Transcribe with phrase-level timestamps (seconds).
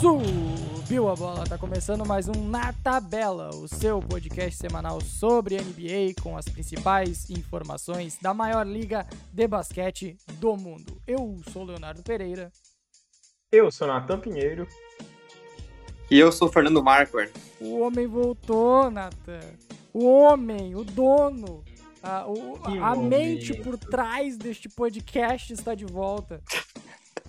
[0.00, 6.20] Subiu a bola, tá começando mais um Na Tabela, o seu podcast semanal sobre NBA
[6.22, 11.00] com as principais informações da maior liga de basquete do mundo.
[11.06, 12.52] Eu sou Leonardo Pereira.
[13.50, 14.68] Eu sou Natan Pinheiro.
[16.10, 17.32] E eu sou Fernando Marquardt.
[17.58, 19.40] O homem voltou, Natan.
[19.94, 21.64] O homem, o dono,
[22.02, 26.42] a, o, a mente por trás deste podcast está de volta.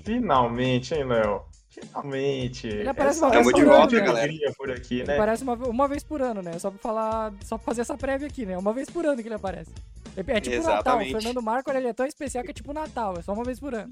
[0.04, 1.57] Finalmente, hein, Léo?
[1.80, 2.68] Finalmente.
[2.68, 4.06] Ele aparece uma vez por ano, volta, né?
[4.06, 4.34] galera.
[4.58, 5.14] por aqui, Ele né?
[5.16, 6.58] aparece uma, uma vez por ano, né?
[6.58, 8.58] Só pra falar, só pra fazer essa prévia aqui, né?
[8.58, 9.72] Uma vez por ano que ele aparece.
[10.16, 10.74] É, é tipo Natal.
[10.74, 11.12] O Exatamente.
[11.12, 13.76] Fernando Marco ele é tão especial que é tipo Natal, é só uma vez por
[13.76, 13.92] ano.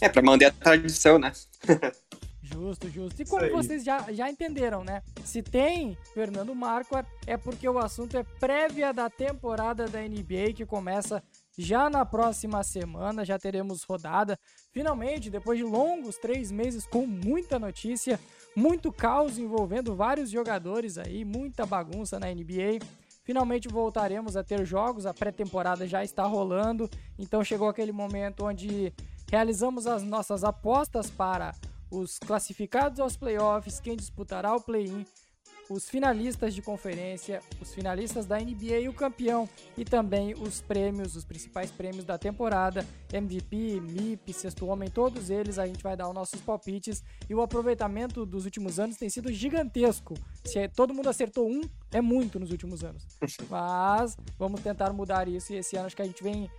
[0.00, 1.32] É, pra manter a tradição, né?
[2.42, 3.22] Justo, justo.
[3.22, 5.02] E como vocês já, já entenderam, né?
[5.24, 10.66] Se tem Fernando Marquardt, é porque o assunto é prévia da temporada da NBA que
[10.66, 11.22] começa
[11.56, 13.24] já na próxima semana.
[13.24, 14.38] Já teremos rodada.
[14.72, 18.18] Finalmente, depois de longos três meses com muita notícia,
[18.56, 22.78] muito caos envolvendo vários jogadores aí, muita bagunça na NBA.
[23.24, 28.92] Finalmente voltaremos a ter jogos, a pré-temporada já está rolando, então chegou aquele momento onde
[29.30, 31.54] realizamos as nossas apostas para
[31.88, 35.06] os classificados aos playoffs, quem disputará o play-in,
[35.72, 41.16] os finalistas de conferência, os finalistas da NBA e o campeão, e também os prêmios,
[41.16, 46.08] os principais prêmios da temporada, MVP, MIP, Sexto Homem, todos eles a gente vai dar
[46.08, 50.14] os nossos palpites e o aproveitamento dos últimos anos tem sido gigantesco.
[50.44, 53.06] Se é- todo mundo acertou um, é muito nos últimos anos.
[53.48, 56.50] Mas vamos tentar mudar isso e esse ano acho que a gente vem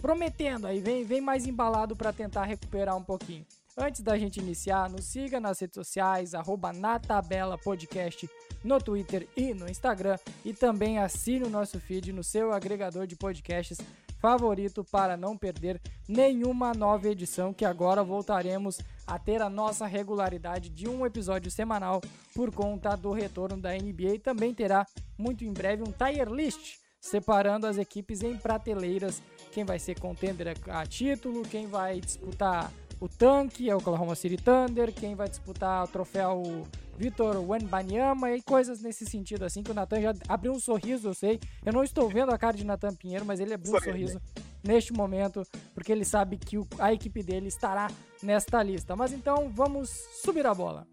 [0.00, 3.44] prometendo aí, vem, vem mais embalado para tentar recuperar um pouquinho.
[3.80, 8.28] Antes da gente iniciar, nos siga nas redes sociais, arroba na tabela podcast
[8.64, 10.18] no Twitter e no Instagram.
[10.44, 13.78] E também assine o nosso feed no seu agregador de podcasts
[14.18, 20.68] favorito para não perder nenhuma nova edição, que agora voltaremos a ter a nossa regularidade
[20.68, 22.00] de um episódio semanal
[22.34, 24.14] por conta do retorno da NBA.
[24.14, 24.84] E também terá
[25.16, 30.56] muito em breve um tier list separando as equipes em prateleiras, quem vai ser contender
[30.66, 35.84] a título, quem vai disputar o tanque, é o Oklahoma City Thunder, quem vai disputar
[35.84, 36.42] o troféu
[36.96, 41.14] Vitor Wembanyama e coisas nesse sentido, assim, que o Natan já abriu um sorriso, eu
[41.14, 41.38] sei.
[41.64, 44.14] Eu não estou vendo a cara de Natan Pinheiro, mas ele abriu um Sorriso.
[44.14, 44.20] sorriso
[44.64, 45.42] neste momento,
[45.74, 47.88] porque ele sabe que o- a equipe dele estará
[48.20, 48.96] nesta lista.
[48.96, 49.88] Mas então, vamos
[50.22, 50.84] subir a bola.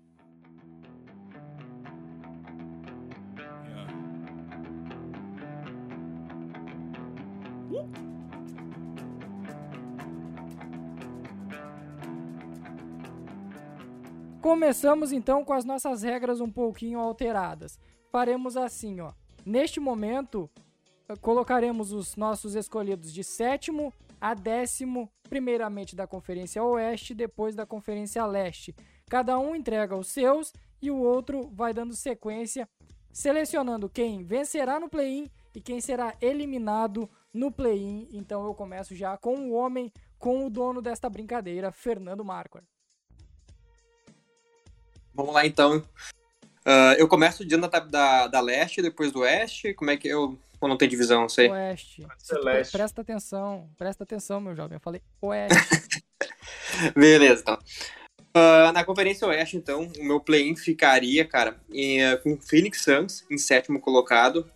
[14.45, 17.79] Começamos então com as nossas regras um pouquinho alteradas.
[18.11, 19.11] Faremos assim, ó.
[19.43, 20.47] Neste momento,
[21.09, 23.91] eh, colocaremos os nossos escolhidos de sétimo
[24.21, 28.75] a décimo, primeiramente da Conferência Oeste, depois da Conferência Leste.
[29.09, 32.69] Cada um entrega os seus e o outro vai dando sequência,
[33.11, 38.07] selecionando quem vencerá no play-in e quem será eliminado no play-in.
[38.11, 42.74] Então eu começo já com o homem, com o dono desta brincadeira, Fernando Marquardt.
[45.15, 45.83] Vamos lá, então.
[46.65, 49.73] Ah, eu começo dizendo da, da, da leste, depois do oeste.
[49.73, 50.37] Como é que eu...
[50.61, 51.49] Ou não tem divisão, não sei.
[51.49, 52.01] Oeste.
[52.01, 52.71] Pode Se ser tu- leste.
[52.71, 54.75] Presta atenção, presta atenção, meu jovem.
[54.77, 55.55] Eu falei Oeste.
[56.95, 57.57] Beleza, então.
[58.33, 62.81] Ah, na Conferência Oeste, então, o meu play-in ficaria, cara, em, ah, com o Phoenix
[62.83, 64.49] Suns em sétimo colocado.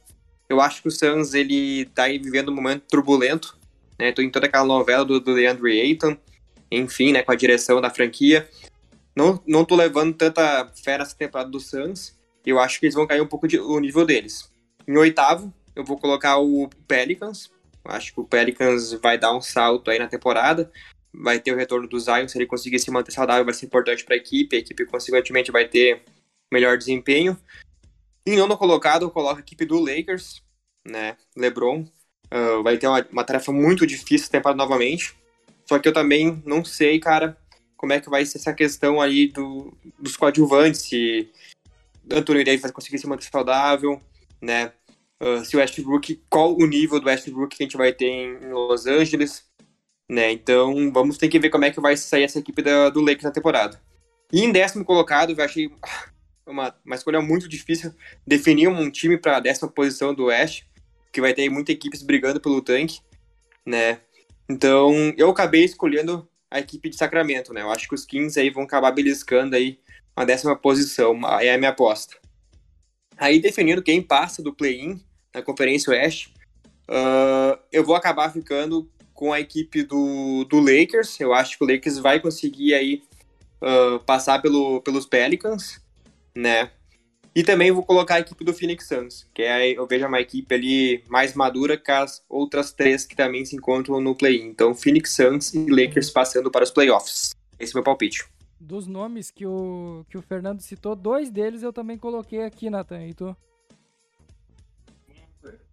[0.50, 3.58] Eu acho que o Suns, ele tá aí vivendo um momento turbulento,
[4.00, 4.12] né?
[4.12, 6.18] Tô em toda aquela novela do, do DeAndre Ayton,
[6.72, 8.50] enfim, né, com a direção da franquia.
[9.20, 12.18] Não, não tô levando tanta fé nessa temporada do Suns.
[12.46, 14.52] Eu acho que eles vão cair um pouco de- o nível deles.
[14.88, 17.52] Em oitavo, eu vou colocar o Pelicans.
[17.84, 20.72] Acho que o Pelicans vai dar um salto aí na temporada
[21.14, 24.06] vai ter o retorno do Zion, se ele conseguir se manter saudável, vai ser importante
[24.06, 26.04] para a equipe, a equipe consequentemente vai ter
[26.52, 27.38] melhor desempenho.
[28.26, 30.44] Em nono colocado, eu coloco a equipe do Lakers,
[30.86, 31.86] né, LeBron,
[32.30, 35.16] ah, vai ter uma, uma tarefa muito difícil essa temporada novamente,
[35.66, 37.38] só que eu também não sei, cara,
[37.80, 41.32] como é que vai ser essa questão aí do, dos coadjuvantes, se
[42.12, 44.02] Anthony Davis vai conseguir se manter saudável,
[44.42, 44.74] né,
[45.22, 48.52] ah, se o Westbrook, qual o nível do Westbrook que a gente vai ter em
[48.52, 49.46] Los Angeles,
[50.10, 50.30] né?
[50.32, 53.24] Então vamos ter que ver como é que vai sair essa equipe da- do Lakers
[53.24, 53.82] na temporada.
[54.32, 55.72] E em décimo colocado, eu achei
[56.46, 57.94] uma, uma escolha muito difícil
[58.28, 60.68] definir um time para a décima posição do Oeste,
[61.14, 63.00] que vai ter muitas equipes brigando pelo tanque,
[63.66, 64.02] né?
[64.50, 67.62] Então eu acabei escolhendo a equipe de Sacramento, né?
[67.62, 69.80] Eu acho que os Kings aí vão acabar beliscando aí
[70.16, 72.16] a décima posição, é a minha aposta.
[73.18, 75.00] Aí definindo quem passa do play-in
[75.34, 76.34] na Conferência Oeste,
[76.90, 81.20] ah, eu vou acabar ficando com a equipe do, do Lakers.
[81.20, 83.04] Eu acho que o Lakers vai conseguir aí
[83.62, 85.80] uh, passar pelo, pelos Pelicans,
[86.36, 86.72] né?
[87.36, 90.54] E também vou colocar a equipe do Phoenix Suns, que é, eu vejo uma equipe
[90.54, 94.48] ali mais madura que as outras três que também se encontram no play-in.
[94.48, 97.36] Então, Phoenix Suns e Lakers passando para os playoffs.
[97.60, 98.26] Esse é o meu palpite.
[98.60, 103.06] Dos nomes que o, que o Fernando citou, dois deles eu também coloquei aqui, Nathan.
[103.06, 103.36] E tu?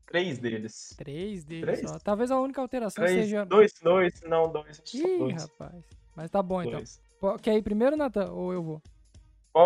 [0.06, 0.94] Três deles.
[0.96, 1.90] Três deles Três?
[1.90, 1.98] só.
[1.98, 3.44] Talvez a única alteração Três, seja.
[3.44, 4.80] Dois, dois, não, dois.
[4.94, 5.42] Ih, dois.
[5.42, 5.84] rapaz.
[6.14, 7.02] Mas tá bom dois.
[7.18, 7.36] então.
[7.38, 8.30] Quer ir primeiro, Nathan?
[8.30, 8.82] Ou eu vou?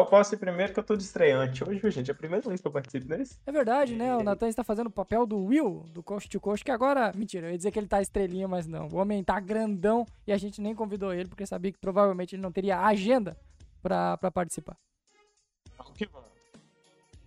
[0.09, 2.13] Posso ir primeiro que eu tô de estreante hoje, gente.
[2.13, 3.41] É a primeira vez que eu participo desse.
[3.45, 4.17] É verdade, né?
[4.17, 7.11] O Natan está fazendo o papel do Will, do Coach to Coach, que agora.
[7.13, 8.87] Mentira, eu ia dizer que ele tá estrelinha, mas não.
[8.87, 12.43] O homem tá grandão e a gente nem convidou ele, porque sabia que provavelmente ele
[12.43, 13.37] não teria agenda
[13.83, 14.77] pra, pra participar.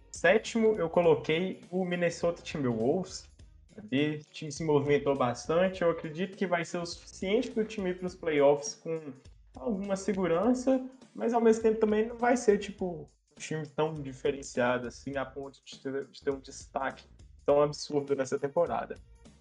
[0.09, 3.29] Sétimo, eu coloquei o Minnesota Timberwolves.
[3.75, 5.81] O time se movimentou bastante.
[5.81, 9.11] Eu acredito que vai ser o suficiente para o time ir para os playoffs com
[9.53, 10.81] alguma segurança,
[11.13, 15.25] mas ao mesmo tempo também não vai ser tipo um time tão diferenciado assim a
[15.25, 17.03] ponto de ter, de ter um destaque
[17.45, 18.95] tão absurdo nessa temporada.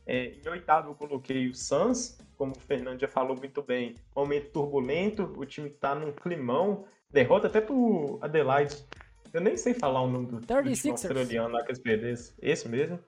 [0.05, 4.51] É, em oitavo eu coloquei o Suns, como o Fernando já falou muito bem, momento
[4.51, 8.85] turbulento, o time está num climão, derrota até pro Adelaide.
[9.33, 12.19] Eu nem sei falar o nome do, do time australiano lá que eles perderam.
[12.41, 12.99] Esse mesmo.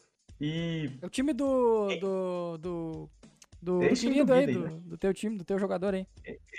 [0.41, 0.91] E...
[1.03, 1.89] É o time do.
[1.99, 3.11] do, do
[3.65, 4.81] do, do querido do aí, do, né?
[4.85, 6.07] do, teu time, do teu jogador aí.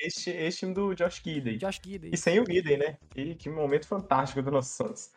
[0.03, 1.57] Este, este time do Josh Gidey.
[1.57, 2.09] Josh Gidey.
[2.11, 2.97] E sem o Gidey, né?
[3.15, 5.11] E que momento fantástico do nosso Santos.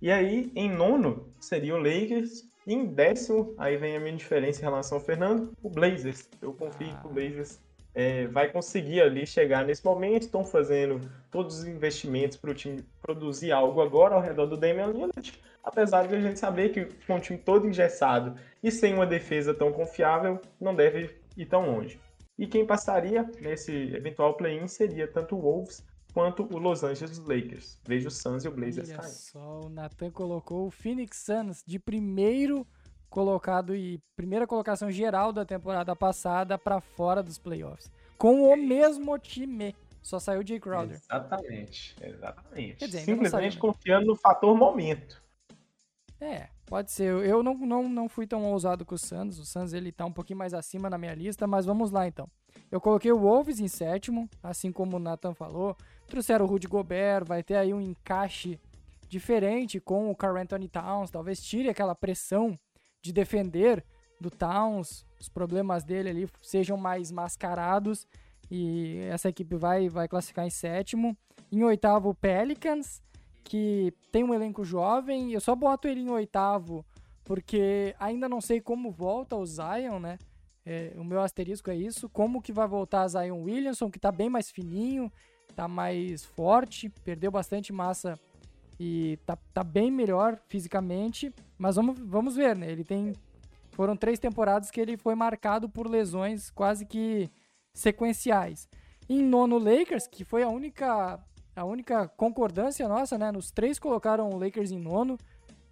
[0.00, 2.48] E aí, em nono, seria o Lakers.
[2.66, 6.30] E em décimo, aí vem a minha diferença em relação ao Fernando, o Blazers.
[6.40, 7.00] Eu confio ah.
[7.00, 7.60] que o Blazers
[7.94, 10.22] é, vai conseguir ali chegar nesse momento.
[10.22, 11.00] Estão fazendo
[11.30, 15.40] todos os investimentos para o time produzir algo agora ao redor do Damian Lillard.
[15.62, 19.52] Apesar de a gente saber que com o time todo engessado e sem uma defesa
[19.54, 22.00] tão confiável, não deve ir tão longe.
[22.38, 27.78] E quem passaria nesse eventual play-in seria tanto o Wolves quanto o Los Angeles Lakers.
[27.86, 31.78] Veja o Suns e o Blazers Olha só, o Nathan colocou o Phoenix Suns de
[31.78, 32.66] primeiro
[33.08, 37.90] colocado e primeira colocação geral da temporada passada para fora dos playoffs.
[38.18, 39.74] Com o mesmo time.
[40.02, 40.96] Só saiu o Jay Crowder.
[40.96, 42.84] Exatamente, exatamente.
[42.84, 45.23] Dizer, Simplesmente confiando no fator momento.
[46.24, 47.12] É, pode ser.
[47.22, 49.38] Eu não, não, não fui tão ousado com o Suns.
[49.38, 52.26] O Suns ele tá um pouquinho mais acima na minha lista, mas vamos lá então.
[52.70, 55.76] Eu coloquei o Wolves em sétimo, assim como o Nathan falou.
[56.06, 58.58] Trouxeram o Rudy Gobert, vai ter aí um encaixe
[59.06, 61.10] diferente com o Carl Anthony Towns.
[61.10, 62.58] Talvez tire aquela pressão
[63.02, 63.84] de defender
[64.18, 65.04] do Towns.
[65.20, 68.06] Os problemas dele ali sejam mais mascarados.
[68.50, 71.14] E essa equipe vai, vai classificar em sétimo.
[71.52, 73.02] Em oitavo, o Pelicans
[73.44, 75.32] que tem um elenco jovem.
[75.32, 76.84] Eu só boto ele em oitavo
[77.24, 80.18] porque ainda não sei como volta o Zion, né?
[80.66, 82.08] É, o meu asterisco é isso.
[82.08, 85.10] Como que vai voltar Zion Williamson, que tá bem mais fininho,
[85.54, 88.18] tá mais forte, perdeu bastante massa
[88.78, 91.32] e tá, tá bem melhor fisicamente.
[91.58, 92.70] Mas vamos, vamos ver, né?
[92.70, 93.12] Ele tem.
[93.70, 97.28] Foram três temporadas que ele foi marcado por lesões quase que
[97.72, 98.68] sequenciais.
[99.08, 101.18] Em nono Lakers, que foi a única
[101.54, 103.30] a única concordância nossa, né?
[103.30, 105.18] Nos três colocaram o Lakers em nono.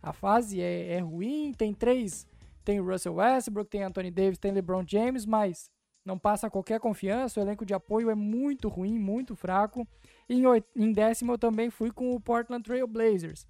[0.02, 2.26] A fase é, é ruim, tem três.
[2.64, 5.70] Tem Russell Westbrook, tem Anthony Davis, tem LeBron James, mas
[6.05, 7.40] não passa qualquer confiança.
[7.40, 9.87] O elenco de apoio é muito ruim, muito fraco.
[10.29, 10.43] Em,
[10.76, 13.47] em décimo eu também fui com o Portland Trail Blazers.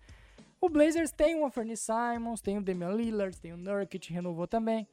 [0.61, 4.87] O Blazers tem o Anthony Simons, tem o Damian Lillard, tem o Nurkic, renovou também.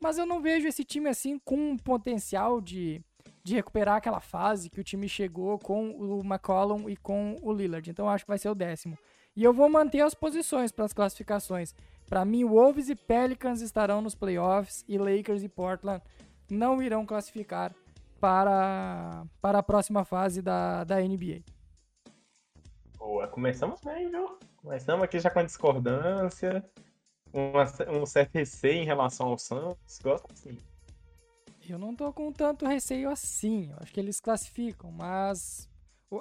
[0.00, 3.02] Mas eu não vejo esse time assim com um potencial de
[3.46, 7.88] de recuperar aquela fase que o time chegou com o McCollum e com o Lillard.
[7.88, 8.98] Então acho que vai ser o décimo.
[9.36, 11.72] E eu vou manter as posições para as classificações.
[12.08, 16.02] Para mim, Wolves e Pelicans estarão nos playoffs e Lakers e Portland
[16.50, 17.72] não irão classificar
[18.18, 21.44] para, para a próxima fase da, da NBA.
[22.98, 24.40] Boa, começamos bem, viu?
[24.56, 26.68] Começamos aqui já com a discordância,
[27.32, 27.64] uma,
[27.96, 30.00] um certo receio em relação ao Santos.
[30.02, 30.58] Gosto assim.
[31.72, 33.70] Eu não tô com tanto receio assim.
[33.70, 35.68] Eu acho que eles classificam, mas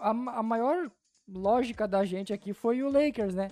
[0.02, 0.92] a, a maior
[1.28, 3.50] lógica da gente aqui foi o Lakers, né?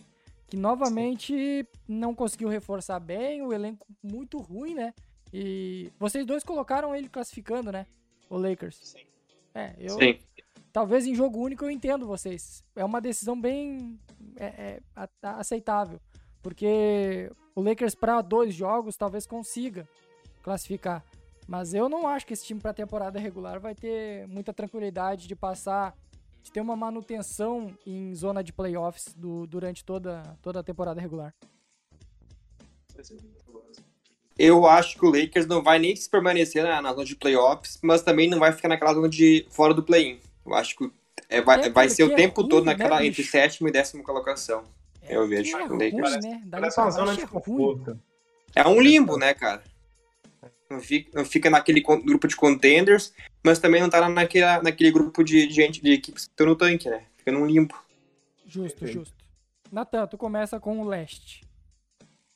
[0.48, 1.68] Que novamente Sim.
[1.88, 4.94] não conseguiu reforçar bem, o elenco muito ruim, né?
[5.34, 7.88] E vocês dois colocaram ele classificando, né?
[8.30, 8.80] O Lakers.
[8.84, 9.06] Sim.
[9.54, 9.98] É, eu.
[9.98, 10.20] Sim.
[10.72, 12.64] Talvez em jogo único eu entendo vocês.
[12.76, 14.00] É uma decisão bem
[14.38, 14.82] é, é,
[15.22, 16.00] aceitável.
[16.42, 19.88] Porque o Lakers, para dois jogos, talvez consiga
[20.42, 21.04] classificar.
[21.48, 25.36] Mas eu não acho que esse time para temporada regular vai ter muita tranquilidade de
[25.36, 25.96] passar,
[26.42, 31.34] de ter uma manutenção em zona de playoffs do, durante toda, toda a temporada regular.
[34.38, 37.80] Eu acho que o Lakers não vai nem se permanecer na, na zona de playoffs,
[37.84, 40.20] mas também não vai ficar naquela zona de fora do play-in.
[40.46, 40.92] Eu acho que
[41.30, 43.10] É, vai, É vai ser o é tempo ruim, todo né, naquela bicho?
[43.10, 44.64] entre sétima e décima colocação.
[45.08, 45.56] Eu vejo.
[45.56, 46.44] que É ruim, né?
[46.50, 47.42] Parece uma zona de é ruim.
[47.42, 48.00] conforto.
[48.56, 49.64] É um limbo, né, cara?
[50.74, 53.14] Não fica, não fica naquele grupo de contenders,
[53.44, 56.90] mas também não tá naquele, naquele grupo de gente, de equipes que estão no tanque,
[56.90, 57.04] né?
[57.18, 57.76] Fica num limbo.
[58.46, 59.16] Justo, justo.
[59.72, 61.44] Natan, tu começa com o leste.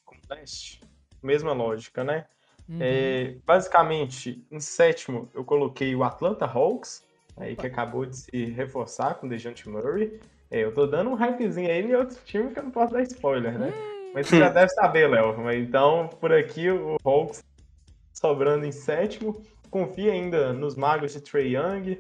[0.06, 0.82] Como leste.
[1.22, 2.26] Mesma lógica, né?
[2.70, 2.78] Uhum.
[2.80, 7.04] É, basicamente, em sétimo, eu coloquei o Atlanta Hawks,
[7.36, 10.20] aí que acabou de se reforçar com o DeJounte Murray.
[10.52, 13.02] É, eu tô dando um hypezinho aí em outro time que eu não posso dar
[13.04, 13.74] spoiler, né?
[14.14, 15.52] Mas você já deve saber, Léo.
[15.52, 17.44] Então, por aqui, o Hawks
[18.22, 19.42] sobrando em sétimo.
[19.70, 21.98] Confia ainda nos magos de Trey Young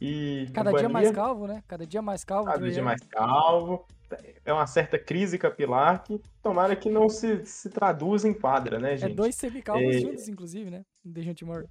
[0.00, 1.12] e Cada dia mais companhia.
[1.12, 1.62] calvo, né?
[1.66, 2.44] Cada dia mais calvo.
[2.46, 2.84] Cada Trae dia Young.
[2.84, 3.86] mais calvo.
[4.44, 8.92] É uma certa crise capilar que tomara que não se, se traduza em quadra, né,
[8.92, 9.14] É gente?
[9.16, 9.98] dois semicalvos É.
[10.00, 10.82] juntos, inclusive, né?
[11.04, 11.66] Dejante Murray.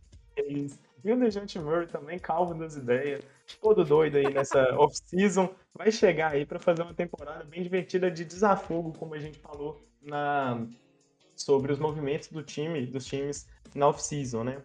[0.46, 0.78] Isso.
[1.04, 3.22] E o Dejante Murray também, calvo das ideias,
[3.62, 8.26] todo doido aí nessa off-season, vai chegar aí para fazer uma temporada bem divertida de
[8.26, 10.66] desafogo, como a gente falou na
[11.38, 14.62] sobre os movimentos do time, dos times na off-season, né?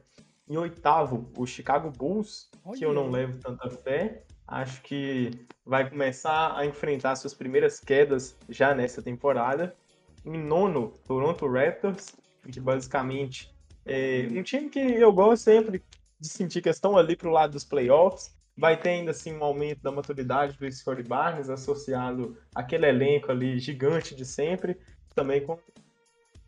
[0.49, 5.31] Em oitavo, o Chicago Bulls, que eu Olha não levo tanta fé, acho que
[5.65, 9.77] vai começar a enfrentar suas primeiras quedas já nessa temporada.
[10.25, 12.15] Em nono, Toronto Raptors,
[12.51, 13.55] que basicamente
[13.87, 15.83] é um time que eu gosto sempre
[16.19, 18.35] de sentir que estão ali pro lado dos playoffs.
[18.57, 23.59] Vai ter ainda assim um aumento da maturidade do Scottie Barnes associado àquele elenco ali
[23.59, 24.77] gigante de sempre,
[25.15, 25.59] também com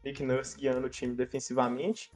[0.05, 2.13] Nick Nurse guiando o time defensivamente,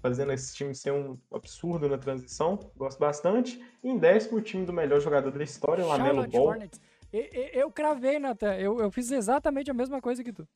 [0.00, 2.58] fazendo esse time ser um absurdo na transição.
[2.76, 3.62] Gosto bastante.
[3.82, 6.46] E em décimo, o time do melhor jogador da história, o Lamelo Ball.
[6.48, 6.80] Hornets.
[7.12, 8.54] E- e- Eu, cravei, Natan.
[8.54, 10.46] Eu, eu fiz exatamente a mesma coisa que tu.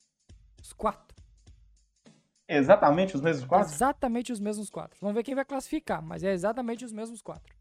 [0.61, 1.13] Os quatro.
[2.47, 3.73] Exatamente os mesmos quatro?
[3.73, 4.97] Exatamente os mesmos quatro.
[5.01, 7.53] Vamos ver quem vai classificar, mas é exatamente os mesmos quatro.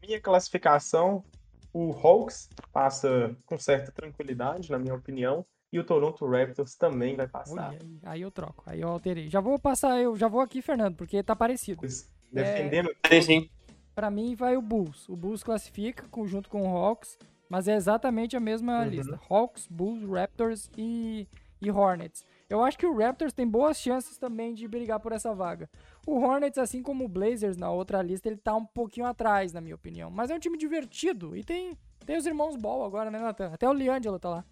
[0.00, 1.24] Minha classificação,
[1.72, 7.26] o Hawks passa com certa tranquilidade, na minha opinião, e o Toronto Raptors também vai
[7.28, 7.68] passar.
[7.70, 9.28] Olha, aí, eu troco, aí eu alterei.
[9.28, 11.80] Já vou passar, eu já vou aqui, Fernando, porque tá parecido.
[11.80, 13.50] Pois, Defendendo Sim, sim.
[13.94, 15.08] Pra mim vai o Bulls.
[15.08, 17.18] O Bulls classifica junto com o Hawks,
[17.48, 18.88] mas é exatamente a mesma Uhum.
[18.88, 19.20] lista.
[19.30, 21.26] Hawks, Bulls, Raptors e,
[21.62, 22.26] e Hornets.
[22.48, 25.68] Eu acho que o Raptors tem boas chances também de brigar por essa vaga.
[26.06, 29.60] O Hornets, assim como o Blazers na outra lista, ele tá um pouquinho atrás, na
[29.60, 30.10] minha opinião.
[30.10, 33.50] Mas é um time divertido e tem, tem os irmãos Ball agora, né, Nathan?
[33.52, 34.44] Até o Liangelo tá lá.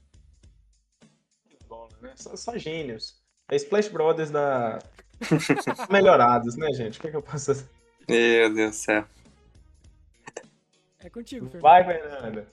[2.01, 2.13] Né?
[2.17, 3.23] Só, só gênios.
[3.49, 4.79] É Splash Brothers da...
[5.91, 6.99] melhorados, né, gente?
[6.99, 7.69] O que, que eu posso fazer?
[8.09, 9.05] Meu Deus do céu.
[11.01, 11.63] É contigo, Fernando.
[11.63, 12.49] Vai, Fernanda.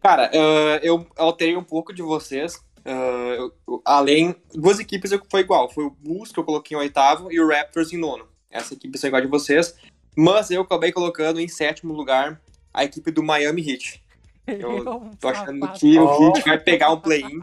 [0.00, 2.58] Cara, ah, eu alterei um pouco de vocês.
[2.84, 5.68] Ah, eu- eu- além, duas equipes foi igual.
[5.68, 8.26] Foi o Bulls que eu coloquei em oitavo e o Raptors em nono.
[8.50, 9.74] Essa equipe são igual de vocês.
[10.16, 12.40] Mas eu acabei colocando em sétimo lugar
[12.72, 14.02] a equipe do Miami Heat.
[14.46, 16.28] Eu Tô achando que o.
[16.28, 17.40] Heat vai pegar um play-in.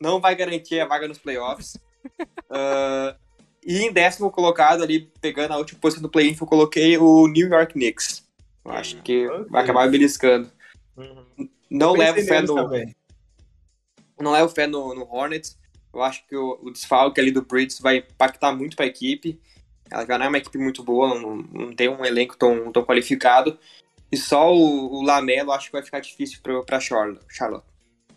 [0.00, 1.76] Não vai garantir a vaga nos playoffs.
[2.48, 3.16] Ah,
[3.64, 7.48] e em décimo colocado ali, pegando a última posição do play-in, eu coloquei o New
[7.48, 8.26] York Knicks.
[8.64, 9.46] Eu acho que Ok.
[9.50, 10.50] vai acabar me beliscando.
[10.96, 11.48] Uhum.
[11.70, 12.94] Não levo fé no, também.
[14.18, 15.58] não levo fé no, no Hornets.
[15.92, 19.40] Eu acho que o, o desfalque ali do Bridges vai impactar muito para a equipe.
[19.90, 22.84] Ela já não é uma equipe muito boa, não, não tem um elenco tão, tão
[22.84, 23.58] qualificado.
[24.10, 27.24] E só o, o Lamelo acho que vai ficar difícil para Charlotte.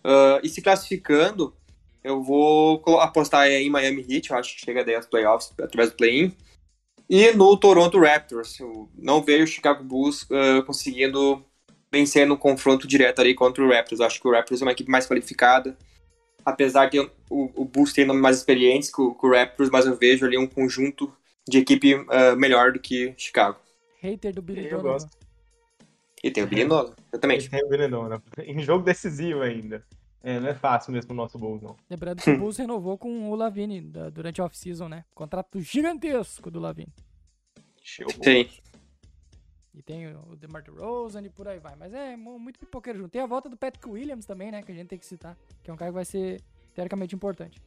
[0.03, 1.55] Ah, e se classificando,
[2.03, 5.95] eu vou apostar em Miami Heat, eu acho que chega daí aos playoffs através do
[5.95, 6.36] play-in.
[7.10, 8.60] E no Toronto Raptors.
[8.60, 11.43] Eu não vejo o Chicago Bulls ah, conseguindo
[11.91, 14.00] vencer no confronto direto ali contra o Raptors.
[14.00, 15.77] Eu acho que o Raptors é uma equipe mais qualificada.
[16.45, 19.86] Apesar de o, o Bulls ter nomes mais experientes que o, que o Raptors, mas
[19.86, 21.13] eu vejo ali um conjunto
[21.48, 23.60] de equipe ah, melhor do que Chicago.
[24.01, 24.93] Hater do Billy Eu Donovan.
[24.93, 25.23] gosto.
[26.24, 27.50] E tem o Billy Nolan, exatamente.
[27.50, 28.24] Tem o Benedona.
[28.39, 29.86] Em jogo decisivo ainda.
[30.24, 31.75] É, não é fácil mesmo o nosso Bulls, não.
[31.89, 35.03] Lembrando que o Bulls renovou com o Lavine da- durante a off-season, né?
[35.13, 36.94] Contrato gigantesco do Lavine.
[37.84, 38.08] Show.
[38.24, 38.48] Sim.
[39.75, 41.75] E tem o DeMar DeRozan e por aí vai.
[41.75, 43.12] Mas é mu- muito pipoqueiro junto.
[43.12, 44.62] Tem a volta do Patrick Williams também, né?
[44.63, 45.36] Que a gente tem que citar.
[45.62, 46.42] Que é um cara que vai ser
[46.74, 47.62] teoricamente importante.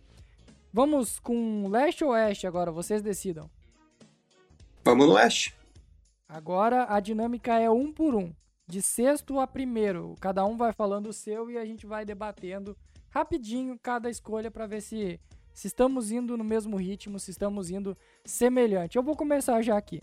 [0.73, 2.71] Vamos com leste ou oeste agora?
[2.73, 3.51] Vocês decidam.
[4.83, 5.55] Vamos no Oeste.
[6.29, 8.33] Agora a dinâmica é um por um.
[8.67, 10.15] De sexto a primeiro.
[10.21, 12.77] Cada um vai falando o seu e a gente vai debatendo
[13.11, 15.21] rapidinho cada escolha para ver se,
[15.55, 18.97] se estamos indo no mesmo ritmo, se estamos indo semelhante.
[18.97, 20.03] Eu vou começar já aqui.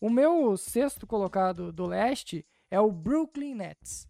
[0.00, 4.08] O meu sexto colocado do leste é o Brooklyn Nets.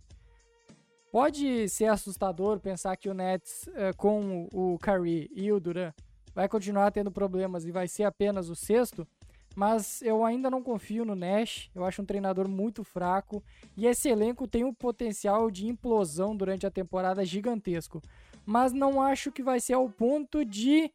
[1.11, 5.93] Pode ser assustador pensar que o Nets, eh, com o Curry e o Duran,
[6.35, 9.07] vai continuar tendo problemas e vai ser apenas o sexto,
[9.55, 11.71] mas eu ainda não confio no Nash.
[11.75, 13.43] Eu acho um treinador muito fraco
[13.77, 18.03] e esse elenco tem um potencial de implosão durante a temporada gigantesco.
[18.45, 20.91] Mas não acho que vai ser ao ponto de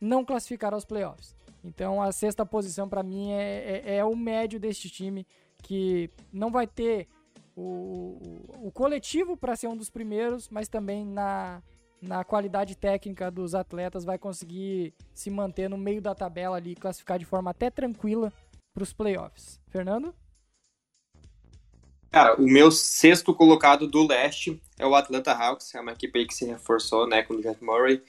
[0.00, 1.34] não classificar aos playoffs.
[1.62, 5.26] Então a sexta posição para mim é, é, é, o médio deste time
[5.62, 7.08] que não vai ter
[7.56, 8.20] o,
[8.60, 11.60] o, o coletivo para ser um dos primeiros, mas também na,
[12.00, 17.18] na qualidade técnica dos atletas, vai conseguir se manter no meio da tabela ali, classificar
[17.18, 18.32] de forma até tranquila
[18.72, 19.60] para os playoffs.
[19.68, 20.14] Fernando?
[22.10, 26.26] Cara, o meu sexto colocado do leste é o Atlanta Hawks, é uma equipe aí
[26.26, 28.02] que se reforçou, né, com o Jeff Murray.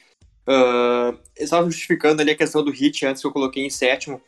[0.47, 4.21] Uh, só justificando ali a questão do hit antes que eu coloquei em sétimo,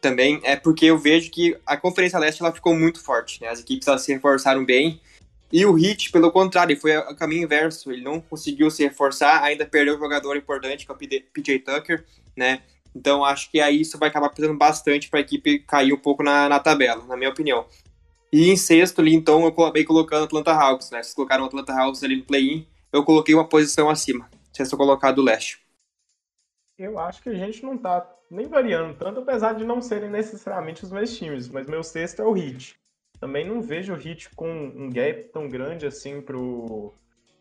[0.00, 3.48] também é porque eu vejo que a Conferência Leste ela ficou muito forte, né?
[3.48, 5.00] As equipes elas se reforçaram bem
[5.50, 7.90] e o Heat, pelo contrário, foi o caminho inverso.
[7.90, 10.98] Ele não conseguiu se reforçar, ainda perdeu um jogador importante, que é o
[11.32, 12.04] PJ Tucker,
[12.36, 12.62] né?
[12.94, 16.22] Então acho que aí isso vai acabar pesando bastante para a equipe cair um pouco
[16.22, 17.66] na, na tabela, na minha opinião.
[18.30, 21.02] E em sexto ali, então, eu acabei colocando Atlanta Hawks, né?
[21.02, 24.28] Vocês colocaram Atlanta Hawks ali no play-in, eu coloquei uma posição acima.
[24.52, 25.60] Sexto colocado do leste.
[26.78, 30.84] Eu acho que a gente não tá nem variando tanto, apesar de não serem necessariamente
[30.84, 32.78] os meus times, mas meu sexto é o Heat.
[33.20, 36.94] Também não vejo o Heat com um gap tão grande assim pro,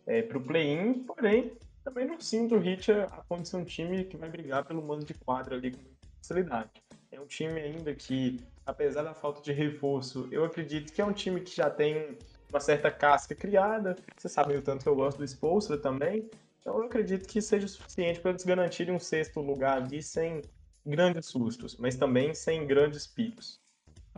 [0.06, 1.52] é, pro play-in, porém,
[1.84, 5.06] também não sinto o Heat a, a condição um time que vai brigar pelo mando
[5.06, 5.80] de quadra ali com
[6.18, 6.70] facilidade.
[7.12, 11.14] É um time ainda que, apesar da falta de reforço, eu acredito que é um
[11.14, 12.18] time que já tem
[12.50, 13.96] uma certa casca criada.
[14.18, 16.30] Vocês sabem o tanto que eu gosto do Spolstra também.
[16.60, 20.42] Então eu acredito que seja suficiente para eles garantirem um sexto lugar ali sem
[20.86, 23.62] grandes sustos, mas também sem grandes picos.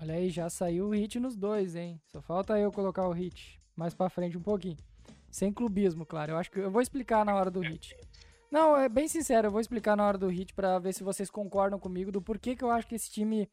[0.02, 2.00] Olha aí, já saiu o hit nos dois, hein?
[2.08, 4.78] Só falta eu colocar o hit mais para frente um pouquinho.
[5.30, 6.32] Sem clubismo, claro.
[6.32, 7.98] Eu acho que eu vou explicar na hora do hit.
[8.50, 11.30] Não, é bem sincero, eu vou explicar na hora do hit para ver se vocês
[11.30, 13.50] concordam comigo do porquê que eu acho que esse time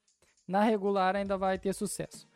[0.47, 2.29] na regular ainda vai ter sucesso.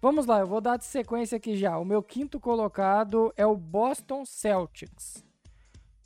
[0.00, 1.76] Vamos lá, eu vou dar de sequência aqui já.
[1.76, 5.22] O meu quinto colocado é o Boston Celtics.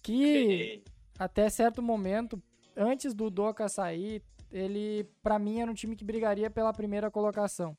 [0.03, 0.83] Que
[1.17, 2.43] até certo momento,
[2.77, 4.21] antes do Doca sair,
[4.55, 7.77] ele, para mim, era um time que brigaria pela primeira colocação.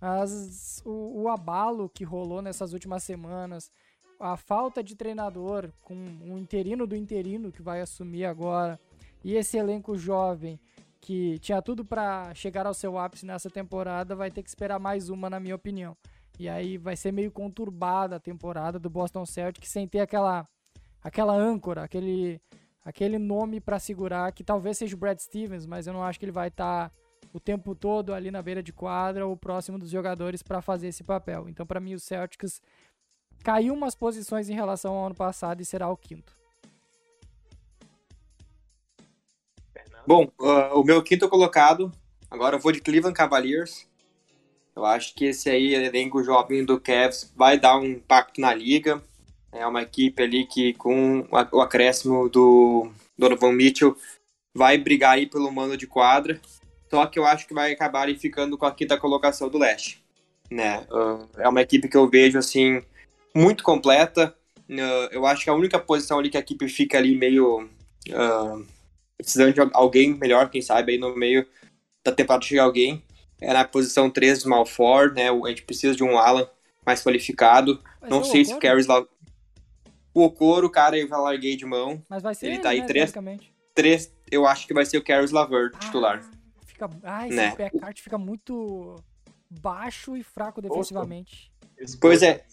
[0.00, 3.70] Mas o, o, abalo que rolou nessas últimas semanas,
[4.20, 8.80] a falta de treinador com um interino do interino que vai assumir agora,
[9.24, 10.60] e esse elenco jovem
[11.00, 15.08] que tinha tudo para chegar ao seu ápice nessa temporada, vai ter que esperar mais
[15.08, 15.96] uma, na minha opinião.
[16.38, 20.48] E aí vai ser meio conturbada a temporada do Boston Celtics sem ter aquela
[21.02, 22.40] aquela âncora, aquele
[22.84, 26.24] aquele nome para segurar, que talvez seja o Brad Stevens, mas eu não acho que
[26.24, 26.94] ele vai estar tá
[27.32, 31.02] o tempo todo ali na beira de quadra ou próximo dos jogadores para fazer esse
[31.02, 31.48] papel.
[31.48, 32.60] Então, para mim, o Celtics
[33.42, 36.34] caiu umas posições em relação ao ano passado e será o quinto.
[40.06, 41.92] Bom, uh, o meu quinto colocado,
[42.28, 43.88] agora eu vou de Cleveland Cavaliers.
[44.74, 49.02] Eu acho que esse aí, elenco jovem do Cavs, vai dar um impacto na liga.
[49.52, 53.96] É uma equipe ali que, com o acréscimo do Donovan Mitchell,
[54.54, 56.40] vai brigar aí pelo mando de quadra.
[56.90, 60.02] Só que eu acho que vai acabar ali ficando com a quinta colocação do leste.
[60.50, 60.86] Né?
[60.90, 62.82] Uh, é uma equipe que eu vejo assim
[63.34, 64.34] muito completa.
[64.68, 67.68] Uh, eu acho que a única posição ali que a equipe fica ali meio
[68.08, 68.66] uh,
[69.16, 71.46] precisando de alguém melhor, quem sabe aí no meio
[72.04, 73.02] da temporada chegar alguém
[73.40, 74.66] é na posição 3 do Small
[75.14, 75.30] né?
[75.30, 76.46] A gente precisa de um Alan
[76.86, 77.80] mais qualificado.
[78.00, 79.04] Mas Não sei se o Caris lá
[80.14, 82.02] o Okoro, cara, eu já larguei de mão.
[82.08, 83.12] Mas vai ser ele, ele tá aí né, três,
[83.74, 84.12] três.
[84.30, 86.22] Eu acho que vai ser o Caris Lavert, ah, titular.
[86.66, 87.54] Fica, ah, esse né?
[87.56, 88.96] backcourt fica muito
[89.48, 91.52] baixo e fraco defensivamente.
[92.00, 92.44] Pois é.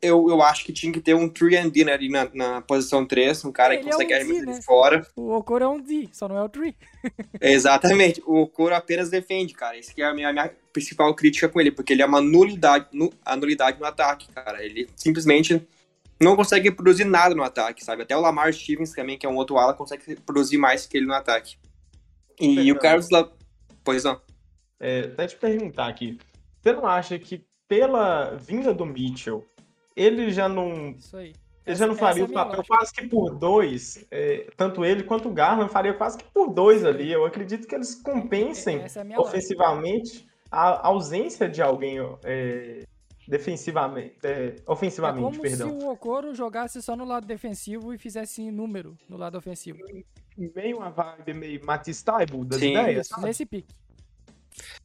[0.00, 3.06] Eu, eu acho que tinha que ter um 3 and D ali na, na posição
[3.06, 4.58] 3, um cara ele que consegue é um arremessar né?
[4.58, 5.06] de fora.
[5.14, 6.74] O Okoro é um D, só não é o 3.
[7.40, 8.20] Exatamente.
[8.26, 9.78] O Okoro apenas defende, cara.
[9.78, 12.20] Isso que é a minha, a minha principal crítica com ele, porque ele é uma
[12.20, 14.64] nulidade, nu, a nulidade no ataque, cara.
[14.64, 15.64] Ele simplesmente
[16.22, 18.02] não consegue produzir nada no ataque, sabe?
[18.02, 21.06] Até o Lamar Stevens também, que é um outro ala, consegue produzir mais que ele
[21.06, 21.56] no ataque.
[22.40, 23.10] E Fernando, o Carlos...
[23.10, 23.28] La...
[23.84, 24.20] Pois não.
[24.78, 26.18] É, até te perguntar aqui,
[26.60, 29.44] você não acha que pela vinda do Mitchell,
[29.96, 30.90] ele já não...
[30.90, 31.32] Isso aí.
[31.64, 32.76] Ele já não faria é o papel lógica.
[32.76, 36.84] quase que por dois, é, tanto ele quanto o Garland faria quase que por dois
[36.84, 37.10] ali.
[37.10, 40.32] Eu acredito que eles compensem é ofensivamente lógica.
[40.50, 42.82] a ausência de alguém é,
[43.26, 45.80] defensivamente, é, ofensivamente, é como perdão.
[45.80, 49.78] se o Okoro jogasse só no lado defensivo e fizesse número no lado ofensivo.
[50.36, 52.72] Meio uma vibe meio Matisse Taibo das Sim.
[52.72, 53.26] ideias, sabe?
[53.26, 53.74] Nesse pique.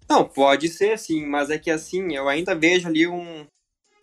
[0.09, 3.45] Não, pode ser sim, mas é que assim, eu ainda vejo ali um,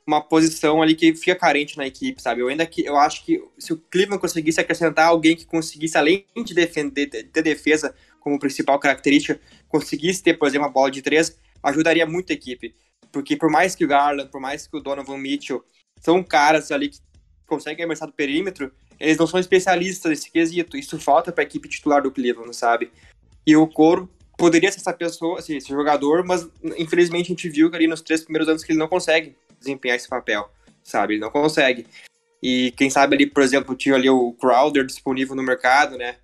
[0.07, 2.43] uma posição ali que fica carente na equipe, sabe?
[2.43, 6.27] Eu ainda que eu acho que se o Cleveland conseguisse acrescentar alguém que conseguisse além
[6.45, 11.39] de defender, ter defesa, como principal característica, conseguisse ter, por exemplo, uma bola de três,
[11.63, 12.75] ajudaria muito a equipe.
[13.15, 15.65] Porque por mais que o Garland, por mais que o Donovan Mitchell
[16.01, 16.99] são caras ali que
[17.47, 20.77] conseguem arremessar do perímetro, eles não são especialistas nesse quesito.
[20.77, 22.91] Isso falta para a equipe titular do Cleveland, sabe?
[23.47, 27.71] E o Coro poderia ser essa pessoa, esse, esse jogador, mas infelizmente a gente viu
[27.71, 30.51] que ali nos três primeiros anos que ele não consegue desempenhar esse papel,
[30.83, 31.15] sabe?
[31.15, 31.87] Ele não consegue.
[32.43, 36.17] E quem sabe ali, por exemplo, tinha ali o Crowder disponível no mercado, né?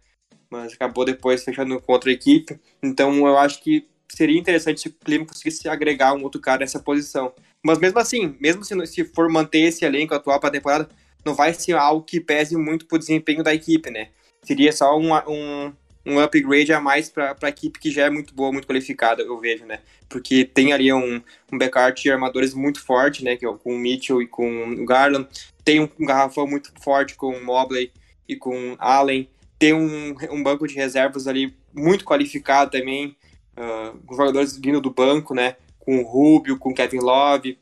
[0.51, 2.59] Mas acabou depois fechando com outra equipe.
[2.83, 6.79] Então eu acho que seria interessante se o Cleveland conseguisse agregar um outro cara nessa
[6.79, 7.33] posição.
[7.63, 10.89] Mas mesmo assim, mesmo se, se for manter esse elenco atual para a temporada,
[11.25, 14.09] não vai ser algo que pese muito pro desempenho da equipe, né?
[14.43, 15.73] Seria só um, um,
[16.07, 19.39] um upgrade a mais para a equipe que já é muito boa, muito qualificada, eu
[19.39, 19.81] vejo, né?
[20.09, 23.35] Porque tem ali um, um backcourt de armadores muito forte, né?
[23.35, 25.29] É com o Mitchell e com o Garland.
[25.65, 27.93] Tem um, um garrafão muito forte com o Mobley
[28.27, 29.29] e com o Allen.
[29.59, 33.15] Tem um, um banco de reservas ali muito qualificado também,
[33.61, 35.57] uh, com jogadores vindo do banco, né?
[35.79, 37.59] Com o Rubio, com o Kevin Love,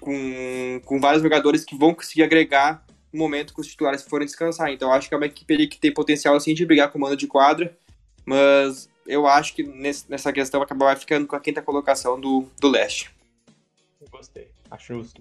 [0.00, 4.70] com, com vários jogadores que vão conseguir agregar no momento que os titulares forem descansar.
[4.70, 7.16] Então acho que é uma equipe que tem potencial assim de brigar com o mando
[7.16, 7.76] de quadra,
[8.24, 12.68] mas eu acho que nesse, nessa questão acabar ficando com a quinta colocação do, do
[12.68, 13.10] leste.
[14.10, 15.20] Gostei, acho justo.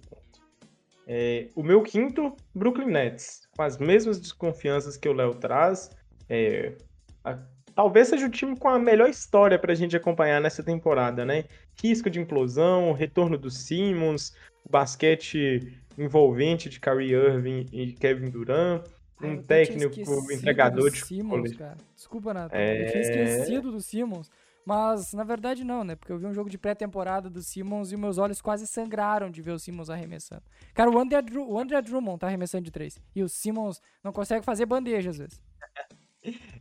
[1.08, 5.90] É, o meu quinto, Brooklyn Nets, com as mesmas desconfianças que o Léo traz.
[6.30, 6.76] É,
[7.24, 7.38] a,
[7.80, 11.46] talvez seja o time com a melhor história para a gente acompanhar nessa temporada, né?
[11.82, 14.36] Risco de implosão, retorno do Simmons,
[14.70, 18.84] basquete envolvente de Kyrie Irving e Kevin Durant,
[19.24, 19.98] um Ai, técnico
[20.30, 21.78] entregador de Simmons, cara.
[21.96, 22.52] Desculpa, Nath.
[22.54, 22.84] É...
[22.86, 24.30] Eu tinha esquecido do Simmons.
[24.66, 25.96] Mas, na verdade, não, né?
[25.96, 29.42] Porque eu vi um jogo de pré-temporada do Simmons e meus olhos quase sangraram de
[29.42, 30.44] ver o Simmons arremessando.
[30.74, 33.02] Cara, o André, Dru o André Drummond tá arremessando de três.
[33.16, 35.42] E o Simmons não consegue fazer bandeja, às vezes.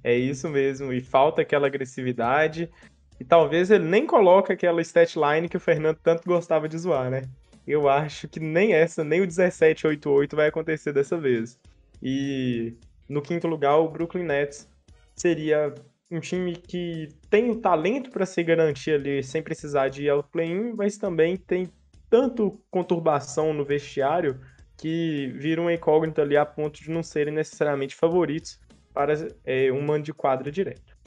[0.05, 0.93] É isso mesmo.
[0.93, 2.71] E falta aquela agressividade.
[3.19, 7.11] E talvez ele nem coloque aquela stat line que o Fernando tanto gostava de zoar,
[7.11, 7.23] né?
[7.69, 11.59] eu acho que nem essa, nem o 1788 vai acontecer dessa vez.
[12.03, 12.75] E
[13.07, 14.67] no quinto lugar, o Brooklyn Nets
[15.15, 15.75] seria
[16.11, 20.23] um time que tem o talento para se garantir ali sem precisar de ir ao
[20.23, 21.69] play-in, mas também tem
[22.09, 24.41] tanto conturbação no vestiário
[24.79, 28.59] que vira uma incógnita ali a ponto de não serem necessariamente favoritos
[28.99, 30.99] para é, um mando de quadra direto.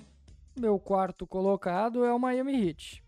[0.58, 3.04] Meu quarto colocado é o Miami Heat.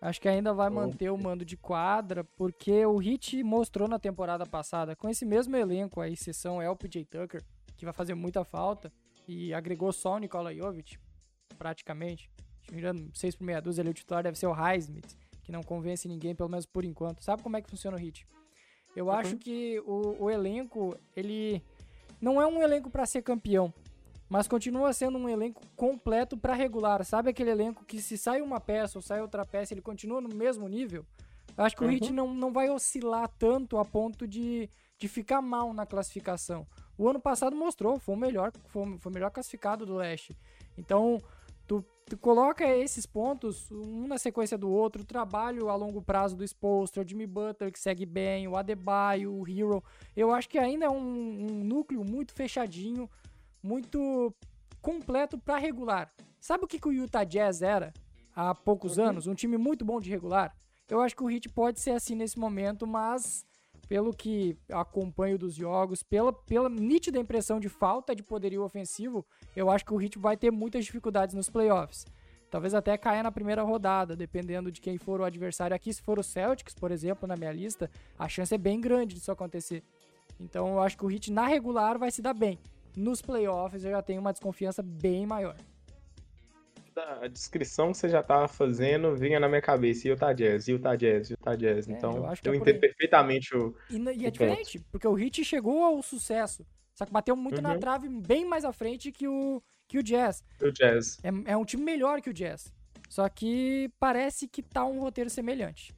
[0.00, 4.46] Acho que ainda vai manter o mando de quadra, porque o Heat mostrou na temporada
[4.46, 7.42] passada, com esse mesmo elenco, a exceção é o PJ Tucker,
[7.76, 8.92] que vai fazer muita falta,
[9.26, 10.96] e agregou só o Nikola Jovic,
[11.58, 12.30] praticamente.
[12.68, 16.06] Tirando 6 por meia dúzia, ali o titular deve ser o Highsmith, que não convence
[16.06, 17.24] ninguém, pelo menos por enquanto.
[17.24, 18.24] Sabe como é que funciona o Heat?
[18.94, 19.12] Eu uhum.
[19.12, 21.60] acho que o, o elenco, ele
[22.20, 23.74] não é um elenco para ser campeão,
[24.28, 27.04] mas continua sendo um elenco completo para regular.
[27.04, 30.34] Sabe aquele elenco que se sai uma peça ou sai outra peça, ele continua no
[30.34, 31.04] mesmo nível?
[31.56, 31.90] Eu acho que uhum.
[31.90, 36.66] o Heat não, não vai oscilar tanto a ponto de, de ficar mal na classificação.
[36.96, 40.36] O ano passado mostrou, foi o melhor, foi, foi o melhor classificado do leste.
[40.76, 41.20] Então,
[41.66, 46.36] tu, tu coloca esses pontos, um na sequência do outro, o trabalho a longo prazo
[46.36, 49.82] do Spolstra, o Jimmy Butler que segue bem, o Adebayo, o Hero.
[50.16, 53.08] Eu acho que ainda é um, um núcleo muito fechadinho
[53.64, 54.32] muito
[54.82, 56.12] completo para regular.
[56.38, 57.94] Sabe o que, que o Utah Jazz era
[58.36, 59.06] há poucos uhum.
[59.06, 59.26] anos?
[59.26, 60.54] Um time muito bom de regular.
[60.86, 63.46] Eu acho que o Heat pode ser assim nesse momento, mas
[63.88, 69.24] pelo que acompanho dos jogos, pela, pela nítida impressão de falta de poderio ofensivo,
[69.56, 72.06] eu acho que o Heat vai ter muitas dificuldades nos playoffs.
[72.50, 75.92] Talvez até caia na primeira rodada, dependendo de quem for o adversário aqui.
[75.92, 79.32] Se for o Celtics, por exemplo, na minha lista, a chance é bem grande disso
[79.32, 79.82] acontecer.
[80.38, 82.58] Então eu acho que o Heat na regular vai se dar bem
[82.96, 85.56] nos playoffs eu já tenho uma desconfiança bem maior.
[86.96, 91.28] A descrição que você já estava fazendo vinha na minha cabeça, Utah Jazz, Utah Jazz,
[91.28, 91.88] Utah Jazz.
[91.88, 93.74] É, então, eu, eu é entendo perfeitamente o.
[93.90, 97.62] E, e é diferente, porque o Heat chegou ao sucesso, só que bateu muito uhum.
[97.62, 100.44] na trave, bem mais à frente que o, que o Jazz.
[100.62, 101.18] O Jazz.
[101.24, 102.72] É, é um time melhor que o Jazz.
[103.08, 105.92] Só que parece que tá um roteiro semelhante.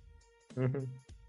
[0.56, 0.88] Uhum.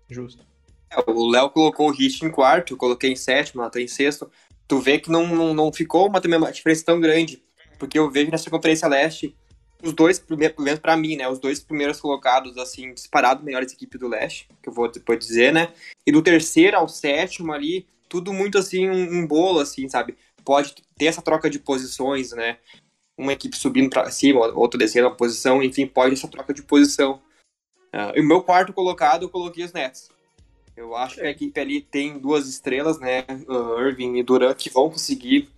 [0.10, 0.46] Justo.
[0.90, 3.88] É, o Léo colocou o Heat em quarto, eu coloquei em sétimo, ela tá em
[3.88, 4.32] sexto
[4.68, 7.42] tu vê que não, não, não ficou uma, também uma diferença tão grande.
[7.80, 9.36] Porque eu vejo nessa Conferência Leste,
[9.82, 11.28] os dois, pelo menos pra mim, né?
[11.30, 15.54] Os dois primeiros colocados, assim, disparado melhores equipes do Leste, que eu vou depois dizer,
[15.54, 15.72] né?
[16.06, 20.18] E do terceiro ao sétimo ali, tudo muito assim, um, um bolo, assim, sabe?
[20.44, 22.58] Pode ter essa troca de posições, né?
[23.18, 27.22] Uma equipe subindo pra cima, outra descendo a posição, enfim, pode essa troca de posição.
[27.94, 30.10] Uh, e o meu quarto colocado, eu coloquei os Nets.
[30.78, 33.26] Eu acho que a equipe ali tem duas estrelas, né?
[33.48, 35.50] Uh, Irving e Durant, que vão conseguir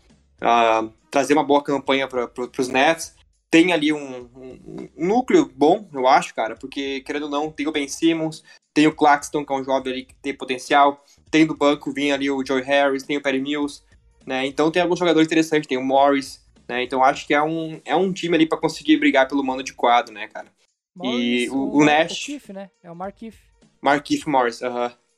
[0.41, 3.13] uh, trazer uma boa campanha para pro, os Nets.
[3.51, 7.67] tem ali um, um, um, núcleo bom, eu acho, cara, porque, querendo ou não, tem
[7.67, 11.45] o Ben Simmons, tem o Claxton, que é um jovem ali que tem potencial, tem
[11.45, 13.83] do banco, vinha ali o Joey Harris, tem o Perry Mills,
[14.25, 14.45] né?
[14.45, 16.81] Então tem alguns jogadores interessantes, tem o Morris, né?
[16.81, 19.73] Então acho que é um, é um time ali para conseguir brigar pelo mano de
[19.73, 20.47] quadro, né, cara?
[20.95, 22.23] Morris, e o, o, o Nash.
[22.23, 22.71] O Keith, né?
[22.81, 23.37] É o Markif.
[23.81, 24.85] Markif Morris, aham.
[24.85, 25.08] Uh -huh.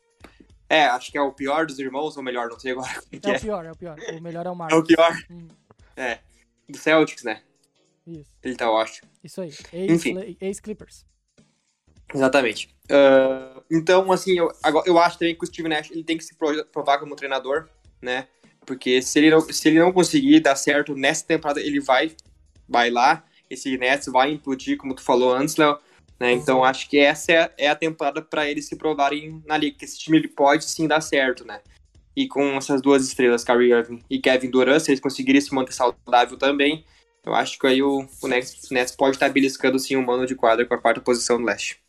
[0.72, 2.90] É, acho que é o pior dos irmãos, ou melhor, não sei agora.
[3.12, 4.00] É, é, o pior, é o pior.
[4.00, 4.78] O melhor é o Marcos.
[4.78, 5.18] É o pior?
[5.30, 5.48] Hum.
[5.98, 6.20] É.
[6.70, 7.42] Do Celtics, né?
[8.08, 8.32] Isso.
[8.42, 9.10] Ele tá ótimo.
[9.22, 9.54] Isso aí.
[10.40, 11.06] Ex-Clippers.
[12.14, 12.74] Exatamente.
[12.86, 14.50] Uh, então, assim, eu,
[14.86, 16.38] eu acho também que o Steve Nash ele tem que se
[16.72, 17.68] provar como treinador,
[18.02, 18.30] né?
[18.66, 22.16] Porque se ele, não, se ele não conseguir dar certo nessa temporada, ele vai,
[22.90, 23.26] lá.
[23.50, 25.74] Esse Nets vai implodir, como tu falou antes, Léo.
[25.74, 25.80] Né?
[26.30, 29.86] Então acho que essa é, é a temporada para eles se provarem na liga, que
[29.86, 31.62] esse time ele pode sim dar certo, né?
[32.16, 35.72] E com essas duas estrelas, Kyrie Irving e Kevin Durant, se eles conseguirem se manter
[35.72, 36.84] saudável também,
[37.26, 40.36] eu acho que aí o, o Nets, Nets pode estar beliscando sim um mano de
[40.36, 41.80] quadra com a quarta posição do leste.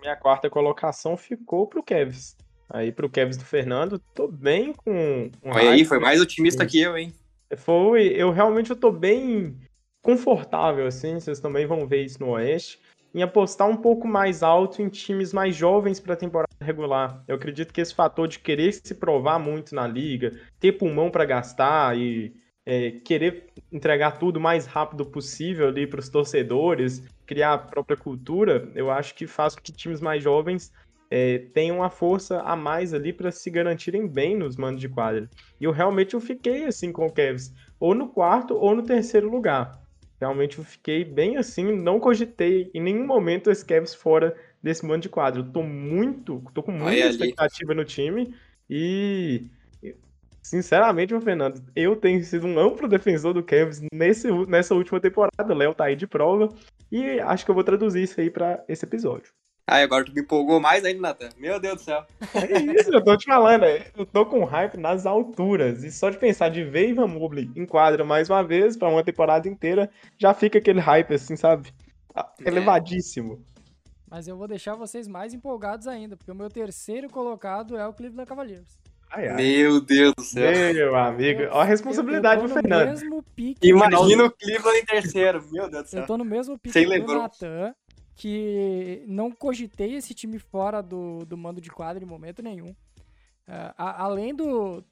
[0.00, 2.36] Minha quarta colocação ficou pro Kevs.
[2.68, 5.30] Aí pro Kevs do Fernando, tô bem com.
[5.42, 7.12] Um Olha aí, foi mais otimista que eu, hein?
[7.56, 9.56] Foi, eu realmente eu tô bem
[10.04, 12.78] confortável, assim, vocês também vão ver isso no Oeste,
[13.14, 17.24] em apostar um pouco mais alto em times mais jovens para a temporada regular.
[17.26, 21.24] Eu acredito que esse fator de querer se provar muito na liga, ter pulmão para
[21.24, 22.34] gastar e
[22.66, 27.96] é, querer entregar tudo o mais rápido possível ali para os torcedores, criar a própria
[27.96, 30.70] cultura, eu acho que faz com que times mais jovens
[31.10, 35.30] é, tenham uma força a mais ali para se garantirem bem nos mandos de quadra.
[35.58, 39.30] E eu realmente eu fiquei assim com o Cavs, ou no quarto ou no terceiro
[39.30, 39.83] lugar.
[40.24, 45.02] Realmente eu fiquei bem assim, não cogitei em nenhum momento esse Cavs fora desse mano
[45.02, 45.42] de quadro.
[45.42, 47.78] Eu tô muito, tô com muita expectativa ali.
[47.78, 48.34] no time
[48.68, 49.42] e
[50.42, 55.52] sinceramente, meu Fernando, eu tenho sido um amplo defensor do Cavs nesse, nessa última temporada.
[55.52, 56.48] O Léo tá aí de prova
[56.90, 59.30] e acho que eu vou traduzir isso aí para esse episódio.
[59.66, 61.30] Ai, agora tu me empolgou mais ainda, Nathan.
[61.38, 62.04] Meu Deus do céu.
[62.34, 63.64] É isso, eu tô te falando.
[63.64, 65.82] É, eu tô com hype nas alturas.
[65.82, 69.02] E só de pensar de ver Ivan Mobley em quadra mais uma vez, pra uma
[69.02, 71.72] temporada inteira, já fica aquele hype, assim, sabe?
[72.14, 72.48] Ah, é.
[72.48, 73.42] Elevadíssimo.
[74.10, 77.92] Mas eu vou deixar vocês mais empolgados ainda, porque o meu terceiro colocado é o
[77.94, 78.78] Cleveland Cavaliers.
[79.10, 79.36] Ai, ai.
[79.36, 80.74] Meu Deus do céu.
[80.74, 83.00] Meu amigo, olha a responsabilidade do Fernando.
[83.62, 86.00] Imagina o Cleveland em terceiro, meu Deus do céu.
[86.00, 87.74] Eu tô no mesmo pique do Natan
[88.14, 92.70] que não cogitei esse time fora do, do mando de quadra em momento nenhum.
[92.70, 94.82] Uh, a, além do,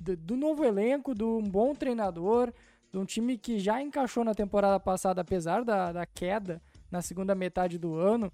[0.00, 2.52] do, do, novo elenco, de um bom treinador,
[2.92, 7.34] de um time que já encaixou na temporada passada, apesar da, da queda na segunda
[7.34, 8.32] metade do ano,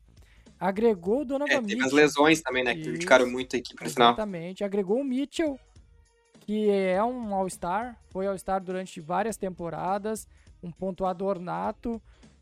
[0.59, 1.77] agregou o Donovan é, Mitchell.
[1.77, 4.09] Teve as lesões também, né, que prejudicaram muito a equipe no final.
[4.09, 5.59] Exatamente, agregou o Mitchell,
[6.41, 10.27] que é um All-Star, foi All-Star durante várias temporadas,
[10.63, 12.01] um pontuador nato,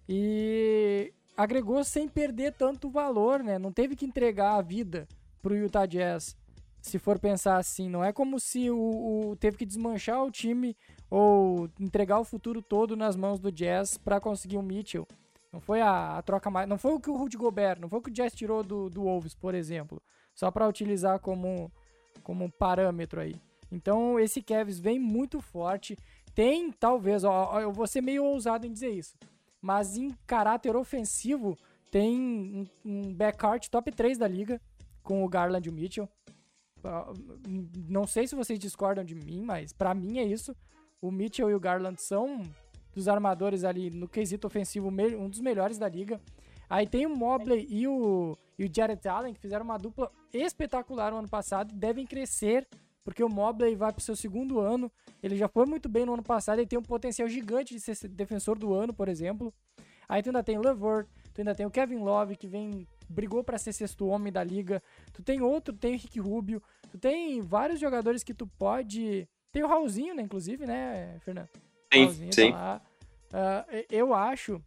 [0.08, 3.58] e agregou sem perder tanto valor, né?
[3.58, 5.08] Não teve que entregar a vida
[5.42, 6.36] pro Utah Jazz.
[6.80, 10.76] Se for pensar assim, não é como se o, o teve que desmanchar o time
[11.10, 15.06] ou entregar o futuro todo nas mãos do Jazz para conseguir o um Mitchell.
[15.52, 16.68] Não foi a, a, troca mais.
[16.68, 18.90] Não foi o que o Rudy Gobert, não foi o que o Jazz tirou do,
[18.90, 20.02] do Wolves, por exemplo.
[20.34, 21.72] Só para utilizar como,
[22.22, 23.40] como parâmetro aí.
[23.72, 25.96] Então esse Cavs vem muito forte.
[26.34, 29.16] Tem, talvez, ó, eu vou ser meio ousado em dizer isso
[29.64, 31.56] mas em caráter ofensivo
[31.90, 34.60] tem um, um backcourt top 3 da liga
[35.02, 36.06] com o Garland e o Mitchell.
[36.80, 37.14] Uh,
[37.88, 40.54] não sei se vocês discordam de mim, mas para mim é isso.
[41.00, 42.42] O Mitchell e o Garland são
[42.92, 46.20] dos armadores ali no quesito ofensivo um dos melhores da liga.
[46.68, 51.10] Aí tem o Mobley e o, e o Jared Allen que fizeram uma dupla espetacular
[51.10, 52.68] no ano passado e devem crescer
[53.04, 54.90] porque o Mobley vai para o seu segundo ano.
[55.22, 58.08] Ele já foi muito bem no ano passado, ele tem um potencial gigante de ser
[58.08, 59.52] defensor do ano, por exemplo.
[60.08, 63.44] Aí tu ainda tem o Levert, tu ainda tem o Kevin Love, que vem brigou
[63.44, 64.82] para ser sexto homem da liga.
[65.12, 66.62] Tu tem outro, tem o Rick Rubio.
[66.90, 69.28] Tu tem vários jogadores que tu pode.
[69.52, 71.48] Tem o Raulzinho, né, inclusive, né, Fernando?
[71.92, 72.52] Sim, Raulzinho sim.
[72.52, 72.80] Tá
[73.34, 74.60] uh, eu acho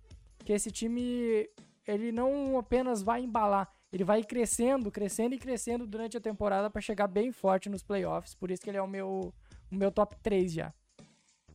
[0.46, 1.50] que esse time
[1.86, 6.82] ele não apenas vai embalar, ele vai crescendo, crescendo e crescendo durante a temporada para
[6.82, 8.36] chegar bem forte nos playoffs.
[8.36, 9.34] Por isso que ele é o meu,
[9.72, 10.74] o meu top 3 já.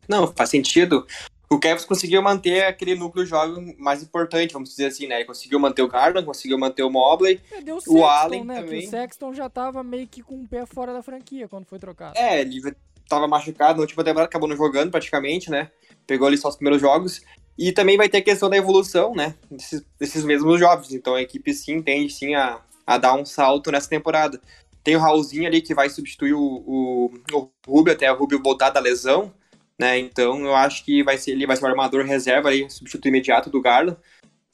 [0.09, 1.07] Não, faz sentido.
[1.49, 5.17] O Cavs conseguiu manter aquele núcleo jovem mais importante, vamos dizer assim, né?
[5.17, 8.61] Ele conseguiu manter o Garland, conseguiu manter o Mobley, é, o, Sexton, o Allen né?
[8.61, 8.87] também.
[8.87, 12.19] o Sexton já tava meio que com o pé fora da franquia quando foi trocado.
[12.19, 12.75] É, ele
[13.09, 15.71] tava machucado na última temporada, acabou não jogando praticamente, né?
[16.07, 17.21] Pegou ali só os primeiros jogos.
[17.57, 19.35] E também vai ter a questão da evolução, né?
[19.51, 20.93] Desses, desses mesmos jovens.
[20.93, 24.41] Então a equipe sim tende sim a, a dar um salto nessa temporada.
[24.83, 28.71] Tem o Raulzinho ali que vai substituir o, o, o Rubio até o Rubio voltar
[28.71, 29.33] da lesão,
[29.79, 29.99] né?
[29.99, 33.51] Então eu acho que vai ser, ele vai ser o armador reserva ali, substituto imediato
[33.51, 33.99] do Garland.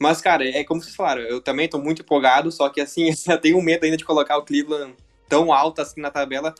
[0.00, 3.40] Mas, cara, é como vocês falaram, eu também tô muito empolgado, só que assim, eu
[3.40, 4.94] tenho medo ainda de colocar o Cleveland
[5.28, 6.54] tão alto assim na tabela,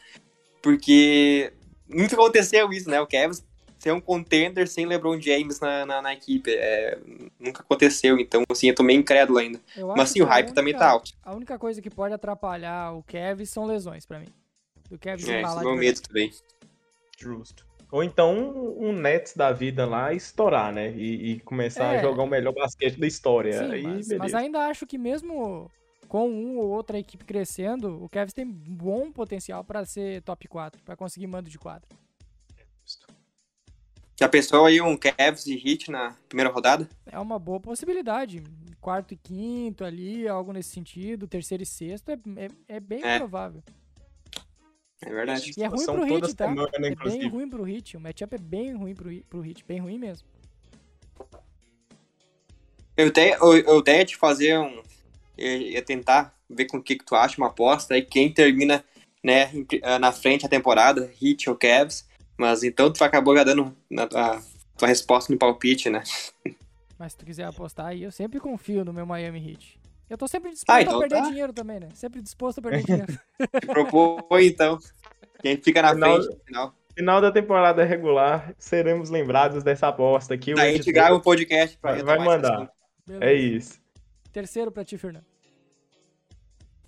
[0.63, 1.53] porque
[1.89, 3.01] nunca aconteceu isso, né?
[3.01, 3.45] O Cavs
[3.79, 6.51] ser um contender sem LeBron James na, na, na equipe.
[6.51, 6.99] É,
[7.39, 9.61] nunca aconteceu, então assim, eu tô meio incrédulo ainda.
[9.97, 11.13] Mas sim, o hype única, também tá alto.
[11.23, 14.29] A única coisa que pode atrapalhar o Cavs são lesões para mim.
[14.91, 16.31] Do Cavs é, esse é meu medo também.
[17.19, 17.67] Justo.
[17.91, 18.37] Ou então
[18.79, 20.91] um Nets da vida lá estourar, né?
[20.91, 21.99] E, e começar é.
[21.99, 23.53] a jogar o melhor basquete da história.
[23.53, 25.71] Sim, Aí, mas, mas, ainda acho que mesmo
[26.07, 30.83] com um ou outra equipe crescendo, o Cavs tem bom potencial para ser top 4,
[30.83, 31.89] para conseguir mando de quadro.
[34.19, 36.89] Já pensou aí um Cavs e Heat na primeira rodada?
[37.07, 38.43] É uma boa possibilidade.
[38.81, 41.29] Quarto e quinto ali, algo nesse sentido.
[41.29, 43.17] Terceiro e sexto é, é, é bem é.
[43.17, 43.63] provável.
[45.01, 45.53] É verdade.
[45.57, 46.49] E é ruim pro Hit, tá?
[46.49, 47.97] Semana, é bem ruim pro Hit.
[47.97, 49.65] O matchup é bem ruim pro, pro Hit.
[49.65, 50.27] Bem ruim mesmo.
[52.97, 54.83] Eu até, eu, eu até ia te fazer um...
[55.37, 57.95] ia tentar ver com o que, que tu acha, uma aposta.
[57.95, 58.85] Aí quem termina
[59.23, 59.53] né,
[60.01, 62.08] na frente a temporada, Hit ou Cavs.
[62.39, 64.41] Mas então tu acabou já dando a
[64.77, 66.05] tua resposta no palpite, né?
[66.97, 69.79] Mas se tu quiser apostar aí, eu sempre confio no meu Miami Heat.
[70.09, 71.29] Eu tô sempre disposto ah, então a perder tá.
[71.29, 71.89] dinheiro também, né?
[71.95, 73.13] Sempre disposto a perder dinheiro.
[73.61, 74.79] Te propõe, então.
[75.41, 76.75] Quem fica na final, frente no final.
[76.97, 80.55] Final da temporada regular, seremos lembrados dessa aposta aqui.
[80.55, 82.73] Daí a gente grava um podcast pra Vai mandar.
[83.21, 83.81] É isso.
[84.33, 85.25] Terceiro pra ti, Fernando.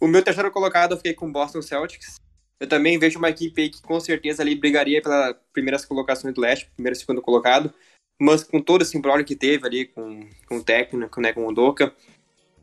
[0.01, 2.19] O meu terceiro colocado eu fiquei com o Boston Celtics.
[2.61, 6.71] Eu também vejo uma equipe que com certeza ali brigaria pelas primeiras colocações do leste,
[6.75, 7.73] primeiro e segundo colocado.
[8.21, 11.55] Mas com todo esse embrolho que teve ali com, com o técnico, né, com o
[11.55, 11.95] Doca,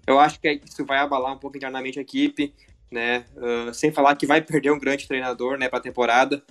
[0.05, 2.53] eu acho que isso vai abalar um pouco internamente a equipe,
[2.91, 3.25] né?
[3.35, 6.43] Uh, sem falar que vai perder um grande treinador, né, para a temporada.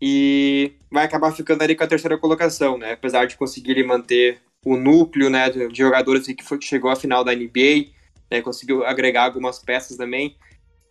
[0.00, 2.92] E vai acabar ficando ali com a terceira colocação, né?
[2.92, 7.34] Apesar de conseguir manter o núcleo, né, de jogadores que, foi, chegou à final da
[7.34, 7.92] NBA,
[8.30, 10.36] né, conseguiu agregar algumas peças também.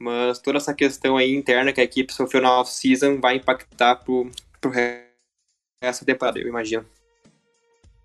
[0.02, 4.32] Mas toda essa questão aí interna que a equipe sofreu na off-season vai impactar pro,
[4.60, 6.84] pro resto da temporada, eu imagino.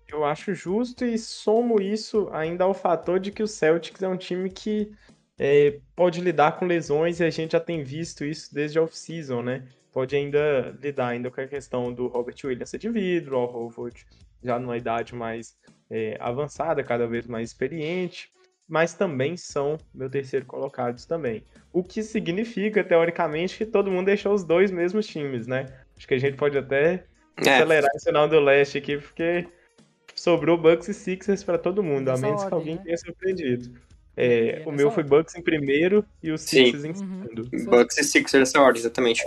[0.07, 4.15] Eu acho justo e somo isso ainda ao fator de que o Celtics é um
[4.15, 4.91] time que
[5.39, 9.41] é, pode lidar com lesões e a gente já tem visto isso desde a off-season,
[9.41, 9.67] né?
[9.91, 14.05] Pode ainda lidar ainda com a questão do Robert Williams ser de vidro, o Horford
[14.43, 15.57] já numa idade mais
[15.89, 18.31] é, avançada, cada vez mais experiente,
[18.67, 21.43] mas também são meu terceiro colocados também.
[21.71, 25.65] O que significa, teoricamente, que todo mundo deixou os dois mesmos times, né?
[25.97, 27.05] Acho que a gente pode até
[27.37, 27.55] é.
[27.55, 29.47] acelerar esse final do leste aqui, porque
[30.15, 32.81] sobrou Bucks e Sixers para todo mundo, a menos ordem, que alguém né?
[32.83, 33.87] tenha surpreendido.
[34.19, 36.89] É, o meu foi Bucks em primeiro e o Sixers Sim.
[36.89, 37.49] em segundo.
[37.53, 37.65] Uhum.
[37.65, 39.23] Bucks e Sixers nessa ordem, exatamente.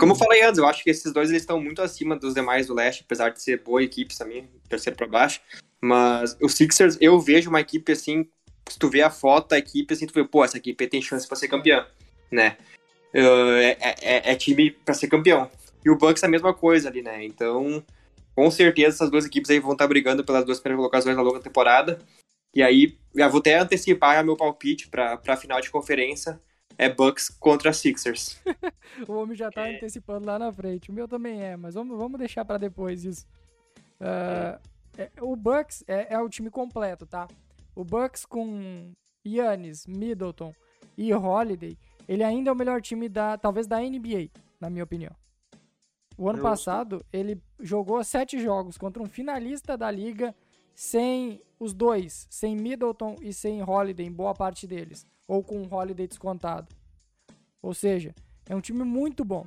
[0.00, 2.66] Como eu falei antes, eu acho que esses dois eles estão muito acima dos demais
[2.66, 5.40] do leste, apesar de ser boa equipe também, terceiro para baixo.
[5.80, 8.28] Mas o Sixers, eu vejo uma equipe assim,
[8.68, 11.26] se tu vê a foto da equipe, assim, tu vê, pô, essa equipe tem chance
[11.26, 11.86] para ser campeã,
[12.30, 12.56] né?
[13.14, 15.50] Uh, é, é, é, time para ser campeão.
[15.84, 17.24] E o Bucks é a mesma coisa ali, né?
[17.24, 17.82] Então,
[18.34, 21.40] com certeza essas duas equipes aí vão estar brigando pelas duas primeiras colocações na longa
[21.40, 21.98] temporada.
[22.54, 26.40] E aí, já vou até antecipar meu palpite para a final de conferência.
[26.78, 28.38] É Bucks contra Sixers.
[29.08, 29.76] o homem já tá é.
[29.76, 30.90] antecipando lá na frente.
[30.90, 33.26] O meu também é, mas vamos, vamos deixar para depois isso.
[33.98, 34.60] Uh,
[34.98, 37.28] é, o Bucks é, é, o time completo, tá?
[37.76, 38.92] O Bucks com
[39.24, 40.54] Yannis, Middleton
[40.96, 45.14] e Holiday, ele ainda é o melhor time da, talvez da NBA, na minha opinião.
[46.16, 50.34] O ano passado, ele jogou sete jogos contra um finalista da liga
[50.74, 56.06] sem os dois, sem Middleton e sem Holiday, em boa parte deles, ou com Holiday
[56.06, 56.74] descontado.
[57.60, 58.14] Ou seja,
[58.48, 59.46] é um time muito bom.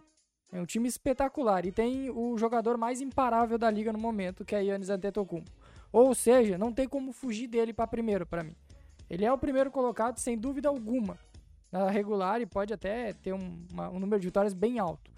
[0.52, 4.56] É um time espetacular e tem o jogador mais imparável da liga no momento, que
[4.56, 5.52] é Yannis Antetokounmpo.
[5.92, 8.56] Ou seja, não tem como fugir dele para primeiro para mim.
[9.10, 11.18] Ele é o primeiro colocado sem dúvida alguma
[11.72, 15.12] na regular e pode até ter um, uma, um número de vitórias bem alto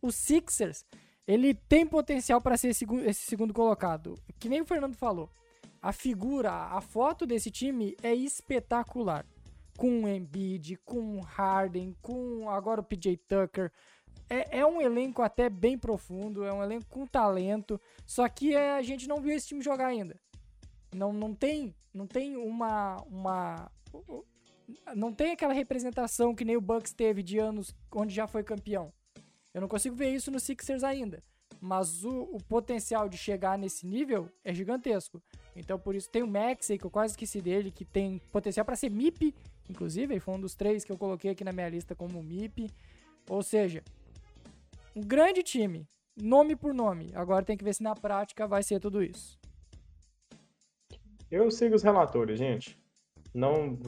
[0.00, 0.84] o Sixers,
[1.26, 4.14] ele tem potencial para ser esse, esse segundo colocado.
[4.38, 5.30] Que nem o Fernando falou.
[5.80, 9.26] A figura, a foto desse time é espetacular.
[9.76, 13.70] Com o Embiid, com o Harden, com agora o PJ Tucker.
[14.28, 17.80] É, é, um elenco até bem profundo, é um elenco com talento.
[18.06, 20.18] Só que é, a gente não viu esse time jogar ainda.
[20.94, 23.70] Não, não tem, não tem uma, uma.
[24.94, 28.92] Não tem aquela representação que nem o Bucks teve de anos onde já foi campeão.
[29.52, 31.22] Eu não consigo ver isso no Sixers ainda.
[31.60, 35.22] Mas o, o potencial de chegar nesse nível é gigantesco.
[35.56, 38.76] Então por isso tem o Maxey, que eu quase esqueci dele, que tem potencial para
[38.76, 39.34] ser MIP,
[39.68, 42.70] inclusive, foi um dos três que eu coloquei aqui na minha lista como MIP.
[43.28, 43.82] Ou seja,
[44.98, 45.86] um grande time.
[46.20, 47.12] nome por nome.
[47.14, 49.38] Agora tem que ver se na prática vai ser tudo isso.
[51.30, 52.76] Eu sigo os relatores, gente.
[53.32, 53.78] Não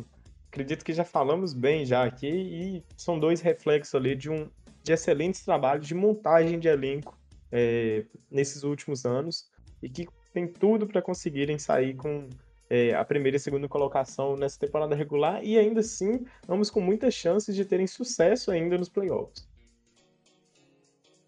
[0.47, 4.49] acredito que já falamos bem já aqui e são dois reflexos ali de um
[4.83, 7.19] de excelentes trabalhos de montagem de elenco
[7.51, 9.51] é, nesses últimos anos
[9.83, 12.29] e que tem tudo para conseguirem sair com
[12.71, 17.13] é, a primeira e segunda colocação nessa temporada regular e ainda assim vamos com muitas
[17.13, 19.50] chances de terem sucesso ainda nos playoffs.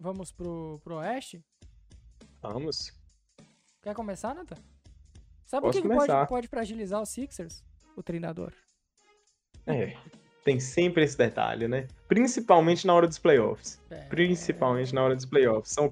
[0.03, 1.40] Vamos pro, pro Oeste?
[2.42, 2.92] Vamos.
[3.80, 4.57] Quer começar, Nathan?
[5.46, 7.64] Sabe Posso o que, que pode, pode fragilizar os Sixers?
[7.96, 8.53] O treinador.
[9.64, 9.96] É,
[10.44, 11.86] tem sempre esse detalhe, né?
[12.09, 13.80] Principalmente na hora dos playoffs.
[13.90, 14.00] É.
[14.07, 15.72] Principalmente na hora dos playoffs.
[15.72, 15.88] São,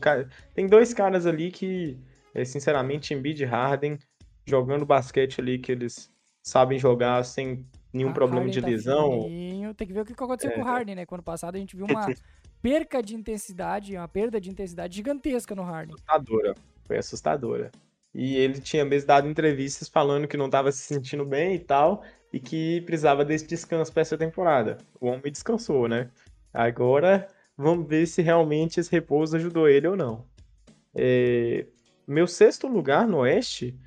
[0.57, 1.97] tem dois caras ali que,
[2.35, 3.97] é, sinceramente, Embiid e Harden,
[4.45, 9.23] jogando basquete ali que eles sabem jogar sem nenhum problema Harden de tá lesão.
[9.23, 9.73] Fininho.
[9.73, 10.55] Tem que ver o que aconteceu é.
[10.55, 11.07] com o Harden, né?
[11.07, 12.13] Quando passado a gente viu uma
[12.63, 15.95] perca de intensidade, uma perda de intensidade gigantesca no Harden.
[15.95, 16.55] Assustadora.
[16.87, 17.71] Foi assustadora.
[18.15, 22.03] E ele tinha mesmo dado entrevistas falando que não estava se sentindo bem e tal,
[22.33, 24.79] e que precisava desse descanso para essa temporada.
[25.01, 26.11] O homem descansou, né?
[26.53, 30.27] Agora vamos ver se realmente esse repouso ajudou ele ou não.
[30.95, 31.67] É...
[32.07, 33.79] Meu sexto lugar no Oeste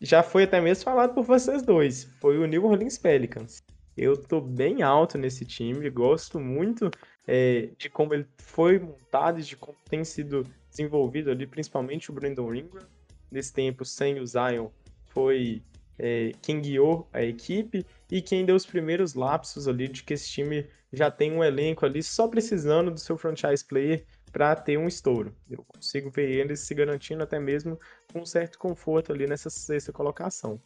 [0.00, 2.04] já foi até mesmo falado por vocês dois.
[2.20, 3.62] Foi o New Orleans Pelicans.
[3.96, 6.90] Eu tô bem alto nesse time, gosto muito
[7.26, 12.14] é, de como ele foi montado e de como tem sido desenvolvido ali, principalmente o
[12.14, 12.86] Brandon Ingram.
[13.30, 14.68] Nesse tempo, sem o Zion,
[15.06, 15.62] foi
[15.98, 20.28] é, quem guiou a equipe e quem deu os primeiros lapsos ali de que esse
[20.28, 24.86] time já tem um elenco ali só precisando do seu franchise player para ter um
[24.86, 25.34] estouro.
[25.50, 27.78] Eu consigo ver eles se garantindo até mesmo
[28.12, 30.60] com um certo conforto ali nessa sexta colocação.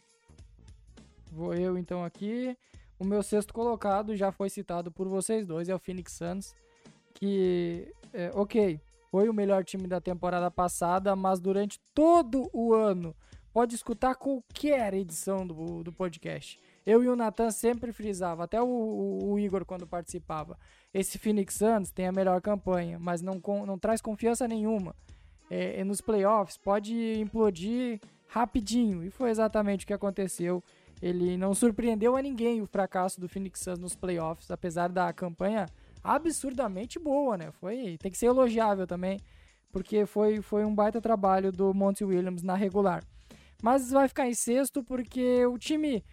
[1.31, 2.55] Vou eu então aqui.
[3.01, 6.53] O meu sexto colocado já foi citado por vocês dois, é o Phoenix Suns,
[7.15, 8.79] que, é, ok,
[9.09, 13.15] foi o melhor time da temporada passada, mas durante todo o ano,
[13.51, 16.59] pode escutar qualquer edição do, do podcast.
[16.85, 20.55] Eu e o Nathan sempre frisava, até o, o, o, Igor quando participava.
[20.93, 24.95] Esse Phoenix Suns tem a melhor campanha, mas não, não traz confiança nenhuma.
[25.49, 30.63] É, nos playoffs pode implodir rapidinho, e foi exatamente o que aconteceu
[31.01, 35.65] ele não surpreendeu a ninguém o fracasso do Phoenix Suns nos playoffs, apesar da campanha
[36.03, 37.51] absurdamente boa, né?
[37.51, 39.19] Foi, tem que ser elogiável também,
[39.71, 43.03] porque foi, foi um baita trabalho do Monty Williams na regular.
[43.61, 46.03] Mas vai ficar em sexto porque o time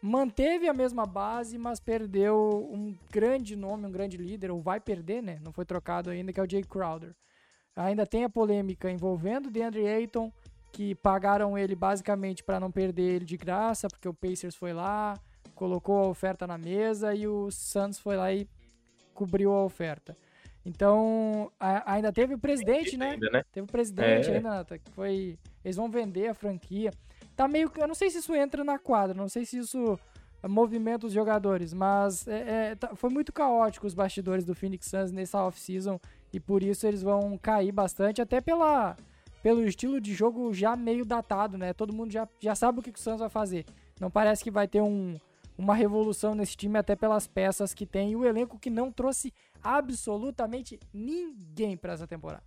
[0.00, 5.22] manteve a mesma base, mas perdeu um grande nome, um grande líder, ou vai perder,
[5.22, 5.38] né?
[5.42, 7.14] Não foi trocado ainda, que é o Jay Crowder.
[7.74, 10.32] Ainda tem a polêmica envolvendo DeAndre Ayton,
[10.74, 15.14] que pagaram ele basicamente para não perder ele de graça, porque o Pacers foi lá,
[15.54, 18.48] colocou a oferta na mesa e o Suns foi lá e
[19.14, 20.16] cobriu a oferta.
[20.66, 23.10] Então, a, ainda teve o presidente, né?
[23.10, 23.44] Ainda, né?
[23.52, 24.36] Teve o presidente é.
[24.36, 25.38] ainda, que foi.
[25.64, 26.90] Eles vão vender a franquia.
[27.36, 27.70] Tá meio.
[27.76, 29.96] Eu não sei se isso entra na quadra, não sei se isso
[30.48, 35.12] movimenta os jogadores, mas é, é, tá, foi muito caótico os bastidores do Phoenix Suns
[35.12, 36.00] nessa off-season
[36.32, 38.96] e por isso eles vão cair bastante, até pela
[39.44, 41.74] pelo estilo de jogo já meio datado, né?
[41.74, 43.66] Todo mundo já, já sabe o que, que o Santos vai fazer.
[44.00, 45.18] Não parece que vai ter um,
[45.58, 49.34] uma revolução nesse time, até pelas peças que tem e o elenco que não trouxe
[49.62, 52.42] absolutamente ninguém para essa temporada.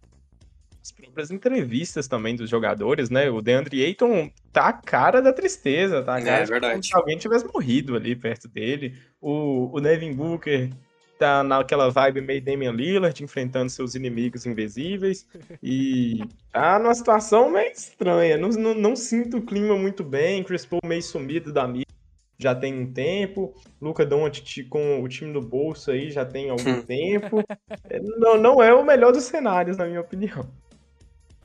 [0.82, 3.30] As próprias entrevistas também dos jogadores, né?
[3.30, 6.16] O DeAndre Ayton tá a cara da tristeza, tá?
[6.16, 6.74] A cara é, é verdade.
[6.74, 8.98] Como se alguém tivesse morrido ali perto dele.
[9.22, 10.72] O, o Devin Booker
[11.18, 15.28] tá naquela vibe meio Damian Lillard, enfrentando seus inimigos invisíveis.
[15.62, 18.38] E tá numa situação meio estranha.
[18.38, 20.44] Não, não, não sinto o clima muito bem.
[20.44, 21.88] Chris Paul meio sumido da mídia
[22.38, 23.54] já tem um tempo.
[23.82, 26.82] Luca Doncic com o time no bolso aí já tem algum hum.
[26.82, 27.44] tempo.
[27.90, 30.48] É, não, não é o melhor dos cenários, na minha opinião.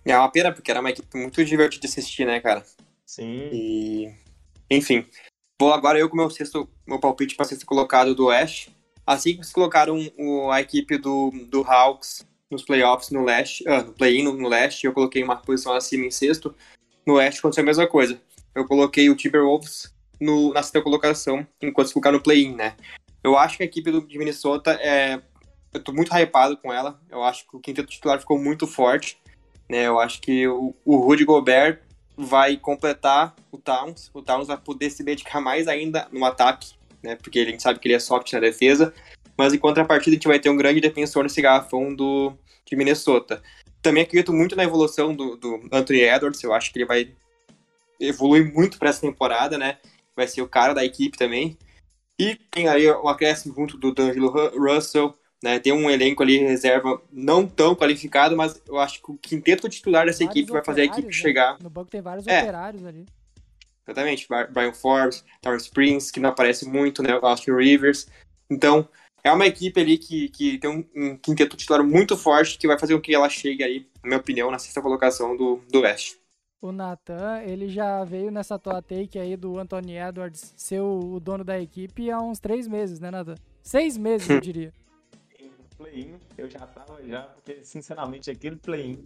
[0.04, 2.64] É uma pena, porque era uma equipe muito divertida de assistir, né, cara?
[3.06, 3.48] Sim.
[3.52, 4.12] E...
[4.70, 5.06] Enfim.
[5.60, 8.74] Vou agora eu com meu sexto, meu palpite para sexto colocado do Oeste.
[9.07, 13.84] Assim que eles colocaram o, a equipe do, do Hawks nos playoffs no leste, uh,
[13.84, 16.55] no play-in no, leste, eu coloquei uma posição acima em sexto.
[17.07, 18.20] No oeste aconteceu a mesma coisa.
[18.55, 22.76] Eu coloquei o Timberwolves no, na sexta colocação, enquanto eles colocaram no play-in, né?
[23.24, 25.20] Eu acho que a equipe do, de Minnesota é.
[25.72, 27.00] Eu tô muito hypado com ela.
[27.11, 29.18] Eu acho que o quinteto titular ficou muito forte.
[29.70, 29.86] Né?
[29.86, 31.80] Eu acho que o, o Rudy Gobert
[32.14, 34.11] vai completar o Towns.
[34.12, 37.16] O Towns vai poder se dedicar mais ainda no ataque né?
[37.16, 38.92] Porque a gente sabe que ele é soft na defesa.
[39.36, 42.32] Mas em contrapartida, a gente vai ter um grande defensor nesse garrafão do,
[42.64, 43.42] de Minnesota.
[43.80, 46.42] Também acredito muito na evolução do, do Anthony Edwards.
[46.42, 47.12] Eu acho que ele vai
[47.98, 49.78] evoluir muito para essa temporada, né?
[50.14, 51.57] Vai ser o cara da equipe também.
[52.18, 55.59] E tem aí o acréscimo junto do D'Angelo Russell, Né?
[55.59, 60.07] Tem um elenco ali reserva não tão qualificado, mas eu acho que o quinteto titular
[60.07, 61.12] dessa Vários equipe vai fazer a equipe né?
[61.12, 61.59] chegar.
[61.61, 62.42] No banco tem vários É.
[62.42, 63.07] operários ali.
[63.87, 67.18] Exatamente, Bri- Brian Forbes, Terrence Prince, que não aparece muito, né?
[67.20, 68.07] Austin Rivers.
[68.51, 68.89] Então,
[69.24, 72.78] é uma equipe ali que, que tem um, um quinteto titular muito forte que vai
[72.78, 76.20] fazer com que ela chegue aí, na minha opinião, na sexta colocação do, do Oeste.
[76.61, 81.20] O Nathan, ele já veio nessa tua take aí do Anthony Edwards ser o, o
[81.20, 83.35] dono da equipe há uns três meses, né, Nathan?
[83.62, 84.72] Seis meses, eu diria.
[85.76, 89.05] Play-in, eu já tava já, porque sinceramente aquele play-in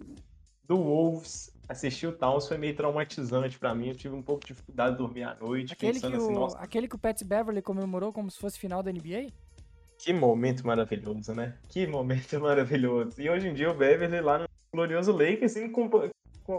[0.68, 3.88] do Wolves, assistir o Towns foi meio traumatizante pra mim.
[3.88, 6.40] Eu tive um pouco de dificuldade de dormir à noite, Aquele que, pensando assim, o,
[6.40, 9.28] nossa, aquele que o Pat Beverly comemorou como se fosse final da NBA?
[9.98, 11.54] que momento maravilhoso, né?
[11.70, 13.20] Que momento maravilhoso.
[13.20, 16.10] E hoje em dia o Beverly lá no glorioso Lakers, assim, com, com-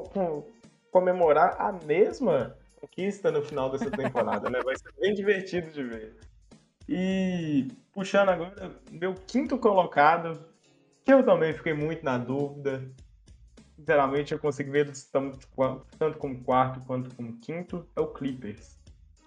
[0.04, 0.44] com-
[0.92, 4.60] comemorar a mesma conquista no final dessa temporada, né?
[4.64, 6.16] Vai ser bem divertido de ver.
[6.90, 10.40] E puxando agora, meu quinto colocado,
[11.06, 12.90] que eu também fiquei muito na dúvida.
[13.78, 15.48] Sinceramente, eu consigo ver eles tanto,
[16.00, 18.76] tanto como quarto quanto como quinto, é o Clippers.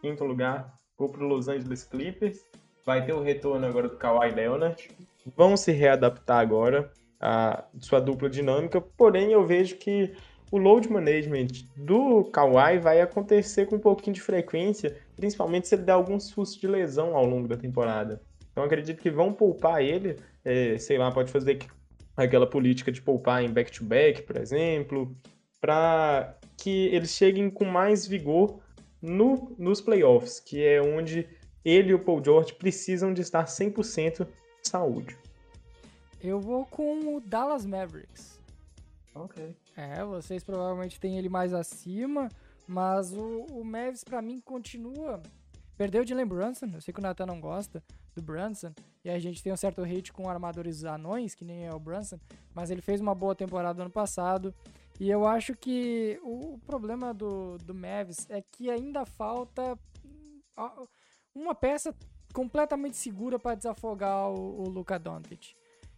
[0.01, 2.44] Quinto lugar, vou pro Los Angeles Clippers.
[2.84, 4.90] Vai ter o retorno agora do Kawhi Leonard.
[5.36, 6.90] Vão se readaptar agora
[7.20, 10.12] à sua dupla dinâmica, porém eu vejo que
[10.51, 15.82] o load management do Kawhi vai acontecer com um pouquinho de frequência, principalmente se ele
[15.82, 18.20] der algum susto de lesão ao longo da temporada.
[18.51, 21.61] Então acredito que vão poupar ele, é, sei lá, pode fazer
[22.24, 25.16] aquela política de poupar em back-to-back, por exemplo,
[25.60, 28.60] para que eles cheguem com mais vigor
[29.00, 31.28] no, nos playoffs, que é onde
[31.64, 34.26] ele e o Paul George precisam de estar 100%
[34.62, 35.16] de saúde.
[36.22, 38.38] Eu vou com o Dallas Mavericks.
[39.14, 39.54] Ok.
[39.76, 42.28] É, vocês provavelmente têm ele mais acima,
[42.66, 45.22] mas o, o Mavis pra mim continua.
[45.76, 47.82] Perdeu de Jalen Brunson, eu sei que o Nathan não gosta
[48.14, 48.72] do Brunson,
[49.05, 52.18] e a gente tem um certo hate com armadores anões, que nem é o Brunson,
[52.55, 54.55] mas ele fez uma boa temporada ano passado,
[55.01, 60.40] e eu acho que o, problema do, do Mavis é que ainda falta hum,
[61.34, 61.94] uma peça
[62.34, 65.55] completamente segura para desafogar o, o Luka Doncic.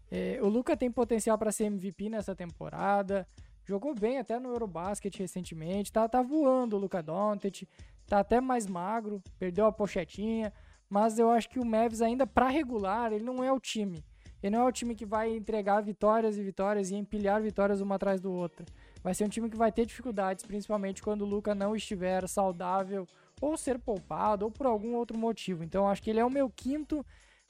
[0.09, 3.27] É, o Luca tem potencial para ser MVP nessa temporada.
[3.65, 5.93] Jogou bem até no Eurobasket recentemente.
[5.93, 7.67] Tá, tá voando o Luca Doncic.
[8.07, 9.21] Tá até mais magro.
[9.39, 10.53] Perdeu a pochetinha.
[10.93, 14.05] Mas eu acho que o Mavis ainda para regular, ele não é o time.
[14.43, 17.95] Ele não é o time que vai entregar vitórias e vitórias e empilhar vitórias uma
[17.95, 18.67] atrás do outra.
[19.03, 23.07] Vai ser um time que vai ter dificuldades, principalmente quando o Luca não estiver saudável
[23.41, 25.65] ou ser poupado ou por algum outro motivo.
[25.65, 27.03] Então acho que ele é o meu quinto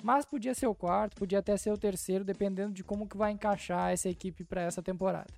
[0.02, 3.30] mas podia ser o quarto, podia até ser o terceiro, dependendo de como que vai
[3.30, 5.32] encaixar essa equipe para essa temporada.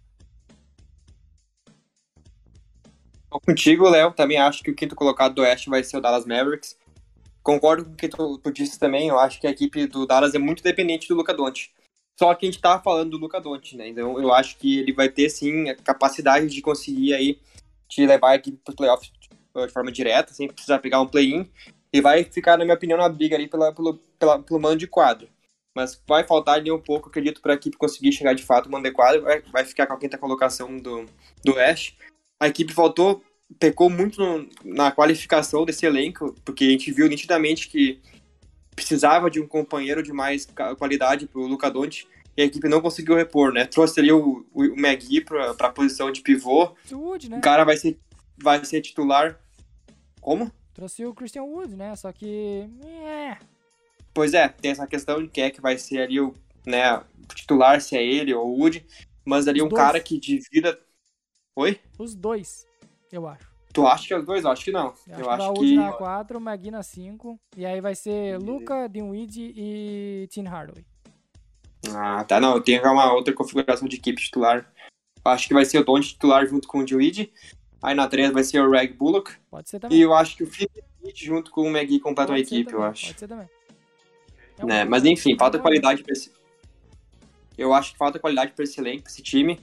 [3.29, 4.13] Contigo, Léo.
[4.13, 6.79] Também acho que o quinto colocado do Oeste vai ser o Dallas Mavericks.
[7.45, 9.09] Concordo com o que tu, tu disse também.
[9.09, 11.71] Eu acho que a equipe do Dallas é muito dependente do Luca Doncic.
[12.19, 13.89] Só que a gente tava falando do Luca Doncic, né?
[13.89, 17.39] Então eu acho que ele vai ter sim a capacidade de conseguir aí
[17.89, 21.49] de levar a equipe para playoffs de forma direta, sem precisar pegar um play-in.
[21.93, 24.87] E vai ficar, na minha opinião, na briga ali pela, pelo, pela, pelo mando de
[24.87, 25.29] quadro.
[25.75, 28.89] Mas vai faltar ali um pouco, acredito, para a equipe conseguir chegar de fato mando
[28.89, 29.23] de quadro.
[29.23, 31.05] Vai, vai ficar com a quinta colocação do,
[31.45, 31.97] do Oeste.
[32.41, 33.23] A equipe faltou,
[33.59, 38.01] pecou muito no- na qualificação desse elenco, porque a gente viu nitidamente que
[38.75, 40.47] precisava de um companheiro de mais
[40.79, 43.65] qualidade pro Luca Doncic e a equipe não conseguiu repor, né?
[43.65, 46.75] Trouxe ali o, o, o Magui para a posição de pivô.
[46.91, 47.39] O Wood, né?
[47.39, 47.99] O cara vai ser,
[48.37, 49.39] vai ser titular.
[50.21, 50.51] Como?
[50.75, 51.95] Trouxe o Christian Wood, né?
[51.95, 52.69] Só que.
[53.07, 53.37] É.
[54.13, 56.35] Pois é, tem essa questão de quem é que vai ser ali o,
[56.67, 58.85] né, o titular, se é ele ou o Wood,
[59.25, 59.83] mas ali Os um dois.
[59.83, 60.79] cara que divida.
[61.57, 61.81] Oi?
[61.99, 62.67] Os dois,
[63.17, 63.53] eu acho.
[63.73, 64.45] Tu acha que é os dois?
[64.45, 64.95] Eu acho que não.
[65.09, 65.77] Eu, Eu acho acho que.
[65.77, 67.39] na 4, o Magui na 5.
[67.57, 70.85] E aí vai ser Luca, Dinwiddie e Tim Hardaway.
[71.93, 72.61] Ah, tá, não.
[72.61, 74.71] Tem uma outra configuração de equipe titular.
[75.25, 77.33] Eu acho que vai ser o Don titular junto com o Dewey.
[77.83, 79.33] Aí na 3 vai ser o Reg Bullock.
[79.51, 79.99] Pode ser também.
[79.99, 82.91] E eu acho que o Smith junto com o Magui completam a equipe, eu também,
[82.93, 83.07] acho.
[83.09, 83.49] Pode ser também.
[84.59, 84.85] É né?
[84.85, 86.31] Mas enfim, falta bom- qualidade pra esse.
[87.59, 89.61] Eu acho que falta qualidade pra esse elenco, esse time,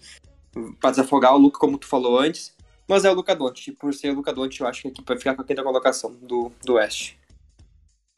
[0.79, 2.55] pra desafogar o Luca, como tu falou antes.
[2.91, 3.71] Mas é o Luca Doncic.
[3.77, 5.63] Por ser o Luca Doncic, eu acho que a equipe vai ficar com a quinta
[5.63, 7.17] colocação do, do Oeste.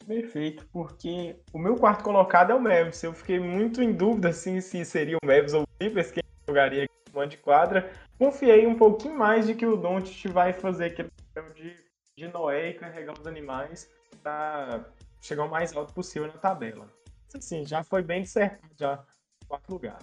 [0.04, 3.00] Perfeito, porque o meu quarto colocado é o Mavis.
[3.04, 6.82] Eu fiquei muito em dúvida assim, se seria o Mavis ou o Clippers quem jogaria
[6.82, 7.88] aqui de quadra.
[8.18, 11.76] Confiei um pouquinho mais de que o Doncic vai fazer aquele papel de,
[12.16, 13.88] de Noé e carregar os animais
[14.24, 14.86] para
[15.20, 16.88] chegar o mais alto possível na tabela.
[17.32, 19.04] Assim, já foi bem certo, já
[19.46, 20.00] quarto lugar.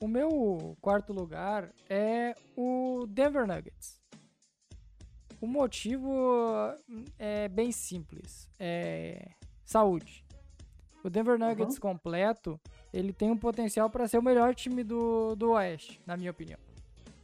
[0.00, 4.00] O meu quarto lugar é o Denver Nuggets.
[5.40, 6.08] O motivo
[6.88, 8.48] hum, é bem simples.
[8.60, 9.30] É
[9.64, 10.24] saúde.
[11.02, 11.80] O Denver Nuggets uhum.
[11.80, 12.60] completo,
[12.92, 16.60] ele tem um potencial para ser o melhor time do, do Oeste, na minha opinião.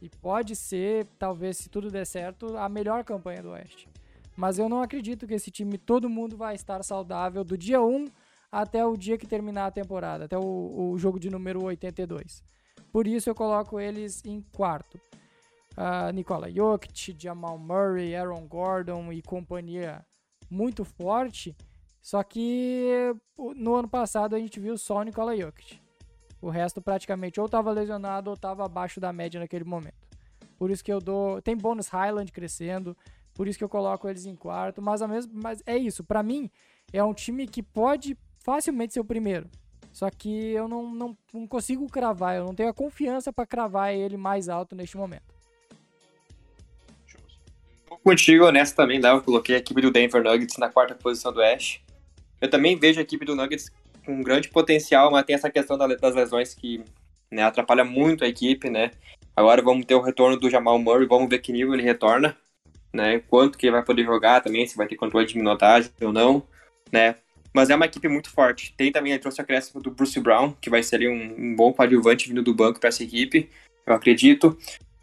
[0.01, 3.87] E pode ser, talvez, se tudo der certo, a melhor campanha do Oeste.
[4.35, 8.05] Mas eu não acredito que esse time, todo mundo vai estar saudável do dia 1
[8.51, 12.43] até o dia que terminar a temporada, até o, o jogo de número 82.
[12.95, 14.97] Por isso eu coloco eles em quarto.
[15.75, 20.05] Uh, Nikola Jokic, Jamal Murray, Aaron Gordon e companhia
[20.49, 21.53] muito forte.
[22.01, 23.13] Só que
[23.57, 25.77] no ano passado a gente viu só o Nikola Jokic.
[26.41, 30.07] O resto praticamente ou estava lesionado ou estava abaixo da média naquele momento.
[30.57, 31.41] Por isso que eu dou.
[31.41, 32.95] Tem bônus Highland crescendo.
[33.33, 34.81] Por isso que eu coloco eles em quarto.
[34.81, 36.01] Mas, a mesmo, mas é isso.
[36.01, 36.49] Para mim,
[36.93, 39.49] é um time que pode facilmente ser o primeiro.
[39.95, 42.35] Só que eu não, não, não consigo cravar.
[42.35, 45.23] Eu não tenho a confiança para cravar ele mais alto neste momento.
[48.03, 49.15] Contigo, honesto também, Léo.
[49.15, 51.81] Eu coloquei a equipe do Denver Nuggets na quarta posição do Oeste.
[52.41, 53.71] Eu também vejo a equipe do Nuggets
[54.05, 56.83] com grande potencial, mas tem essa questão das lesões que
[57.31, 58.91] né, atrapalha muito a equipe, né?
[59.33, 62.35] Agora vamos ter o retorno do Jamal Murray, vamos ver que nível ele retorna,
[62.93, 63.19] né?
[63.29, 66.43] Quanto que ele vai poder jogar também, se vai ter controle de minutagem ou não,
[66.91, 67.15] né?
[67.55, 68.73] Mas é uma equipe muito forte.
[68.75, 71.55] Tem também, ele trouxe o acréscimo do Bruce Brown, que vai ser ali um, um
[71.55, 73.49] bom coadjuvante vindo do banco para essa equipe,
[73.87, 74.57] eu acredito.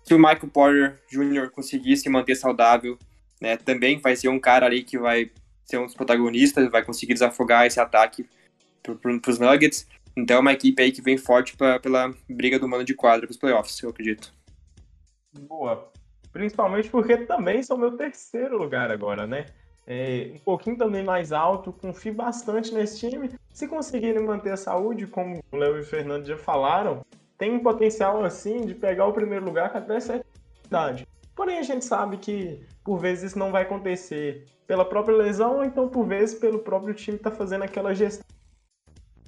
[0.04, 1.50] Se o Michael Porter Jr.
[1.50, 2.98] conseguir se manter saudável,
[3.40, 5.30] né, também vai ser um cara ali que vai
[5.64, 8.28] ser um dos protagonistas, vai conseguir desafogar esse ataque
[8.82, 9.88] para os Nuggets.
[10.14, 13.26] Então é uma equipe aí que vem forte pra, pela briga do mano de quadra
[13.26, 14.30] para os playoffs, eu acredito.
[15.32, 15.90] Boa.
[16.30, 19.46] Principalmente porque também são meu terceiro lugar agora, né?
[19.86, 23.30] É, um pouquinho também mais alto, confio bastante nesse time.
[23.52, 27.04] Se conseguirem manter a saúde, como o Léo e o Fernando já falaram,
[27.36, 30.26] tem um potencial assim de pegar o primeiro lugar com até certa
[30.64, 31.06] idade.
[31.34, 35.64] Porém, a gente sabe que por vezes isso não vai acontecer pela própria lesão, ou
[35.64, 38.24] então por vezes pelo próprio time estar tá fazendo aquela gestão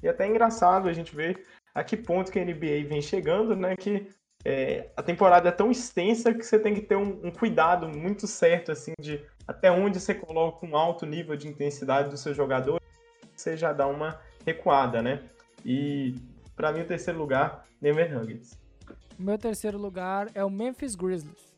[0.05, 3.57] e até é engraçado a gente ver a que ponto que a NBA vem chegando,
[3.57, 3.75] né?
[3.75, 4.07] Que
[4.45, 8.27] é, a temporada é tão extensa que você tem que ter um, um, cuidado muito
[8.27, 12.81] certo, assim, de até onde você coloca um alto nível de intensidade do seu jogador,
[13.35, 15.23] você já dá uma recuada, né?
[15.65, 16.15] E
[16.55, 18.59] para mim o terceiro lugar, Denver Nuggets.
[19.19, 21.55] Meu terceiro lugar é o Memphis Grizzlies,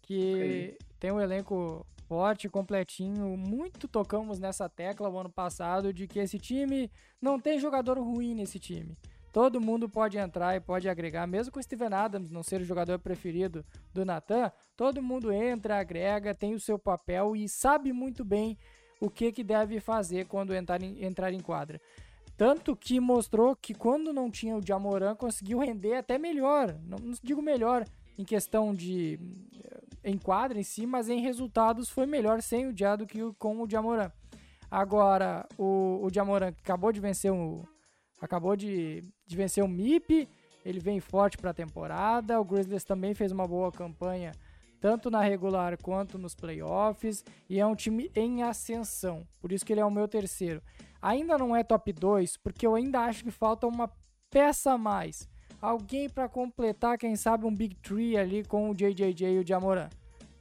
[0.00, 0.78] que okay.
[0.98, 3.36] tem um elenco forte, completinho.
[3.36, 6.90] Muito tocamos nessa tecla o ano passado de que esse time
[7.20, 8.96] não tem jogador ruim nesse time.
[9.32, 12.64] Todo mundo pode entrar e pode agregar, mesmo com o Steven Adams não ser o
[12.64, 18.24] jogador preferido do Nathan, todo mundo entra, agrega, tem o seu papel e sabe muito
[18.24, 18.58] bem
[19.00, 21.80] o que, que deve fazer quando entrar em, entrar em quadra.
[22.36, 26.76] Tanto que mostrou que quando não tinha o Jamoran conseguiu render até melhor.
[26.84, 27.84] Não, não digo melhor
[28.18, 29.18] em questão de
[30.04, 33.62] em quadra em si, mas em resultados foi melhor sem o Dia do que com
[33.62, 34.10] o Jamoran.
[34.70, 37.62] Agora, o, o Jamoran acabou de vencer o.
[38.22, 40.28] Acabou de, de vencer o MIP,
[40.64, 42.40] ele vem forte para a temporada.
[42.40, 44.32] O Grizzlies também fez uma boa campanha,
[44.80, 49.26] tanto na regular quanto nos playoffs, e é um time em ascensão.
[49.40, 50.62] Por isso que ele é o meu terceiro.
[51.02, 53.90] Ainda não é top 2, porque eu ainda acho que falta uma
[54.30, 55.28] peça a mais
[55.62, 59.88] alguém para completar, quem sabe, um Big Tree ali com o JJJ e o Jamoran.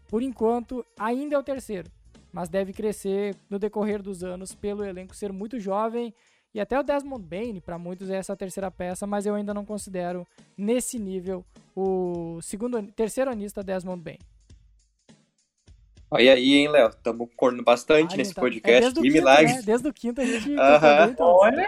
[0.07, 1.89] Por enquanto, ainda é o terceiro,
[2.34, 6.11] mas deve crescer no decorrer dos anos pelo elenco ser muito jovem
[6.53, 9.65] e até o Desmond Bain, para muitos, é essa terceira peça, mas eu ainda não
[9.65, 10.27] considero
[10.57, 11.45] nesse nível
[11.75, 14.19] o segundo, terceiro anista Desmond Bain.
[16.09, 16.89] Olha aí, hein, Léo?
[16.89, 18.41] Estamos correndo bastante nesse tá...
[18.41, 18.77] podcast.
[18.77, 19.61] É desde, o quinto, né?
[19.63, 20.51] desde o quinto a gente.
[20.51, 21.15] Uh -huh.
[21.19, 21.67] Olha!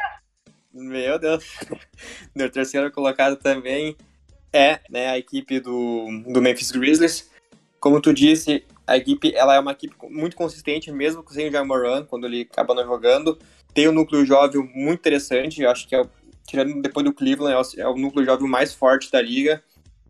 [0.73, 1.45] Meu Deus.
[2.36, 3.95] Meu terceiro colocado também
[4.51, 7.31] é né, a equipe do, do Memphis Grizzlies.
[7.79, 12.05] Como tu disse, a equipe ela é uma equipe muito consistente, mesmo sem o Jamoran,
[12.05, 13.39] quando ele acaba não jogando.
[13.74, 16.03] Tem um núcleo jovem muito interessante, eu acho que é,
[16.47, 19.63] tirando depois do Cleveland, é o, é o núcleo jovem mais forte da liga,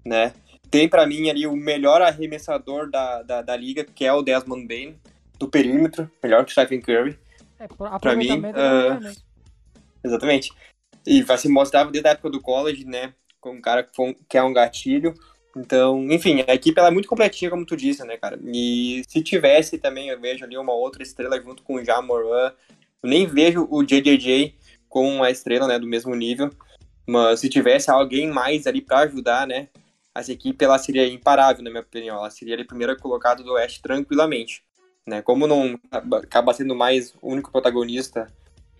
[0.05, 0.33] né?
[0.69, 4.67] Tem para mim ali o melhor arremessador da, da, da, liga, que é o Desmond
[4.67, 4.95] Bain,
[5.39, 7.17] do perímetro, melhor que o Stephen Curry.
[7.59, 7.67] É,
[7.99, 9.13] para mim, uh,
[10.03, 10.51] Exatamente.
[11.05, 13.13] E vai se mostrar desde a época do college, né?
[13.39, 13.87] Com um cara
[14.27, 15.13] que é um gatilho.
[15.55, 18.39] Então, enfim, a equipe ela é muito completinha, como tu disse, né, cara?
[18.43, 22.51] E se tivesse também, eu vejo ali uma outra estrela junto com o Jamoran.
[23.03, 24.55] Eu nem vejo o JJJ
[24.87, 26.49] como uma estrela, né, do mesmo nível.
[27.05, 29.67] Mas se tivesse alguém mais ali para ajudar, né,
[30.15, 32.17] essa equipe ela seria imparável, na minha opinião.
[32.17, 34.63] Ela seria a primeira colocada do Oeste tranquilamente.
[35.05, 35.21] Né?
[35.21, 38.27] Como não acaba sendo mais o único protagonista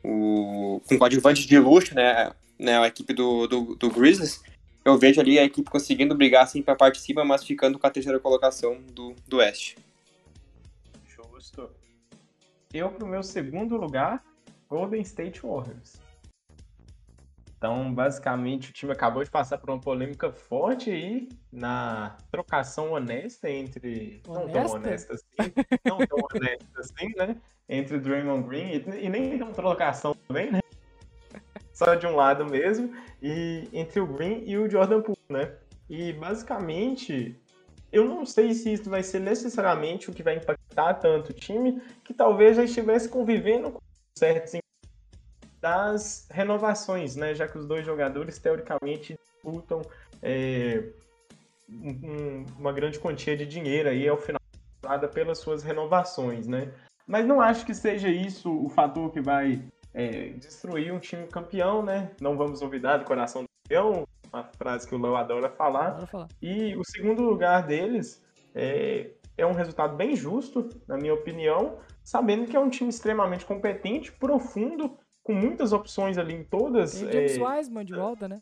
[0.04, 4.42] o, com coadjuvantes de luxo, né, né, a equipe do, do, do Grizzlies,
[4.86, 7.88] eu vejo ali a equipe conseguindo brigar assim para parte de cima, mas ficando com
[7.88, 9.78] a terceira colocação do, do Oeste.
[11.08, 11.70] Justo.
[12.74, 14.24] Eu, pro meu segundo lugar,
[14.68, 16.02] Golden State Warriors.
[17.56, 23.50] Então, basicamente, o time acabou de passar por uma polêmica forte aí na trocação honesta
[23.50, 24.22] entre.
[24.28, 24.44] Honesta?
[24.44, 25.54] Não tão honesta assim.
[25.86, 27.38] não tão honesta assim, né?
[27.70, 30.60] Entre Draymond Green e, e nem tão trocação também, né?
[31.72, 32.92] Só de um lado mesmo.
[33.22, 35.56] E entre o Green e o Jordan Poole, né?
[35.88, 37.40] E basicamente,
[37.92, 41.82] eu não sei se isso vai ser necessariamente o que vai impactar tanto o time,
[42.04, 43.80] que talvez já estivesse convivendo com
[44.18, 44.58] certos
[45.62, 47.34] das renovações, né?
[47.34, 49.82] Já que os dois jogadores teoricamente disputam
[50.22, 50.84] é,
[51.70, 54.40] um, uma grande quantia de dinheiro aí ao final
[55.14, 56.74] pelas suas renovações, né?
[57.08, 59.64] Mas não acho que seja isso o fator que vai
[59.94, 62.12] é, destruir um time campeão, né?
[62.20, 66.06] Não vamos duvidar do coração do campeão, uma frase que o Léo adora falar.
[66.08, 66.28] falar.
[66.42, 68.22] E o segundo lugar deles
[68.54, 73.46] é, é um resultado bem justo, na minha opinião, sabendo que é um time extremamente
[73.46, 77.00] competente, profundo com muitas opções ali em todas.
[77.00, 77.44] Tem James é...
[77.44, 78.42] Wiseman de volta, né?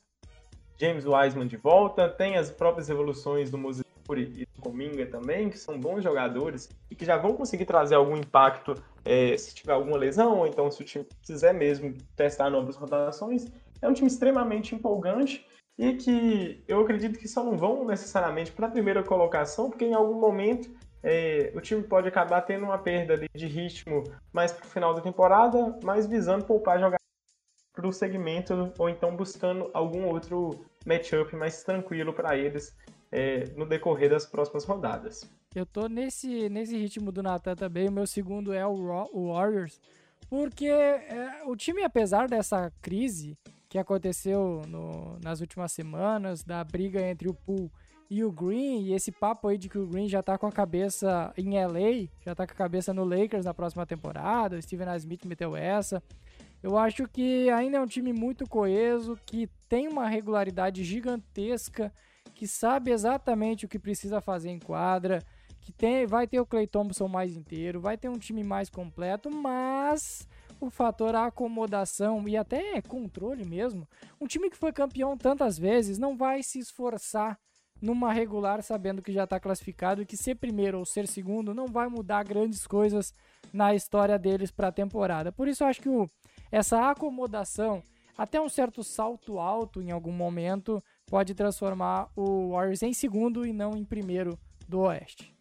[0.78, 3.84] James Wiseman de volta, tem as próprias evoluções do Moses
[4.18, 8.18] e do Cominga também, que são bons jogadores e que já vão conseguir trazer algum
[8.18, 8.74] impacto
[9.06, 13.48] é, se tiver alguma lesão, ou então se o time quiser mesmo testar novas rotações.
[13.82, 15.46] É um time extremamente empolgante
[15.82, 19.96] e que eu acredito que só não vão necessariamente para a primeira colocação, porque em
[19.96, 20.70] algum momento
[21.02, 25.02] é, o time pode acabar tendo uma perda de ritmo mais para o final da
[25.02, 27.00] temporada, mas visando poupar jogar
[27.74, 32.78] para o segmento ou então buscando algum outro matchup mais tranquilo para eles
[33.12, 35.28] é, no decorrer das próximas rodadas.
[35.56, 37.90] Eu tô nesse, nesse ritmo do Natan também.
[37.90, 39.82] O meu segundo é o, Warriors,
[40.30, 43.36] porque é, o time, apesar dessa crise
[43.72, 47.72] que aconteceu no, nas últimas semanas, da briga entre o Pool
[48.10, 50.52] e o Green, e esse papo aí de que o Green já tá com a
[50.52, 54.90] cabeça em LA, já tá com a cabeça no Lakers na próxima temporada, o Steven
[54.90, 54.98] A.
[54.98, 56.04] Smith meteu essa.
[56.62, 61.94] Eu acho que ainda é um time muito coeso, que tem uma regularidade gigantesca,
[62.36, 65.24] que sabe exatamente o que precisa fazer em quadra,
[65.62, 69.32] que tem, vai ter o Clay Thompson mais inteiro, vai ter um time mais completo,
[69.32, 70.28] mas
[70.62, 73.88] o fator acomodação e até controle mesmo.
[74.20, 77.40] Um time que foi campeão tantas vezes não vai se esforçar
[77.82, 81.66] numa regular, sabendo que já está classificado e que ser primeiro ou ser segundo não
[81.66, 83.12] vai mudar grandes coisas
[83.52, 85.32] na história deles para a temporada.
[85.32, 86.08] Por isso eu acho que o,
[86.52, 87.82] essa acomodação,
[88.16, 93.52] até um certo salto alto em algum momento, pode transformar o Warriors em segundo e
[93.52, 94.38] não em primeiro
[94.70, 95.36] do Oeste.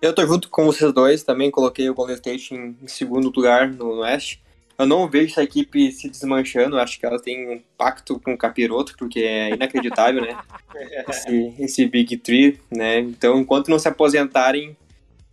[0.00, 3.72] Eu tô junto com vocês dois, também coloquei o Golden State em, em segundo lugar
[3.72, 4.42] no Oeste.
[4.78, 8.38] Eu não vejo essa equipe se desmanchando, acho que ela tem um pacto com o
[8.38, 10.38] Capiroto, porque é inacreditável, né?
[11.08, 12.98] Esse, esse Big Three, né?
[12.98, 14.76] Então, enquanto não se aposentarem,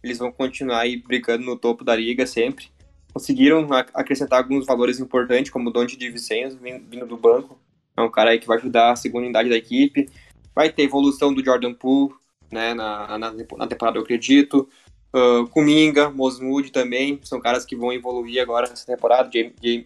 [0.01, 2.67] eles vão continuar aí brigando no topo da liga sempre.
[3.13, 7.59] Conseguiram acrescentar alguns valores importantes, como o Dante de Vicenzo, vindo do banco.
[7.97, 10.09] É um cara aí que vai ajudar a segunda unidade da equipe.
[10.55, 12.13] Vai ter evolução do Jordan Poole,
[12.53, 14.69] né, na, na, na temporada, eu acredito.
[15.13, 19.29] Uh, Kuminga, Mosmood também, são caras que vão evoluir agora nessa temporada.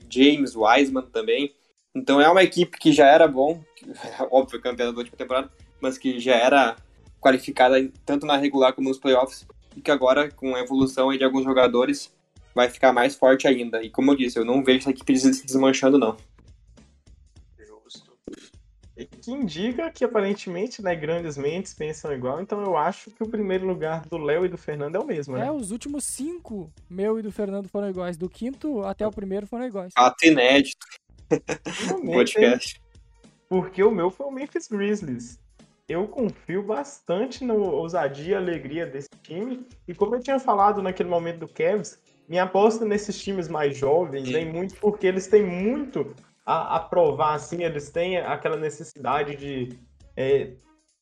[0.09, 1.53] James Wiseman também.
[1.95, 3.61] Então é uma equipe que já era bom,
[4.31, 5.51] óbvio, campeã da última temporada,
[5.81, 6.75] mas que já era
[7.19, 11.43] qualificada tanto na regular como nos playoffs, e que agora, com a evolução de alguns
[11.43, 12.13] jogadores,
[12.53, 13.81] vai ficar mais forte ainda.
[13.83, 16.15] E como eu disse, eu não vejo essa equipe se desmanchando, não
[19.05, 23.65] que indica que aparentemente, né, grandes mentes pensam igual, então eu acho que o primeiro
[23.65, 25.47] lugar do Léo e do Fernando é o mesmo, né?
[25.47, 29.45] É, os últimos cinco, meu e do Fernando foram iguais, do quinto até o primeiro
[29.45, 29.93] foram iguais.
[29.95, 30.85] Ato inédito.
[32.05, 32.81] Podcast.
[33.49, 35.39] Porque o meu foi o Memphis Grizzlies.
[35.87, 41.07] Eu confio bastante na ousadia e alegria desse time, e como eu tinha falado naquele
[41.07, 46.13] momento do Cavs, minha aposta nesses times mais jovens vem muito porque eles têm muito
[46.47, 49.77] a, provar, assim, eles têm aquela necessidade de
[50.15, 50.53] é,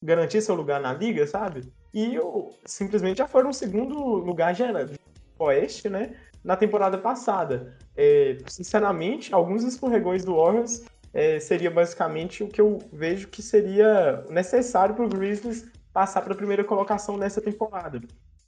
[0.01, 1.71] garantir seu lugar na liga, sabe?
[1.93, 4.99] E eu, simplesmente já foram segundo lugar do
[5.37, 6.15] Oeste, né?
[6.43, 7.77] Na temporada passada.
[7.95, 10.83] É, sinceramente, alguns escorregões do Warriors
[11.13, 16.33] é, seria basicamente o que eu vejo que seria necessário para o Grizzlies passar para
[16.33, 18.01] a primeira colocação nessa temporada.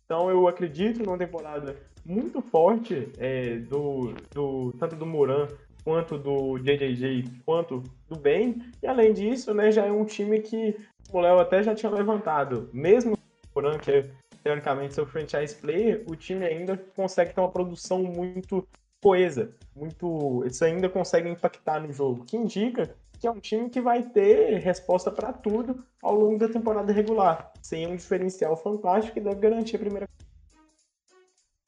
[0.03, 1.75] Então eu acredito numa temporada
[2.05, 5.47] muito forte é, do, do tanto do Moran
[5.88, 8.61] quanto do JJJ, quanto do Ben.
[8.83, 10.75] E além disso, né, já é um time que
[11.13, 12.69] o Léo até já tinha levantado.
[12.73, 13.17] Mesmo
[13.55, 14.09] o que é
[14.43, 18.67] teoricamente seu franchise player, o time ainda consegue ter uma produção muito
[19.01, 23.79] coesa, muito, eles ainda conseguem impactar no jogo, que indica que é um time que
[23.79, 29.21] vai ter resposta para tudo ao longo da temporada regular, sem um diferencial fantástico que
[29.21, 30.07] deve garantir a primeira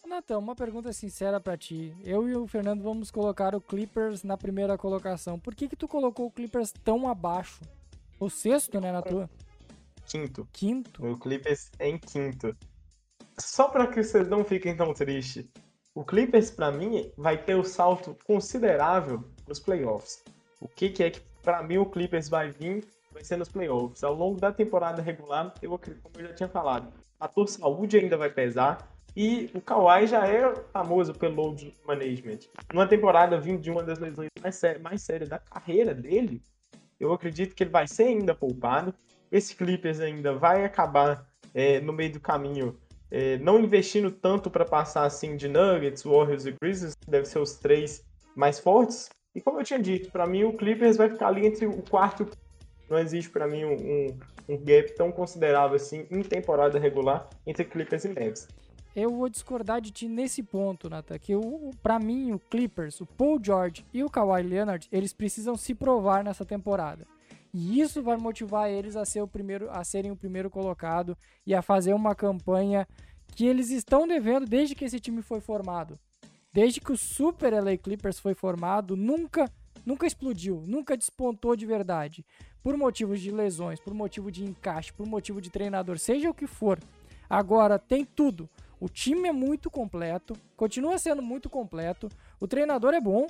[0.09, 1.95] Natan, uma pergunta sincera pra ti.
[2.03, 5.39] Eu e o Fernando vamos colocar o Clippers na primeira colocação.
[5.39, 7.61] Por que que tu colocou o Clippers tão abaixo?
[8.19, 9.29] O sexto, né, na tua?
[10.07, 10.47] Quinto.
[10.51, 11.05] Quinto?
[11.05, 12.57] O Clippers em quinto.
[13.37, 15.45] Só para que vocês não fiquem tão tristes.
[15.93, 20.23] O Clippers, para mim, vai ter o um salto considerável nos playoffs.
[20.59, 22.83] O que, que é que, para mim, o Clippers vai vir?
[23.11, 24.03] Vai ser nos playoffs.
[24.03, 27.97] Ao longo da temporada regular, eu acredito, como eu já tinha falado, a tua saúde
[27.97, 28.98] ainda vai pesar.
[29.15, 32.39] E o Kawhi já é famoso pelo load management.
[32.73, 36.41] Numa temporada vindo de uma das lesões mais, mais sérias da carreira dele,
[36.99, 38.93] eu acredito que ele vai ser ainda poupado.
[39.31, 42.77] Esse Clippers ainda vai acabar é, no meio do caminho
[43.11, 47.39] é, não investindo tanto para passar assim de Nuggets, Warriors e Grizzlies, que devem ser
[47.39, 48.03] os três
[48.35, 49.09] mais fortes.
[49.33, 52.27] E como eu tinha dito, para mim o Clippers vai ficar ali entre o quarto.
[52.89, 58.05] Não existe para mim um, um, gap tão considerável assim em temporada regular entre Clippers
[58.05, 58.47] e Mavs.
[58.99, 61.31] Eu vou discordar de ti nesse ponto, Nata, que
[61.81, 66.21] para mim o Clippers, o Paul George e o Kawhi Leonard, eles precisam se provar
[66.21, 67.07] nessa temporada.
[67.53, 71.55] E isso vai motivar eles a, ser o primeiro, a serem o primeiro colocado e
[71.55, 72.85] a fazer uma campanha
[73.33, 75.97] que eles estão devendo desde que esse time foi formado.
[76.51, 79.49] Desde que o Super LA Clippers foi formado, nunca,
[79.85, 82.25] nunca explodiu, nunca despontou de verdade.
[82.61, 86.45] Por motivos de lesões, por motivo de encaixe, por motivo de treinador, seja o que
[86.45, 86.77] for.
[87.29, 88.49] Agora tem tudo.
[88.79, 92.09] O time é muito completo, continua sendo muito completo.
[92.39, 93.27] O treinador é bom,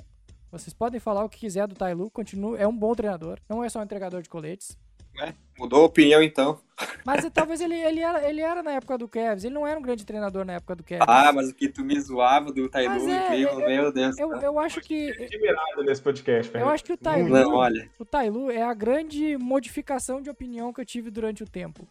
[0.52, 3.68] vocês podem falar o que quiser do Tailu, continua, é um bom treinador, não é
[3.68, 4.78] só um entregador de coletes.
[5.20, 6.60] É, mudou a opinião então.
[7.04, 9.82] Mas talvez ele, ele, era, ele era na época do Cavs, ele não era um
[9.82, 11.04] grande treinador na época do Cavs.
[11.06, 14.18] Ah, mas o que tu me zoava do Tailu, é, meu, meu Deus.
[14.18, 15.10] Eu, eu, acho que.
[15.10, 17.90] Admirado nesse podcast, Eu acho que o Tailu, não, olha.
[17.98, 21.86] o Tailu é a grande modificação de opinião que eu tive durante o tempo.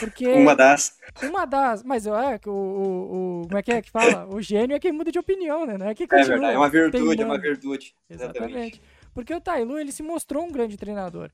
[0.00, 0.26] Porque.
[0.26, 0.98] Uma das.
[1.22, 1.82] Uma das.
[1.82, 2.10] Mas é,
[2.46, 3.42] o, o, o.
[3.46, 4.26] Como é que é que fala?
[4.26, 5.78] O gênio é quem muda de opinião, né?
[5.78, 6.22] Não é que continua.
[6.22, 7.94] É verdade, é uma virtude, é uma virtude.
[8.10, 8.52] Exatamente.
[8.52, 8.82] Exatamente.
[9.14, 11.30] Porque o Tailu, ele se mostrou um grande treinador.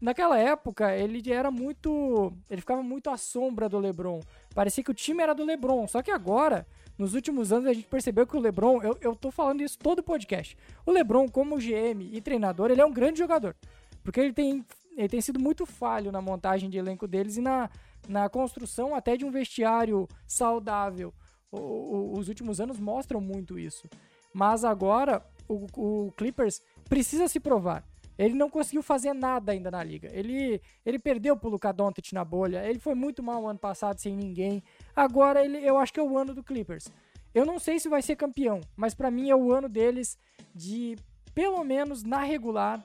[0.00, 2.32] Naquela época, ele era muito.
[2.48, 4.20] Ele ficava muito à sombra do LeBron.
[4.54, 5.86] Parecia que o time era do LeBron.
[5.86, 8.82] Só que agora, nos últimos anos, a gente percebeu que o LeBron.
[8.82, 10.56] Eu, eu tô falando isso todo podcast.
[10.86, 13.54] O LeBron, como GM e treinador, ele é um grande jogador.
[14.02, 14.64] Porque ele tem,
[14.96, 17.68] ele tem sido muito falho na montagem de elenco deles e na,
[18.08, 21.12] na construção até de um vestiário saudável.
[21.50, 23.88] O, o, os últimos anos mostram muito isso.
[24.32, 27.84] Mas agora o, o, Clippers precisa se provar.
[28.16, 30.08] Ele não conseguiu fazer nada ainda na liga.
[30.12, 32.68] Ele, ele perdeu pro Luka Doncic na bolha.
[32.68, 34.62] Ele foi muito mal ano passado sem ninguém.
[34.94, 36.88] Agora ele, eu acho que é o ano do Clippers.
[37.34, 40.18] Eu não sei se vai ser campeão, mas para mim é o ano deles
[40.54, 40.96] de
[41.32, 42.84] pelo menos na regular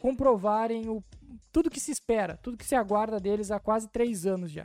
[0.00, 1.04] comprovarem o,
[1.50, 4.64] tudo que se espera, tudo que se aguarda deles há quase três anos já.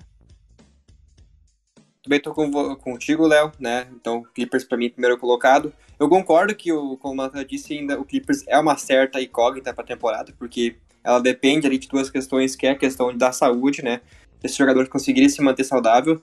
[2.01, 3.87] Também tô com, contigo, Léo, né?
[3.91, 5.73] Então, Clippers para mim primeiro colocado.
[5.99, 9.83] Eu concordo que, o, como a disse, ainda o Clippers é uma certa incógnita para
[9.83, 13.83] a temporada, porque ela depende ali de duas questões, que é a questão da saúde,
[13.83, 14.01] né?
[14.41, 16.21] Desse jogador conseguir se manter saudável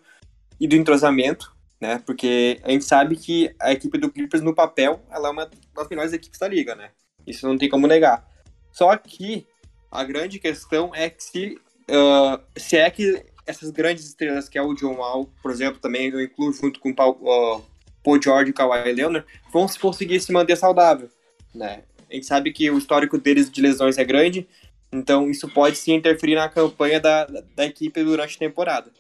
[0.58, 2.02] e do entrosamento, né?
[2.06, 5.88] Porque a gente sabe que a equipe do Clippers no papel, ela é uma das
[5.88, 6.90] melhores equipes da liga, né?
[7.26, 8.26] Isso não tem como negar.
[8.72, 9.46] Só que
[9.94, 14.62] a grande questão é que se, uh, se é que essas grandes estrelas, que é
[14.62, 17.64] o John Wall, por exemplo, também eu incluo junto com o Paul, uh,
[18.02, 21.08] Paul George e Kawhi Leonard, vão conseguir se manter saudável,
[21.54, 21.84] né?
[22.10, 24.48] A gente sabe que o histórico deles de lesões é grande,
[24.92, 27.24] então isso pode sim interferir na campanha da,
[27.54, 28.90] da equipe durante a temporada.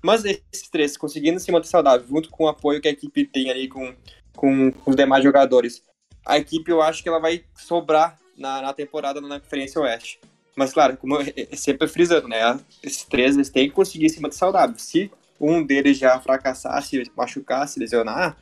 [0.00, 3.50] Mas esses três conseguindo se manter saudável, junto com o apoio que a equipe tem
[3.50, 3.92] ali com,
[4.36, 5.82] com, com os demais jogadores,
[6.24, 10.20] a equipe eu acho que ela vai sobrar na, na temporada na Conferência Oeste.
[10.56, 12.58] Mas, claro, como eu sempre frisando, né?
[12.82, 14.76] Esses três eles têm que conseguir se manter saudável.
[14.78, 18.36] Se um deles já fracassar, se machucar, se lesionar,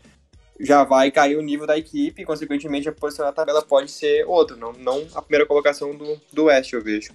[0.61, 4.25] já vai cair o nível da equipe e, consequentemente, a posição da tabela pode ser
[4.27, 7.13] outra, não, não a primeira colocação do, do Oeste, eu vejo.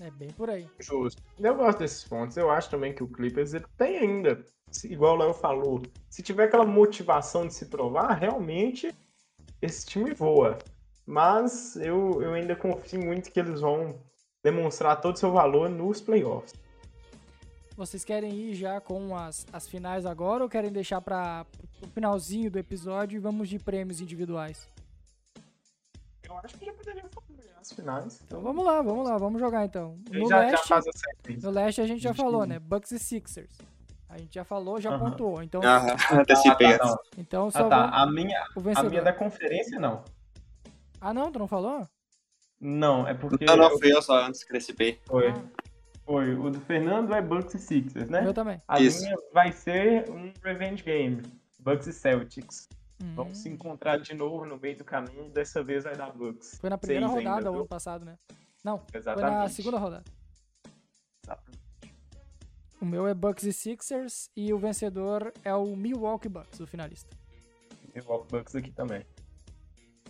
[0.00, 0.66] É bem por aí.
[0.80, 1.22] Justo.
[1.38, 2.36] Eu gosto desses pontos.
[2.36, 4.44] Eu acho também que o Clippers ele tem ainda,
[4.84, 8.94] igual o Léo falou, se tiver aquela motivação de se provar, realmente
[9.62, 10.58] esse time voa.
[11.06, 13.98] Mas eu, eu ainda confio muito que eles vão
[14.42, 16.54] demonstrar todo o seu valor nos playoffs.
[17.76, 21.44] Vocês querem ir já com as, as finais agora ou querem deixar para
[21.82, 24.68] o finalzinho do episódio e vamos de prêmios individuais?
[26.22, 28.20] Eu acho que já poderia fazer as finais.
[28.26, 29.98] Então vamos lá, vamos lá, vamos jogar então.
[30.10, 30.80] No, já, leste, já
[31.42, 32.58] no leste a gente já falou, né?
[32.58, 33.58] Bucks e Sixers.
[34.08, 35.42] A gente já falou, já pontuou.
[35.42, 35.60] Então,
[36.12, 36.74] antecipei.
[36.74, 37.02] Ah, tá, tá.
[37.18, 37.88] Então só ah, tá.
[37.88, 38.44] a minha,
[38.76, 40.04] a minha da conferência não.
[41.04, 41.30] Ah, não?
[41.30, 41.86] Tu não falou?
[42.58, 43.44] Não, é porque.
[43.44, 44.74] Não, não, fui eu só antes, cresci
[45.04, 45.28] Foi.
[45.28, 45.44] Ah.
[46.06, 46.34] Foi.
[46.34, 48.26] O do Fernando é Bucks e Sixers, né?
[48.26, 48.62] Eu também.
[48.66, 49.02] A Isso.
[49.02, 51.20] minha vai ser um Revenge Game.
[51.60, 52.70] Bucks e Celtics.
[53.02, 53.14] Hum.
[53.16, 55.28] Vamos se encontrar de novo no meio do caminho.
[55.28, 56.56] Dessa vez vai dar Bucks.
[56.58, 57.60] Foi na primeira Seis rodada ainda, o viu?
[57.60, 58.16] ano passado, né?
[58.64, 59.52] Não, foi na Exatamente.
[59.52, 60.04] segunda rodada.
[61.22, 61.60] Exatamente.
[62.80, 67.14] O meu é Bucks e Sixers e o vencedor é o Milwaukee Bucks, o finalista.
[68.06, 69.04] Vou Bucks aqui também.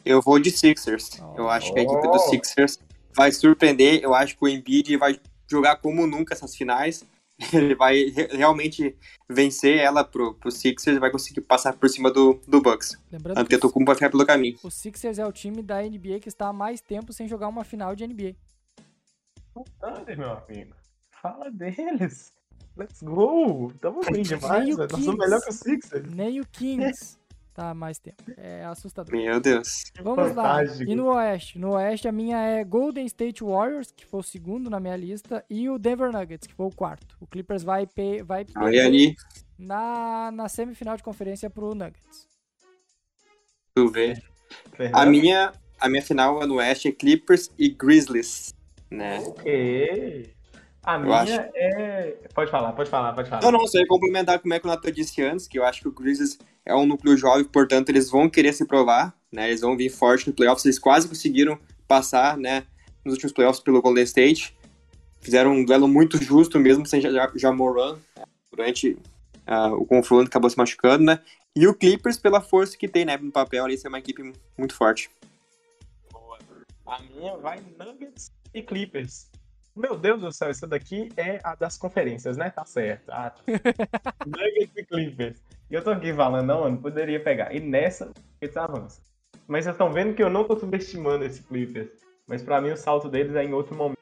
[0.05, 1.20] Eu vou de Sixers.
[1.20, 1.34] Oh.
[1.38, 2.18] Eu acho que a equipe do Oh.
[2.18, 2.78] Sixers
[3.14, 4.00] vai surpreender.
[4.02, 5.18] Eu acho que o Embiid vai
[5.50, 7.05] jogar como nunca essas finais.
[7.52, 8.96] Ele vai re- realmente
[9.28, 12.96] vencer ela pro, pro Sixers e vai conseguir passar por cima do, do Bucks.
[13.11, 14.57] Lembrando que o, Antetokounmpo vai ficar pelo caminho.
[14.62, 17.64] o Sixers é o time da NBA que está há mais tempo sem jogar uma
[17.64, 18.36] final de NBA.
[19.55, 20.74] O Thunder, meu amigo.
[21.22, 22.32] Fala deles.
[22.76, 23.72] Let's go.
[23.80, 24.88] Tamo bem demais, velho.
[24.90, 26.11] Nós somos melhor que o Sixers.
[26.12, 27.16] Nem o Kings
[27.55, 28.22] tá mais tempo.
[28.36, 29.14] É assustador.
[29.14, 29.84] Meu Deus.
[30.02, 30.59] Vamos lá.
[30.59, 30.90] Fantástico.
[30.90, 31.59] E no Oeste?
[31.59, 35.44] No Oeste a minha é Golden State Warriors, que foi o segundo na minha lista,
[35.48, 37.16] e o Denver Nuggets, que foi o quarto.
[37.20, 39.14] O Clippers vai, pe vai ali,
[39.57, 42.28] na, na semifinal de conferência pro Nuggets.
[43.74, 44.14] tu vê.
[44.92, 48.52] A minha, a minha final no Oeste é Clippers e Grizzlies.
[48.90, 49.20] Né?
[49.20, 50.34] Ok.
[50.85, 51.32] A minha acho.
[51.32, 52.16] é.
[52.35, 53.43] Pode falar, pode falar, pode falar.
[53.43, 55.80] Não, não, só ia complementar como é que o Nathan disse antes, que eu acho
[55.80, 59.49] que o Grizzlies é um núcleo jovem, portanto eles vão querer se provar, né?
[59.49, 62.64] Eles vão vir forte no playoffs, eles quase conseguiram passar, né,
[63.05, 64.57] nos últimos playoffs pelo Golden State.
[65.20, 68.99] Fizeram um duelo muito justo mesmo sem já, já Moran né, durante
[69.47, 71.20] ah, o confronto, acabou se machucando, né?
[71.57, 74.74] E o Clippers pela força que tem, né, no papel ali, ser uma equipe muito
[74.74, 75.11] forte.
[76.12, 76.39] Boa.
[76.87, 79.30] A minha vai Nuggets e Clippers.
[79.77, 82.49] Meu Deus do céu, essa daqui é a das conferências, né?
[82.51, 83.11] Tá certo.
[83.11, 83.43] Ah, tá.
[84.25, 85.43] Nuggets e Clippers.
[85.68, 87.53] E eu tô aqui falando, não, mano, poderia pegar.
[87.55, 89.03] E nessa, eles avançam.
[89.49, 91.91] Mas vocês estão vendo que eu não tô subestimando esse Clippers.
[92.27, 93.99] Mas pra mim o salto deles é em outro momento.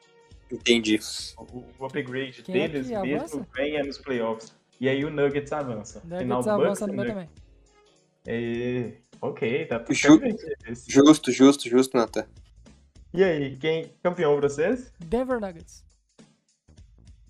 [0.51, 0.99] Entendi.
[1.37, 4.55] O, o upgrade Quem é deles que mesmo vem é nos playoffs.
[4.79, 6.01] E aí o Nuggets avança.
[6.05, 7.29] Nuggets avança no meu também.
[8.27, 8.93] E...
[9.19, 10.19] Ok, tá tudo Ju-.
[10.87, 12.25] Justo, justo, justo, Nathan.
[13.13, 14.91] E aí, quem campeão pra vocês?
[14.99, 15.83] Denver Nuggets.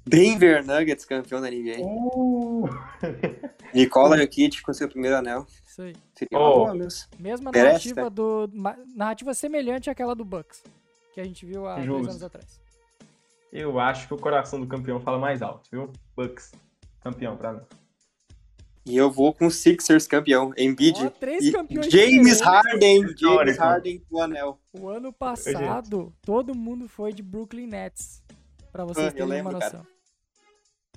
[0.06, 1.78] Denver Nuggets, campeão da NBA.
[1.82, 2.70] Uh!
[3.74, 5.46] Nikola Jokic com seu primeiro anel.
[5.66, 5.96] Isso aí.
[6.14, 6.54] Seria uma Oh.
[6.60, 7.08] boa mesmo.
[7.20, 8.50] Mesma Merece, narrativa do.
[8.96, 10.64] Narrativa semelhante àquela do Bucks.
[11.14, 12.10] Que a gente viu há dois Justo.
[12.10, 12.62] anos atrás.
[13.52, 15.92] Eu acho que o coração do campeão fala mais alto, viu?
[16.16, 16.52] Bucks,
[17.02, 17.62] campeão pra mim.
[18.86, 20.54] E eu vou com Sixers campeão.
[20.58, 21.06] Embiid.
[21.06, 22.42] Ó, três e campeões James.
[22.42, 22.98] Harden.
[23.00, 23.60] James Histórico.
[23.62, 24.60] Harden do anel.
[24.74, 28.22] O ano passado, todo mundo foi de Brooklyn Nets.
[28.72, 29.78] Pra vocês Ah, terem uma lembro, cara.
[29.78, 29.94] noção.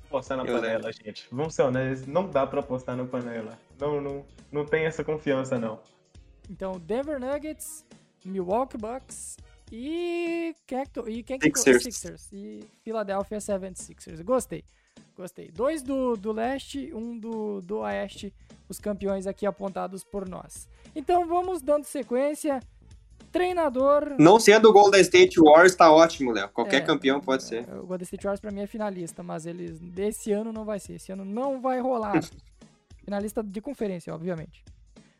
[0.07, 1.27] Apostar na Eu panela, gente.
[1.31, 3.59] Vamos ser honestos, não dá pra apostar na panela.
[3.79, 5.81] Não, não, não tem essa confiança, não.
[6.49, 7.85] Então, Denver Nuggets,
[8.25, 9.37] Milwaukee Bucks
[9.71, 11.83] e quem é que, e quem é que Sixers.
[11.83, 14.23] Sixers e Philadelphia 76ers.
[14.23, 14.65] Gostei.
[15.17, 15.51] Gostei.
[15.51, 18.33] Dois do, do leste, um do, do oeste,
[18.69, 20.69] os campeões aqui apontados por nós.
[20.95, 22.61] Então vamos dando sequência.
[23.33, 24.15] Treinador.
[24.19, 26.49] Não sendo o Golden State Warriors, tá ótimo, Léo.
[26.51, 27.69] Qualquer É, campeão pode ser.
[27.69, 30.95] O Golden State Warriors pra mim é finalista, mas eles desse ano não vai ser.
[30.95, 32.21] Esse ano não vai rolar.
[33.05, 34.65] finalista de conferência, obviamente.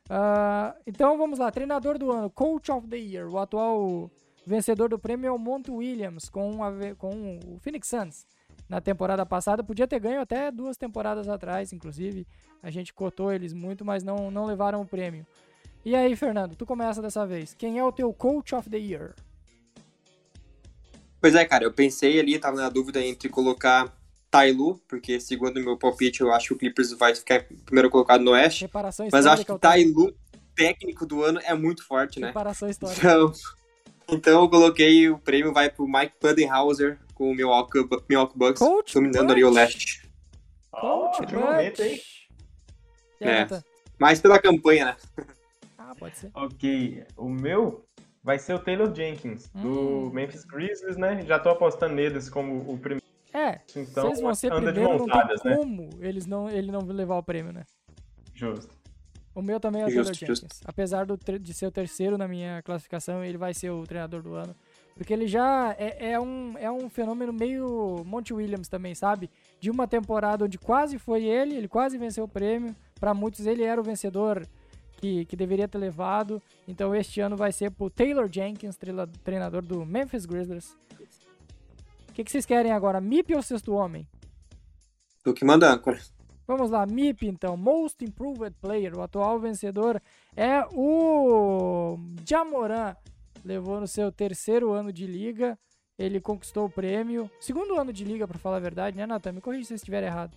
[0.09, 3.29] Ah, então vamos lá, treinador do ano, Coach of the Year.
[3.29, 4.11] O atual
[4.47, 8.27] vencedor do prêmio é o Monty Williams com, a com o Phoenix Suns.
[8.69, 12.27] Na temporada passada, podia ter ganho até duas temporadas atrás, inclusive.
[12.63, 15.25] A gente cotou eles muito, mas não, não levaram o prêmio.
[15.85, 17.55] E aí, Fernando, tu começa dessa vez.
[17.55, 19.15] Quem é o teu Coach of the Year?
[21.21, 23.97] Pois é, cara, eu pensei ali, tava na dúvida entre colocar
[24.31, 28.23] Tailu, porque segundo o meu palpite, eu acho que o Clippers vai ficar primeiro colocado
[28.23, 28.63] no Oeste.
[28.63, 29.59] Reparação Mas acho que.
[29.59, 30.13] Tailu,
[30.57, 32.29] técnico do ano, é muito forte, né?
[32.29, 33.01] Reparação histórica.
[33.01, 33.33] Então,
[34.09, 37.79] então eu coloquei o prêmio vai pro Mike Budenhauser com o Milwaukee,
[38.09, 40.09] Milwaukee Bucks, Coach dominando ali o leste.
[40.71, 42.01] Coach Ótimo momento, hein?
[43.21, 43.47] É.
[43.99, 44.97] Mas pela campanha, né?
[45.79, 46.31] Ah, pode ser.
[46.35, 47.85] Ok, o meu
[48.25, 50.11] vai ser o Taylor Jenkins, do Hum.
[50.11, 51.25] Memphis Grizzlies, né?
[51.25, 53.05] Já tô apostando neles como o primeiro.
[53.33, 55.57] É, Então, eles vão ser anda de primeiro, mãos não tem né?
[55.57, 57.65] como eles não, ele não levar o prêmio, né?
[58.35, 58.75] Justo.
[59.37, 60.61] O meu também é o Taylor Jenkins.
[60.65, 64.23] Apesar do tre- de ser o terceiro na minha classificação, ele vai ser o treinador
[64.23, 64.55] do ano.
[64.97, 69.29] Porque ele já é, é um, é um fenômeno meio Monty Williams também, sabe?
[69.61, 72.75] De uma temporada onde quase foi ele, ele quase venceu o prêmio.
[72.99, 74.47] Pra muitos ele era o vencedor
[74.97, 76.41] que, que deveria ter levado.
[76.67, 78.75] Então este ano vai ser pro Taylor Jenkins,
[79.23, 80.75] treinador do Memphis Grizzlies.
[82.09, 82.99] O que, que vocês querem agora?
[83.03, 84.09] MIP ou Sexto Homem?
[85.23, 86.01] Tu que manda âncora.
[86.47, 90.01] Vamos lá, MIP então, Most Improved Player, o atual vencedor
[90.37, 92.95] é o Jamoran.
[93.45, 95.59] Levou no seu terceiro ano de liga,
[95.99, 97.29] ele conquistou o prêmio.
[97.41, 99.33] Segundo ano de liga, pra falar a verdade, né, Natan?
[99.33, 100.37] Me corrija se eu estiver errado.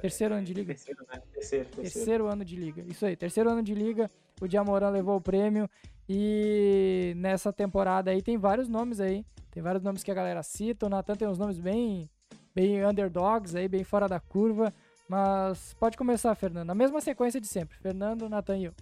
[0.00, 0.74] Terceiro ano de liga?
[0.74, 1.22] Terceiro, né?
[1.32, 1.92] Terceiro, terceiro.
[1.92, 2.84] Terceiro ano de liga.
[2.88, 4.10] Isso aí, terceiro ano de liga.
[4.40, 5.68] O Diamoran levou o prêmio.
[6.08, 9.24] E nessa temporada aí tem vários nomes aí.
[9.50, 10.86] Tem vários nomes que a galera cita.
[10.86, 12.08] O Nathan tem uns nomes bem,
[12.54, 14.72] bem underdogs aí, bem fora da curva.
[15.08, 16.70] Mas pode começar, Fernando.
[16.70, 17.76] A mesma sequência de sempre.
[17.78, 18.72] Fernando, Nathan e eu.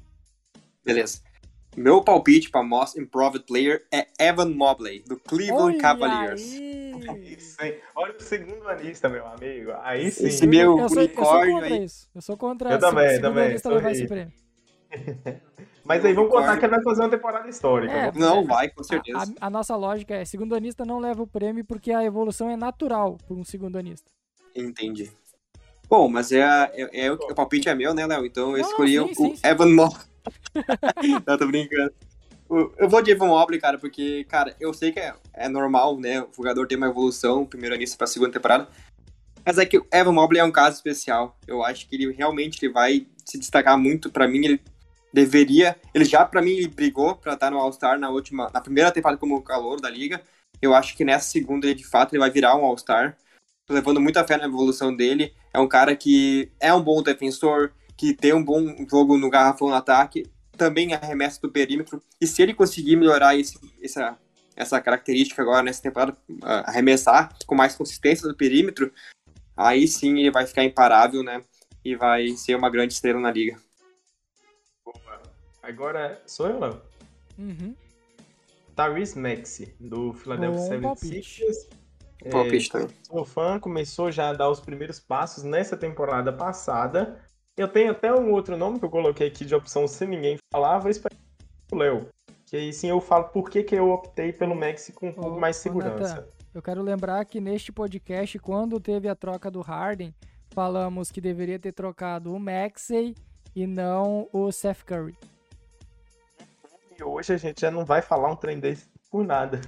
[0.85, 1.21] Beleza.
[1.77, 6.43] Meu palpite para Most Improved Player é Evan Mobley, do Cleveland Olha Cavaliers.
[6.53, 7.35] aí!
[7.37, 7.75] Isso, hein?
[7.95, 9.71] Olha o segundo anista, meu amigo.
[9.83, 10.27] Aí sim.
[10.27, 11.85] Esse meu eu, sou, eu sou unicórnio contra aí.
[11.85, 12.09] isso.
[12.15, 14.09] Eu sou contra Eu também, segundo também, anista sou levar esse aí.
[14.09, 14.33] prêmio.
[15.85, 17.93] Mas aí vamos contar que ele vai fazer uma temporada histórica.
[17.93, 19.19] É, Não, vai, com certeza.
[19.41, 22.57] a- a nossa lógica é, segundo anista não leva o prêmio porque a evolução é
[22.57, 24.11] natural por um segundo anista.
[24.55, 25.11] Entendi.
[25.91, 28.25] Bom, mas é, a- é, é o, o palpite é meu, né, Léo?
[28.25, 29.43] Então eu escolhi sim, o, sim, o sim.
[29.45, 30.07] Evan Mobley.
[31.27, 31.93] não, tô brincando.
[32.79, 36.21] Eu vou de Evan Mobley, cara, porque, cara, eu sei que é, é normal, né,
[36.21, 38.69] o jogador ter uma evolução, primeiro início pra segunda temporada,
[39.45, 41.37] mas é que o Evan Mobley é um caso especial.
[41.47, 44.11] Eu acho que ele realmente ele vai se destacar muito.
[44.11, 44.61] Pra mim, ele
[45.13, 45.77] deveria...
[45.95, 48.51] Ele já, pra mim, ele brigou pra estar no All-Star na última...
[48.53, 50.21] Na primeira temporada como calor da liga.
[50.61, 53.17] Eu acho que nessa segunda, ele, de fato, ele vai virar um All-Star.
[53.71, 55.33] Tô levando muita fé na evolução dele.
[55.55, 59.69] É um cara que é um bom defensor, que tem um bom jogo no garrafão
[59.69, 62.03] no ataque, também arremessa do perímetro.
[62.21, 64.19] E se ele conseguir melhorar esse, essa,
[64.57, 68.93] essa característica agora nessa temporada, ah, arremessar com mais consistência do perímetro,
[69.57, 71.41] aí sim ele vai ficar imparável, né?
[71.85, 73.57] E vai ser uma grande estrela na liga.
[74.85, 75.23] Boa.
[75.63, 76.83] Agora sou eu, Léo.
[77.39, 77.77] Uhum.
[78.75, 81.80] Tyrese Maxey, do Philadelphia Bom 76ers.
[82.29, 82.89] Palpite também.
[83.03, 87.21] sou fã, começou já a dar os primeiros passos nessa temporada passada.
[87.57, 90.79] Eu tenho até um outro nome que eu coloquei aqui de opção se ninguém falar,
[90.79, 91.17] vou esperar
[91.73, 92.09] o Léo.
[92.47, 95.39] Que aí sim eu falo por que, que eu optei pelo Maxi com um pouco
[95.39, 96.17] mais segurança.
[96.17, 96.27] Nathan.
[96.53, 100.13] Eu quero lembrar que neste podcast, quando teve a troca do Harden,
[100.51, 103.15] falamos que deveria ter trocado o Maxey
[103.55, 105.17] e não o Seth Curry.
[106.99, 109.61] E hoje a gente já não vai falar um trem desse por nada.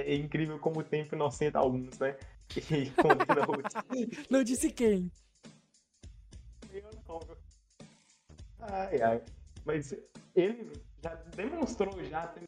[0.00, 2.16] É incrível como o tempo inocenta alguns, né?
[2.56, 3.74] E condena outros.
[4.28, 5.10] Não disse quem.
[8.60, 9.22] Ai, ai.
[9.64, 9.94] Mas
[10.34, 10.72] ele
[11.02, 12.44] já demonstrou já tem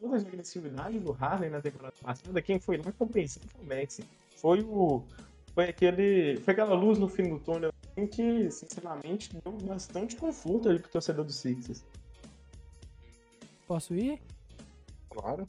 [0.00, 2.42] toda a agressividade do Harden na temporada passada.
[2.42, 4.00] Quem foi lá compensou foi o Max.
[4.36, 5.04] Foi o.
[5.54, 6.38] Foi aquele.
[6.40, 7.72] Foi aquela luz no fim do túnel
[8.10, 11.84] que, sinceramente, deu bastante conforto ali pro torcedor do Sixers.
[13.66, 14.20] Posso ir?
[15.10, 15.46] Claro.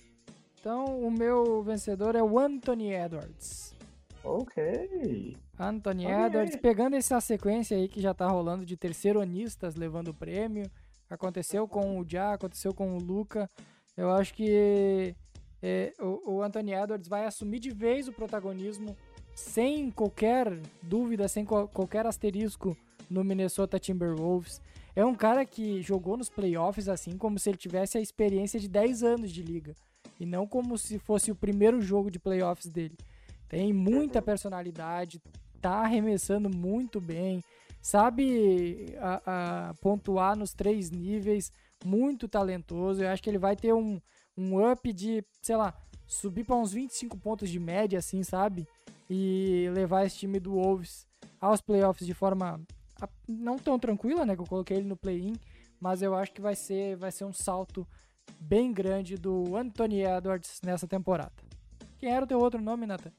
[0.66, 3.76] Então, o meu vencedor é o Anthony Edwards.
[4.24, 5.38] Ok.
[5.60, 6.26] Anthony aí.
[6.26, 10.68] Edwards, pegando essa sequência aí que já tá rolando de terceironistas levando o prêmio.
[11.08, 13.48] Aconteceu com o Já, aconteceu com o Luca.
[13.96, 15.16] Eu acho que
[15.62, 18.98] é, o, o Anthony Edwards vai assumir de vez o protagonismo
[19.36, 22.76] sem qualquer dúvida, sem qual- qualquer asterisco
[23.08, 24.60] no Minnesota Timberwolves.
[24.96, 28.68] É um cara que jogou nos playoffs assim como se ele tivesse a experiência de
[28.68, 29.76] 10 anos de liga.
[30.20, 32.98] E não como se fosse o primeiro jogo de playoffs dele.
[33.48, 35.22] Tem muita personalidade,
[35.62, 37.44] tá arremessando muito bem,
[37.82, 41.52] sabe a, a pontuar nos três níveis,
[41.84, 43.04] muito talentoso.
[43.04, 44.00] Eu acho que ele vai ter um,
[44.38, 45.74] um up de, sei lá,
[46.08, 48.68] subir para uns 25 pontos de média, assim, sabe?
[49.10, 51.06] E levar esse time do Wolves
[51.40, 52.60] aos playoffs de forma
[53.28, 54.36] não tão tranquila, né?
[54.36, 55.36] Que eu coloquei ele no play-in,
[55.80, 57.88] mas eu acho que vai ser, vai ser um salto
[58.40, 61.34] bem grande do Anthony Edwards nessa temporada.
[61.98, 63.12] Quem era o teu outro nome, Nathan?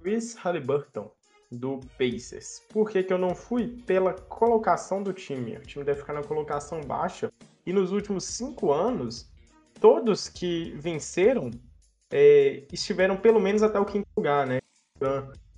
[0.00, 1.10] Chris Halliburton,
[1.50, 2.62] do Pacers.
[2.70, 3.68] Por que, que eu não fui?
[3.86, 5.56] Pela colocação do time.
[5.56, 7.32] O time deve ficar na colocação baixa.
[7.64, 9.28] E nos últimos cinco anos,
[9.80, 11.50] todos que venceram
[12.10, 14.58] é, estiveram pelo menos até o quinto lugar, né?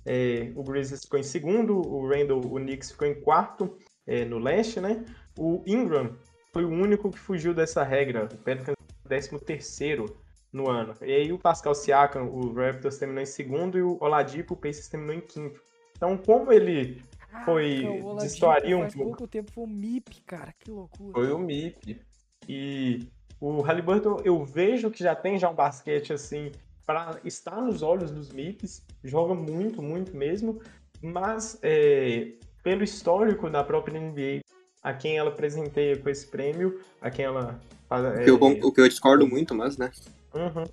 [0.05, 3.77] É, o Grizzlies ficou em segundo, o Randall, o Knicks ficou em quarto
[4.07, 5.05] é, no leste, né?
[5.37, 6.17] O Ingram
[6.51, 8.25] foi o único que fugiu dessa regra.
[8.25, 8.75] O Pelicans
[9.07, 10.17] décimo terceiro
[10.51, 10.95] no ano.
[11.01, 14.87] E aí o Pascal Siakam, o Raptors terminou em segundo e o Oladipo, o Pacers
[14.87, 15.61] terminou em quinto.
[15.95, 17.03] Então, como ele
[17.45, 18.97] Foi- Oladipo destoaria um pouco.
[19.03, 20.53] pouco tempo foi o MIP, cara.
[20.59, 21.13] Que loucura.
[21.13, 22.01] foi o MIP.
[22.47, 23.07] E
[23.39, 26.51] o Halliburton, eu vejo que já tem já um basquete assim
[26.85, 30.59] para estar nos olhos dos MIPs, joga muito, muito mesmo,
[31.03, 32.31] mas é,
[32.63, 34.41] pelo histórico da própria NBA,
[34.81, 38.59] a quem ela presenteia com esse prêmio, a quem ela faz- O que, eu, é,
[38.65, 39.91] o que eu discordo muito, mas, né?
[40.33, 40.63] Uhum.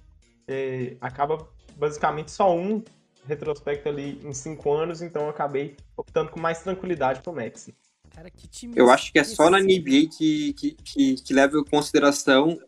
[0.47, 2.83] É, acaba basicamente só um
[3.27, 7.75] retrospecto ali em cinco anos, então eu acabei optando com mais tranquilidade pro Maxi.
[8.15, 9.61] Cara, que time Eu acho que é só na.
[9.61, 12.59] NBA que, que, que, que leva em consideração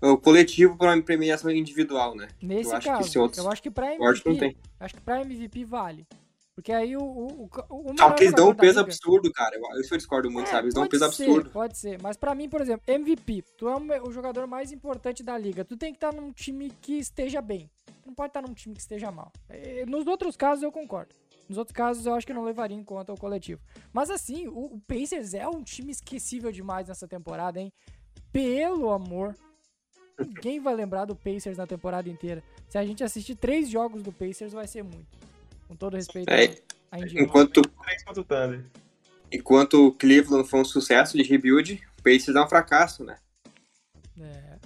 [0.00, 2.28] o coletivo para uma premiação individual, né?
[2.40, 4.56] Nesse eu acho que caso, esse outro eu acho que pra esporte não MVP, tem.
[4.80, 6.06] acho que pra MVP vale.
[6.56, 7.02] Porque aí o.
[7.02, 9.54] o, o, eles dão um peso liga- absurdo, cara.
[9.54, 10.64] Eu- Isso eu discordo muito, É, sabe?
[10.64, 11.50] Eles dão um peso ser, absurdo.
[11.50, 15.36] Pode ser, mas pra mim, por exemplo, MVP, tu é o jogador mais importante da
[15.36, 15.66] liga.
[15.66, 17.70] Tu tem que estar num time que esteja bem.
[18.02, 19.30] Tu não pode estar num time que esteja mal.
[19.50, 21.14] Eh, Nos outros casos eu concordo.
[21.46, 23.60] Nos outros casos eu acho que não levaria em conta o coletivo.
[23.92, 27.70] Mas assim, o, o Pacers é um time esquecível demais nessa temporada, hein?
[28.32, 29.36] Pelo amor.
[30.18, 32.42] Ninguém vai lembrar do Pacers na temporada inteira.
[32.66, 35.06] Se a gente assistir três jogos do Pacers, vai ser muito.
[35.68, 36.56] Com todo respeito É,
[36.90, 37.26] a Indiana.
[37.26, 37.62] enquanto,
[39.32, 43.16] enquanto o Cleveland foi um sucesso de rebuild, o Pacers é um fracasso, né?
[44.20, 44.58] É,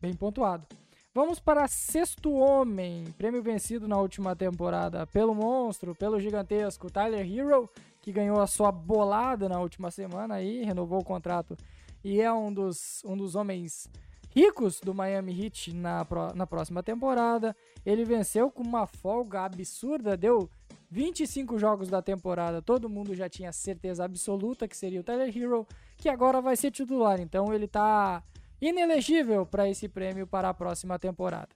[0.00, 0.66] bem pontuado.
[1.14, 7.70] Vamos para Sexto Homem, prêmio vencido na última temporada pelo monstro, pelo gigantesco Tyler Hero,
[8.02, 11.56] que ganhou a sua bolada na última semana aí, renovou o contrato
[12.04, 13.88] e é um dos, um dos homens
[14.36, 17.56] ricos do Miami Heat na, na próxima temporada.
[17.86, 20.50] Ele venceu com uma folga absurda, deu
[20.90, 25.66] 25 jogos da temporada, todo mundo já tinha certeza absoluta que seria o Tyler Hero,
[25.96, 28.22] que agora vai ser titular, então ele tá
[28.60, 31.48] inelegível para esse prêmio para a próxima temporada.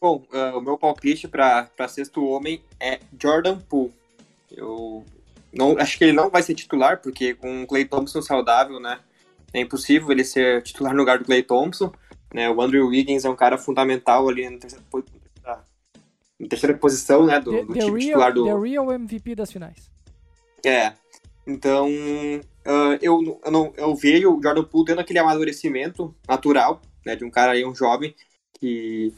[0.00, 3.92] Bom, ah, o meu palpite para sexto homem é Jordan Poole.
[4.50, 5.04] Eu
[5.52, 9.00] não, acho que ele não vai ser titular, porque com o Clay Thompson saudável, né?
[9.52, 11.92] É impossível ele ser titular no lugar do Clay Thompson.
[12.32, 12.48] Né?
[12.50, 14.84] O Andrew Wiggins é um cara fundamental ali na terceira,
[16.38, 17.40] na terceira posição né?
[17.40, 18.44] do, The, do the time real, titular do.
[18.44, 19.90] the real MVP das finais.
[20.64, 20.92] É.
[21.46, 21.88] Então,
[22.64, 27.24] ah, eu, eu, não, eu vejo o Jordan Poole tendo aquele amadurecimento natural, né, de
[27.24, 28.14] um cara aí, um jovem,
[28.58, 29.12] que,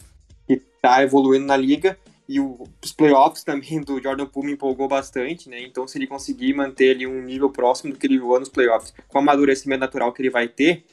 [0.47, 1.99] que tá evoluindo na liga.
[2.28, 5.61] E o- os playoffs também do Jordan Poole me empolgou bastante, né?
[5.61, 8.94] Então, se ele conseguir manter ali um nível próximo do que ele jogou nos playoffs,
[9.09, 10.85] com o amadurecimento natural que ele vai ter,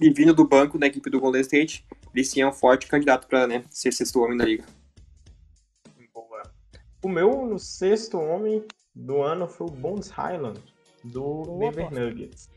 [0.00, 1.84] e vindo do banco da equipe do Golden State,
[2.14, 4.64] ele sim é um forte candidato para né, ser sexto homem da liga.
[6.12, 6.42] Boa.
[7.04, 10.60] O meu no sexto homem do ano foi o Bones Highland,
[11.04, 11.92] do Boa Denver.
[11.92, 12.50] Nuggets.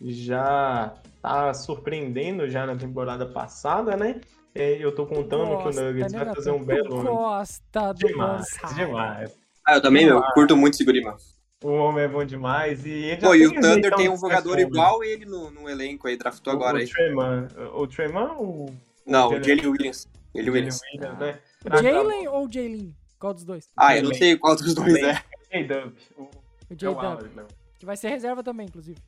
[0.00, 4.20] Já tá surpreendendo já na temporada passada, né?
[4.60, 9.36] É, eu tô contando que o Nuggets vai fazer um belo gosta do Demais, demais.
[9.64, 11.16] Ah, eu também, meu, curto muito esse guri, mano.
[11.62, 14.08] O homem é bom demais e ele já Pô, e o tem Thunder jeitão tem
[14.08, 16.88] um jogador igual ele no, no elenco aí, draftou O- agora o aí.
[16.88, 17.48] Treyman.
[17.74, 18.74] O Treyman ou
[19.06, 20.08] Não, o Jalen- Williams.
[20.34, 20.80] Jalen Williams.
[20.92, 21.40] Williams, né?
[21.82, 22.96] Jalen ou Jalen?
[23.18, 23.68] Qual dos dois?
[23.76, 25.22] Ah, eu não sei qual dos dois é.
[25.52, 25.92] J-Dub.
[26.16, 26.28] O
[26.70, 27.46] é o J-Dub,
[27.78, 28.98] que vai ser reserva também, inclusive.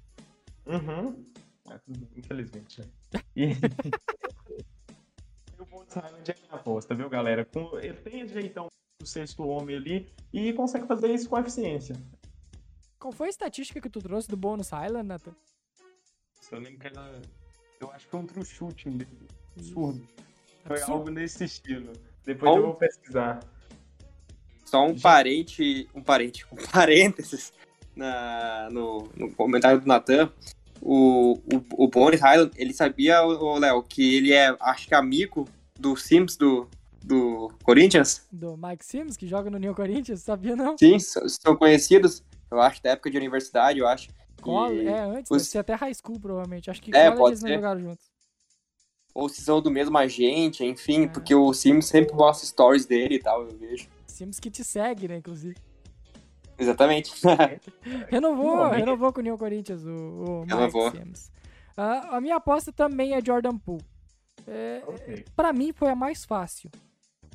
[0.66, 1.24] Uhum.
[1.70, 1.74] É,
[2.16, 3.20] Infelizmente, né?
[3.36, 3.50] E...
[5.98, 7.44] Highland é minha aposta, viu, galera?
[7.44, 7.78] Com...
[7.78, 8.68] Ele tem esse jeitão
[9.00, 11.96] do sexto homem ali e consegue fazer isso com eficiência.
[12.98, 15.34] Qual foi a estatística que tu trouxe do Bonus Island, Nathan?
[16.40, 17.22] Se eu lembro que era...
[17.80, 19.26] Eu acho que foi um true shooting dele.
[19.56, 20.06] Absurdo.
[20.64, 20.92] Foi Absurdo.
[20.92, 21.92] algo nesse estilo.
[22.24, 22.58] Depois Bom.
[22.58, 23.40] eu vou pesquisar.
[24.66, 27.52] Só um parente, um parente, um parênteses
[27.96, 30.30] na, no, no comentário do Natan.
[30.82, 35.48] O, o, o Bones Highland, ele sabia, o Léo, que ele é, acho que amigo
[35.80, 36.68] do Sims do,
[37.02, 38.26] do Corinthians?
[38.30, 40.76] Do Mike Sims, que joga no New Corinthians, sabia não?
[40.78, 44.08] Sim, são conhecidos, eu acho, da época de universidade, eu acho.
[44.42, 46.70] Cole, E- é, antes, os- até high school, provavelmente.
[46.70, 47.54] Acho que É, pode eles não ser.
[47.56, 48.10] jogaram juntos.
[49.14, 51.08] Ou se são do mesmo agente, enfim, É.
[51.08, 53.88] porque o Sims sempre posta stories dele e tal, eu vejo.
[54.06, 55.56] Sims que te segue, né, inclusive.
[56.58, 57.12] Exatamente.
[58.08, 60.90] Renovou, Bom, renovou com o New Corinthians, o, o Mike.
[60.98, 61.30] Sims.
[61.76, 63.84] Ah, a minha aposta também é Jordan Poole.
[64.46, 65.24] É, Ok.
[65.34, 66.70] Pra mim foi a mais fácil.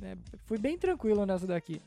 [0.02, 0.18] né?
[0.46, 1.82] Fui bem tranquilo nessa daqui.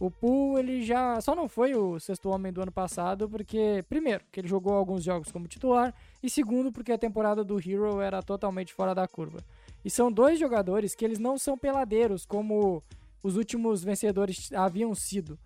[0.00, 4.24] O Poole, ele já só não foi o sexto homem do ano passado, porque, primeiro,
[4.32, 8.22] que ele jogou alguns jogos como titular, e segundo, porque a temporada do Hero era
[8.22, 9.44] totalmente fora da curva.
[9.84, 12.82] E são dois jogadores que eles não são peladeiros, como
[13.22, 15.38] os últimos vencedores haviam sido.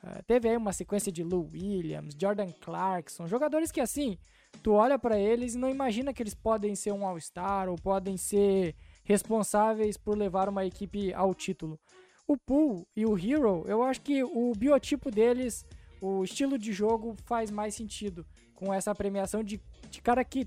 [0.00, 4.16] Ah, teve aí uma sequência de Lou Williams, Jordan Clarkson, jogadores que assim,
[4.62, 8.16] tu olha pra eles e não imagina que eles podem ser um All-Star ou podem
[8.16, 11.78] ser responsáveis por levar uma equipe ao título.
[12.26, 15.64] O Poole e o Hero, eu acho que o biotipo deles,
[16.00, 19.60] o estilo de jogo faz mais sentido com essa premiação de,
[19.90, 20.46] de cara que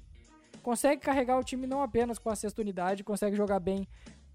[0.61, 3.88] consegue carregar o time não apenas com a sexta unidade, consegue jogar bem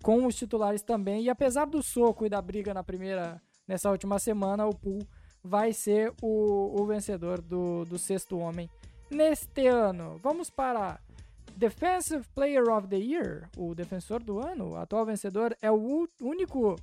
[0.03, 1.23] com os titulares também.
[1.23, 5.07] E apesar do soco e da briga na primeira, nessa última semana, o Poole
[5.43, 8.69] vai ser o, o vencedor do, do sexto homem
[9.11, 10.19] neste ano.
[10.23, 10.99] Vamos para
[11.57, 16.77] Defensive Player of the Year, o defensor do ano, o atual vencedor, é o único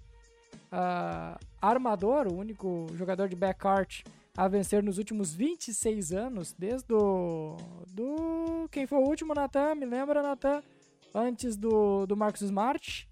[0.72, 4.04] ah, armador, o único jogador de backcourt
[4.36, 7.56] a vencer nos últimos 26 anos, desde o,
[7.92, 8.68] do...
[8.72, 9.76] Quem foi o último, Natan?
[9.76, 10.64] Me lembra, Natan?
[11.14, 13.08] Antes do, do Marcus Smart.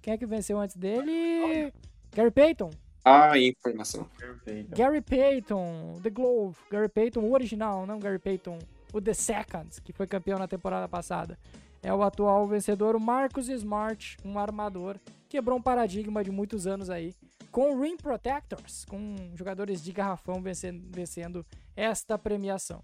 [0.00, 1.70] Quem é que venceu antes dele?
[2.14, 2.70] Gary Payton.
[3.04, 4.08] Ah, informação.
[4.16, 4.74] Perfeito.
[4.74, 8.58] Gary Payton, The Glove, Gary Payton, o original, não Gary Payton,
[8.94, 11.38] o The Second, que foi campeão na temporada passada.
[11.82, 14.96] É o atual vencedor, o Marcus Smart, um armador,
[15.28, 17.14] quebrou um paradigma de muitos anos aí,
[17.52, 22.82] com Ring Protectors, com jogadores de garrafão vencendo, vencendo esta premiação.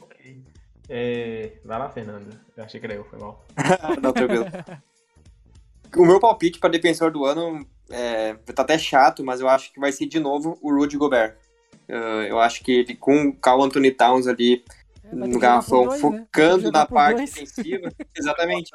[0.00, 0.44] Ok.
[0.88, 2.38] É, vai lá, Fernando.
[2.56, 3.44] Eu achei que era eu, foi mal.
[4.00, 4.44] Não, tranquilo.
[5.96, 9.80] O meu palpite para defensor do ano é, tá até chato, mas eu acho que
[9.80, 11.36] vai ser de novo o Rudy Gobert.
[11.88, 14.64] Uh, eu acho que ele com o Carl Anthony Towns ali
[15.04, 16.18] É, no garrafão, dois, né?
[16.18, 17.32] Focando jogar na parte dois.
[17.32, 17.92] ofensiva.
[18.16, 18.70] Exatamente,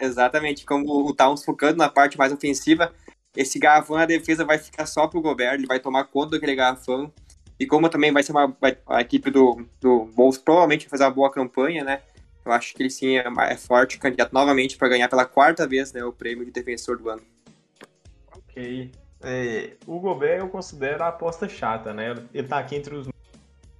[0.00, 0.66] exatamente.
[0.66, 2.92] Como o Towns focando na parte mais ofensiva,
[3.36, 7.12] esse garrafão na defesa vai ficar só pro Gobert, ele vai tomar conta daquele garrafão.
[7.58, 11.04] E como também vai ser uma vai- a equipe do, do Bulls provavelmente vai fazer
[11.04, 12.00] uma boa campanha, né?
[12.44, 15.92] Eu acho que ele sim é, é forte, candidato novamente para ganhar pela quarta vez
[15.92, 17.22] né, o prêmio de defensor do ano.
[18.60, 18.92] Ok.
[19.22, 22.14] É, o Gobert eu considero a aposta chata, né?
[22.32, 23.08] Ele tá aqui entre os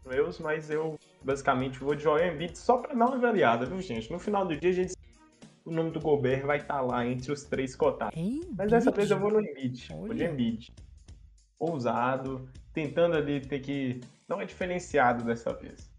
[0.06, 4.10] meus, mas eu basicamente vou de Joel Embiid só pra dar uma variada, viu, gente?
[4.10, 4.94] No final do dia, a gente
[5.64, 8.18] o nome do Gobert vai estar lá entre os três cotados.
[8.56, 9.88] Mas dessa vez eu vou no Embiid.
[9.90, 10.24] Vou de.
[10.24, 10.74] Embiid.
[11.58, 15.90] Ousado, tentando ali ter que dar uma diferenciado dessa vez.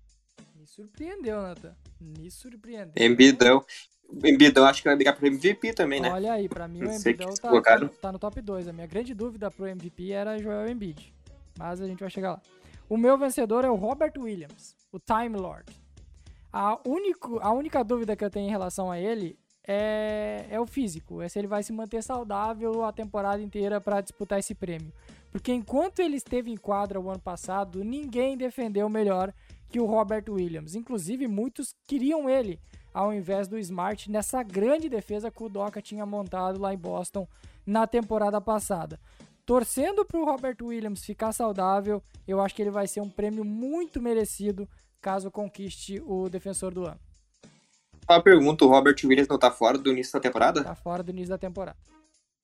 [0.55, 1.75] Me surpreendeu, Nathan.
[1.99, 2.93] Me surpreendeu.
[2.97, 3.63] Embidão.
[4.23, 6.11] Embidão acho que vai brigar pro MVP também, né?
[6.11, 7.87] Olha aí, pra mim o Embidão que tá, colocaram.
[7.87, 8.67] tá, tá no top 2.
[8.67, 11.13] A minha grande dúvida pro MVP era Joel Embiid.
[11.57, 12.41] Mas a gente vai chegar lá.
[12.89, 15.71] O meu vencedor é o Robert Williams, o Time Lord.
[16.51, 20.65] A, único, a única dúvida que eu tenho em relação a ele é, é o
[20.65, 21.21] físico.
[21.21, 24.91] É se ele vai se manter saudável a temporada inteira para disputar esse prêmio.
[25.31, 29.33] Porque enquanto ele esteve em quadra o ano passado, ninguém defendeu melhor
[29.69, 30.75] que o Robert Williams.
[30.75, 32.59] Inclusive, muitos queriam ele
[32.93, 37.27] ao invés do Smart nessa grande defesa que o Doca tinha montado lá em Boston
[37.65, 38.99] na temporada passada.
[39.45, 43.43] Torcendo para o Robert Williams ficar saudável, eu acho que ele vai ser um prêmio
[43.43, 44.67] muito merecido
[45.01, 46.99] caso conquiste o defensor do ano.
[48.09, 50.63] Uma pergunta, o Robert Williams não tá fora do início da temporada?
[50.63, 51.77] Tá fora do início da temporada.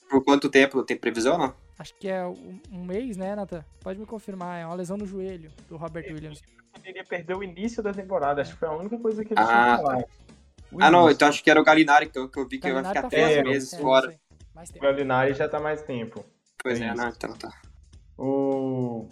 [0.09, 0.83] Por quanto tempo?
[0.83, 1.53] Tem previsão, não?
[1.77, 3.63] Acho que é um, um mês, né, Nathan?
[3.81, 6.41] Pode me confirmar, é uma lesão no joelho do Robert Williams.
[6.79, 9.41] Ele iria perder o início da temporada, acho que foi a única coisa que ele
[9.41, 10.05] Ah, tinha falado.
[10.71, 12.71] O Ah, não, então acho que era o Galinari que eu, que eu vi que
[12.71, 14.19] vai Galinari ficar tá três fora, meses É, fora.
[14.75, 14.79] O.
[14.79, 16.25] Galinari já tá mais tempo.
[16.61, 16.97] Pois É é, isso.
[16.97, 17.51] não, então tá.
[18.17, 19.07] O...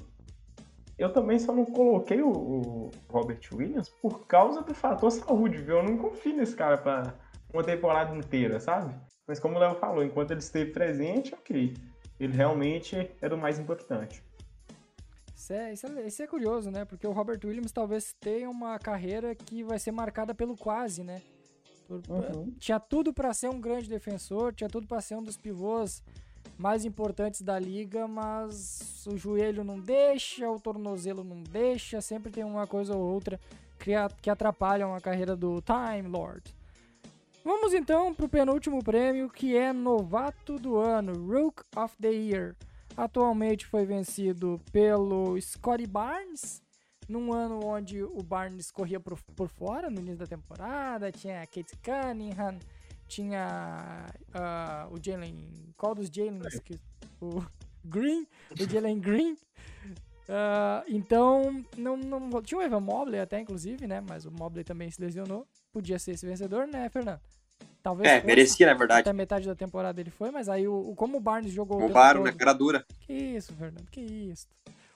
[0.97, 5.77] Eu também só não coloquei o, o Robert Williams por causa do fator saúde, viu?
[5.77, 7.13] Eu não confio nesse cara pra
[7.53, 8.95] uma temporada inteira, sabe?
[9.27, 11.73] Mas como o Léo falou, enquanto ele esteve presente, ok.
[12.19, 14.23] Ele realmente era o mais importante.
[15.35, 16.85] Isso é, isso, é, isso é curioso, né?
[16.85, 21.21] Porque o Robert Williams talvez tenha uma carreira que vai ser marcada pelo quase, né?
[21.87, 22.01] Por-
[22.59, 26.03] Tinha tudo pra ser um grande defensor, tinha tudo pra ser um dos pivôs
[26.57, 32.43] mais importantes da liga, mas o joelho não deixa, o tornozelo não deixa, sempre tem
[32.43, 33.39] uma coisa ou outra
[34.21, 36.43] que, atrapalham a carreira do Time Lord.
[37.43, 42.55] Vamos então pro penúltimo prêmio, que é Novato do Ano, Rook of the Year.
[42.97, 46.63] Atualmente foi vencido pelo Scotty Barnes,
[47.07, 51.75] num ano onde o Barnes corria por, por fora no início da temporada, tinha Kate
[51.83, 52.57] Cunningham,
[53.07, 55.37] tinha ah, o Jalen.
[55.77, 56.59] Qual dos Jalens?
[56.59, 56.79] que-
[57.21, 57.43] O
[57.85, 58.25] Green,
[58.59, 59.37] o Jalen Green.
[60.27, 64.01] Ah, então, não, não, tinha o Evan Mobley até, inclusive, né?
[64.01, 65.45] Mas o Mobley também se lesionou.
[65.71, 67.19] Podia ser esse vencedor, né, Fernando?
[67.83, 68.25] Talvez É, fosse.
[68.25, 69.01] merecia, na verdade.
[69.01, 72.31] Até metade da temporada ele foi, mas aí o, como o Barnes jogou Roubaram na
[72.31, 72.85] todo- cara dura.
[73.01, 74.47] que isso, Fernando, que isso.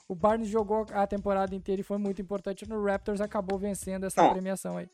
[0.09, 4.23] O Barnes jogou a temporada inteira e foi muito importante no Raptors, acabou vencendo essa
[4.23, 4.33] Não.
[4.33, 4.89] premiação aí.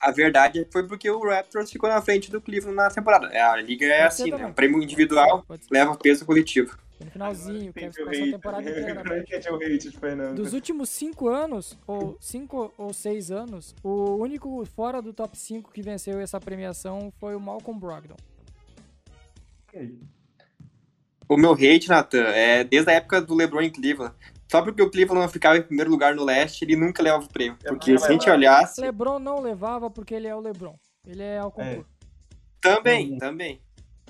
[0.00, 3.26] A verdade foi porque o Raptors ficou na frente do Cleveland na temporada.
[3.32, 4.46] É, A liga é assim, né?
[4.46, 6.78] Um prêmio individual leva peso coletivo.
[7.00, 10.34] No finalzinho, que o passou a temporada inteira o.
[10.34, 15.72] Dos últimos cinco anos, ou cinco ou seis anos, o único fora do top 5
[15.72, 18.16] que venceu essa premiação foi o Malcolm Brogdon.
[21.28, 24.14] O meu hate, Nathan, é desde a época do LeBron em Cleveland.
[24.48, 27.28] Só porque o Cleveland não ficava em primeiro lugar no leste, ele nunca leva o
[27.28, 27.58] prêmio.
[27.64, 28.80] É, Porque se a gente olhasse.
[28.80, 30.76] LeBron não levava porque ele é o LeBron.
[31.06, 31.86] Ele é ao concurso.
[32.60, 33.18] Também, Uhum.
[33.18, 33.60] também.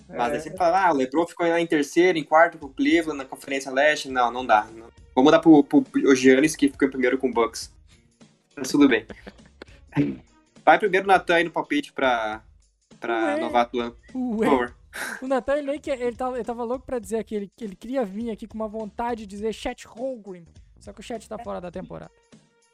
[0.09, 0.41] Mas aí É.
[0.41, 3.71] você fala, ah, o LeBron ficou lá em terceiro, em quarto pro Cleveland, na Conferência
[3.73, 4.09] Leste.
[4.09, 4.67] Não, não dá.
[4.75, 4.87] Não.
[5.15, 7.73] Vamos dar pro, pro o Giannis, que ficou em primeiro com o Bucks.
[8.55, 9.07] Mas tudo bem.
[10.65, 12.43] Vai primeiro o Natan aí no palpite pra,
[13.01, 13.41] pra Ué.
[13.41, 13.97] novato do ano.
[14.13, 14.75] Por favor.
[15.23, 17.65] o Nathan ele nem que ele tava, ele tava louco pra dizer que ele, que
[17.65, 20.45] ele queria vir aqui com uma vontade de dizer Chet Holmgren.
[20.79, 22.13] Só que o Chet tá fora da temporada.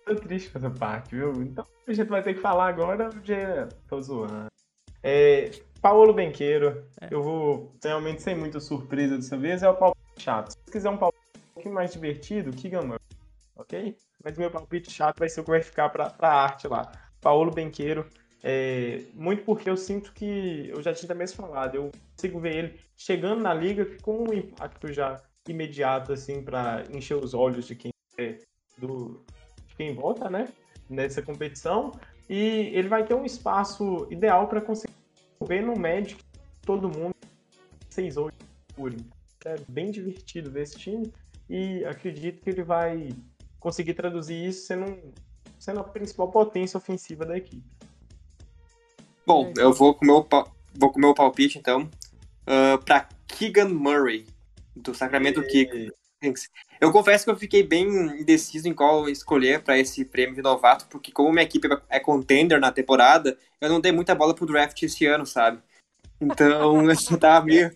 [0.05, 1.32] Tô triste com essa parte, viu?
[1.43, 3.35] Então a gente vai ter que falar agora de.
[3.89, 4.49] Tô zoando.
[5.03, 5.51] É,
[5.81, 6.85] Paulo Benqueiro.
[7.01, 7.09] É.
[7.11, 9.62] Eu vou realmente sem muita surpresa dessa vez.
[9.62, 10.53] É o palpite chato.
[10.53, 13.01] Se quiser um palpite um pouquinho mais divertido, Keegan Murray.
[13.57, 13.97] Ok?
[14.24, 16.90] Mas meu palpite chato vai ser o que vai ficar pra, pra arte lá.
[17.20, 18.07] Paulo Benqueiro.
[18.43, 22.81] É, muito porque eu sinto que, eu já tinha também falado, eu consigo ver ele
[22.97, 27.93] chegando na liga com um impacto já imediato, assim, para encher os olhos de quem
[28.19, 28.39] é,
[28.78, 29.24] do,
[29.69, 30.48] de quem vota, né,
[30.89, 31.93] nessa competição.
[32.28, 34.94] E ele vai ter um espaço ideal para conseguir
[35.47, 36.23] ver no Magic
[36.62, 37.14] todo mundo
[37.90, 38.32] 6-8
[38.74, 38.94] por
[39.44, 41.12] É bem divertido ver esse time
[41.48, 43.10] e acredito que ele vai
[43.59, 45.12] conseguir traduzir isso sendo,
[45.59, 47.69] sendo a principal potência ofensiva da equipe.
[49.27, 50.28] Bom, eu vou com o meu,
[50.74, 51.89] vou com meu palpite então
[52.43, 54.27] uh, para Keegan Murray,
[54.74, 55.93] do Sacramento Kings.
[56.81, 57.86] Eu confesso que eu fiquei bem
[58.20, 62.61] indeciso em qual escolher para esse prêmio de novato, porque como minha equipe é contender
[62.61, 65.61] na temporada, eu não dei muita bola pro draft esse ano, sabe?
[66.23, 67.70] Então eu tava meio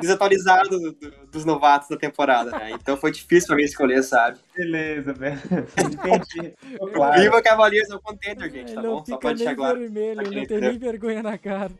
[0.00, 2.70] desatualizado do, do, dos novatos da temporada, né?
[2.72, 4.38] Então foi difícil pra mim escolher, sabe?
[4.56, 5.40] Beleza, velho.
[5.76, 6.54] Entendi.
[6.92, 7.18] Claro.
[7.20, 9.04] Viva Cavaliers é o contender, gente, tá bom?
[9.04, 9.78] Só pode deixar claro.
[9.78, 11.72] Vermelho, ele não tem nem vergonha na cara.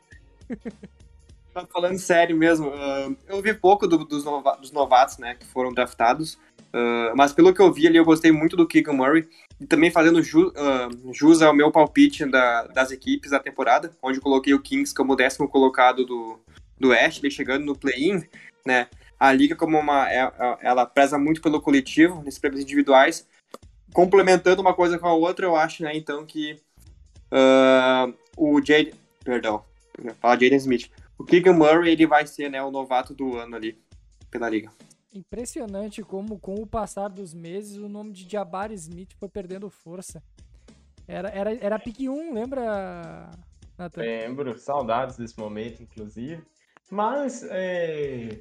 [1.73, 2.73] Falando sério mesmo,
[3.27, 6.39] eu vi pouco do, dos, nova, dos novatos, né, que foram draftados.
[6.69, 9.29] Uh, mas pelo que eu vi ali, eu gostei muito do Keegan Murray.
[9.61, 14.21] E também fazendo ju, uh, jus ao meu palpite da, das equipes da temporada, onde
[14.21, 16.39] coloquei o Kings como décimo colocado do,
[16.79, 18.23] do Ashley, chegando no play-in,
[18.65, 18.89] né?
[19.19, 20.11] A liga como uma...
[20.11, 23.27] É, é, ela preza muito pelo coletivo, nesses prêmios individuais.
[23.93, 26.61] Complementando uma coisa com a outra, eu acho, né, então, que
[27.33, 28.93] uh, o Jade...
[29.25, 29.65] Perdão,
[30.21, 30.91] fala Jaden Smith.
[31.19, 33.77] O Keegan Murray, ele vai ser, né, o novato do ano ali,
[34.31, 34.71] pela liga
[35.13, 40.23] impressionante como, com o passar dos meses, o nome de Jabari Smith foi perdendo força.
[41.07, 43.31] Era, era, era pique 1, lembra,
[43.79, 44.03] Nathan?
[44.03, 46.43] Lembro, saudades desse momento, inclusive.
[46.91, 48.39] Mas é,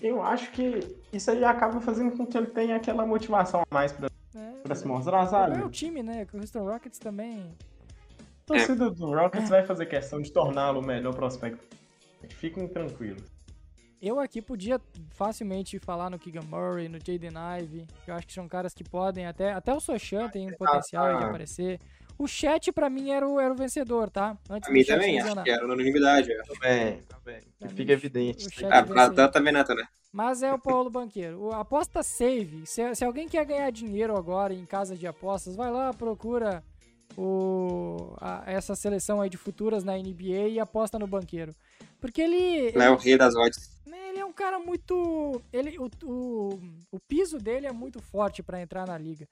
[0.00, 0.80] eu acho que
[1.12, 4.74] isso aí acaba fazendo com que ele tenha aquela motivação a mais pra, é, pra
[4.74, 5.58] se mostrar, sabe?
[5.58, 6.26] É o time, né?
[6.26, 7.54] Que o Houston Rockets também.
[8.20, 11.64] A torcida do Rockets vai fazer questão de torná-lo o melhor prospecto.
[12.28, 13.31] Fiquem tranquilos.
[14.02, 14.80] Eu aqui podia
[15.10, 17.30] facilmente falar no Keegan Murray, no Jaden
[17.60, 17.86] Ive.
[18.04, 21.24] Eu acho que são caras que podem, até, até o Sochan tem um potencial de
[21.24, 21.78] aparecer.
[22.18, 24.36] O chat, pra mim, era o, era o vencedor, tá?
[24.50, 26.28] Antes pra mim também, acho que era unanimidade.
[26.48, 27.42] Também, também.
[27.68, 28.64] Fica evidente.
[28.64, 29.84] Ah, pra Natan também, Natan, né?
[30.12, 31.40] Mas é o Paulo Banqueiro.
[31.40, 32.66] O aposta save.
[32.66, 36.62] Se, se alguém quer ganhar dinheiro agora em casa de apostas, vai lá, procura
[37.16, 41.54] o, a, essa seleção aí de futuras na NBA e aposta no banqueiro.
[42.00, 42.72] Porque ele.
[42.72, 43.80] Não é o rei das odds.
[43.86, 45.40] Né, ele é um cara muito.
[45.52, 46.60] Ele, o, o,
[46.90, 49.28] o piso dele é muito forte para entrar na liga.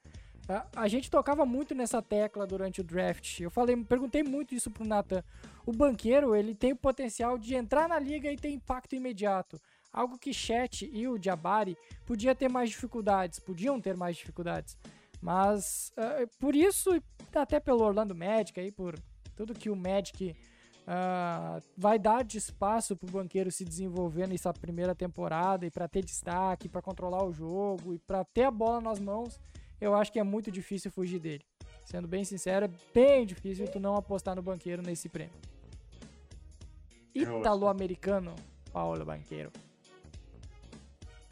[0.47, 3.39] A, a, gente tocava muito nessa tecla durante o draft.
[3.39, 5.23] Eu falei, perguntei muito isso pro Nathan.
[5.65, 9.59] O banqueiro, ele tem o potencial de entrar na liga e ter impacto imediato.
[9.93, 14.77] Algo que Chet e o Jabari podia ter mais dificuldades, podiam ter mais dificuldades.
[15.21, 16.89] Mas uh, por isso,
[17.33, 18.97] até pelo Orlando Magic aí, por
[19.35, 20.35] tudo que o Magic
[20.81, 25.87] Uh, vai dar de espaço para o banqueiro se desenvolver nessa primeira temporada e para
[25.87, 29.39] ter destaque, para controlar o jogo e para ter a bola nas mãos,
[29.79, 31.45] eu acho que é muito difícil fugir dele.
[31.85, 35.33] Sendo bem sincero, é bem difícil tu não apostar no banqueiro nesse prêmio.
[37.13, 38.35] Italo-americano,
[38.73, 39.51] Paulo Banqueiro.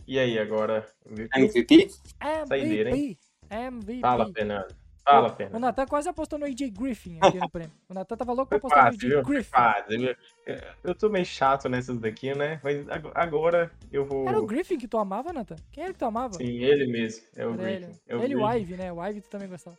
[0.08, 0.88] E aí, agora?
[1.06, 1.76] MVP?
[1.76, 2.48] MVP?
[2.48, 3.18] Saideira, hein?
[3.50, 4.02] MVP.
[4.02, 4.76] Fala, Fernando.
[5.04, 5.56] Fala, Fernando.
[5.56, 7.72] O Natan quase apostou no AJ Griffin aqui no prêmio.
[7.90, 9.52] O Natan tava louco pra apostar no AJ Griffin.
[9.52, 10.18] Quase.
[10.84, 12.60] Eu tô meio chato nessas daqui, né?
[12.64, 12.86] Mas
[13.16, 14.28] agora eu vou.
[14.28, 15.56] Era o Griffin que tu amava, Natan?
[15.72, 16.34] Quem era que tu amava?
[16.36, 17.26] Sim, ele mesmo.
[17.36, 17.84] É o era Griffin.
[17.86, 18.44] Ele, é o ele Griffin.
[18.44, 18.92] o Ive, né?
[18.94, 19.78] O Ive tu também gostava.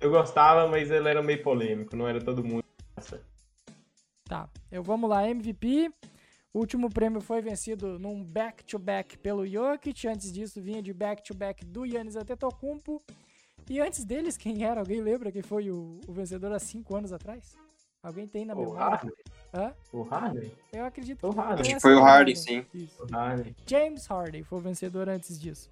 [0.00, 2.64] Eu gostava, mas ele era meio polêmico, não era todo mundo.
[4.24, 5.90] Tá, eu vamos lá, MVP.
[6.56, 10.08] O último prêmio foi vencido num back-to-back -back pelo Jokic.
[10.08, 12.98] Antes disso, vinha de back-to-back -back do Yannis Antetokounmpo.
[13.68, 14.80] E antes deles, quem era?
[14.80, 17.58] Alguém lembra quem foi o, o vencedor há cinco anos atrás?
[18.02, 18.86] Alguém tem na o memória?
[18.86, 19.12] Harden?
[19.52, 19.74] Hã?
[19.92, 20.50] O Harden?
[20.72, 21.60] Eu acredito o que Harden.
[21.60, 22.64] Acho que foi o Harden, sim.
[22.72, 23.02] Isso.
[23.02, 23.54] O Harden.
[23.66, 25.68] James Harden foi o vencedor antes disso.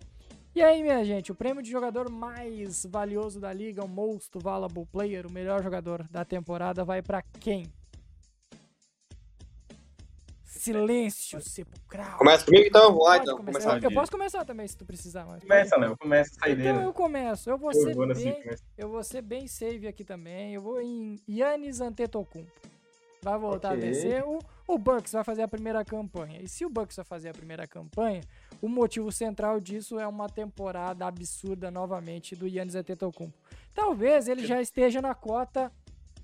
[0.54, 4.84] E aí, minha gente, o prêmio de jogador mais valioso da liga, o Most Valuable
[4.84, 7.72] Player, o melhor jogador da temporada, vai para quem?
[10.64, 12.16] Silêncio sepulcral.
[12.16, 12.88] Começa comigo então?
[12.88, 13.36] Vamos lá então.
[13.36, 13.82] Começar.
[13.82, 15.26] Eu posso começar também se tu precisar.
[15.26, 15.96] Mas começa, Léo.
[15.98, 16.70] Começa a saideira.
[16.70, 17.50] Então eu começo.
[17.50, 18.44] Eu vou, eu ser, vou bem,
[18.78, 20.54] eu vou ser bem save aqui também.
[20.54, 22.50] Eu vou em Yannis Antetokounmpo.
[23.22, 23.88] Vai voltar okay.
[23.88, 24.24] a vencer.
[24.26, 26.40] O, o Bucks vai fazer a primeira campanha.
[26.42, 28.22] E se o Bucks vai fazer a primeira campanha,
[28.60, 33.36] o motivo central disso é uma temporada absurda novamente do Yannis Antetokounmpo.
[33.74, 35.70] Talvez ele já esteja na cota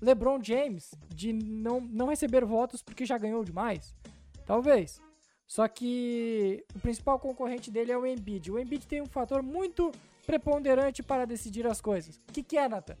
[0.01, 3.95] LeBron James de não, não receber votos porque já ganhou demais?
[4.51, 5.01] Talvez.
[5.47, 8.51] Só que o principal concorrente dele é o Embiid.
[8.51, 9.93] O Embiid tem um fator muito
[10.25, 12.17] preponderante para decidir as coisas.
[12.17, 12.97] O que, que é, Nathan?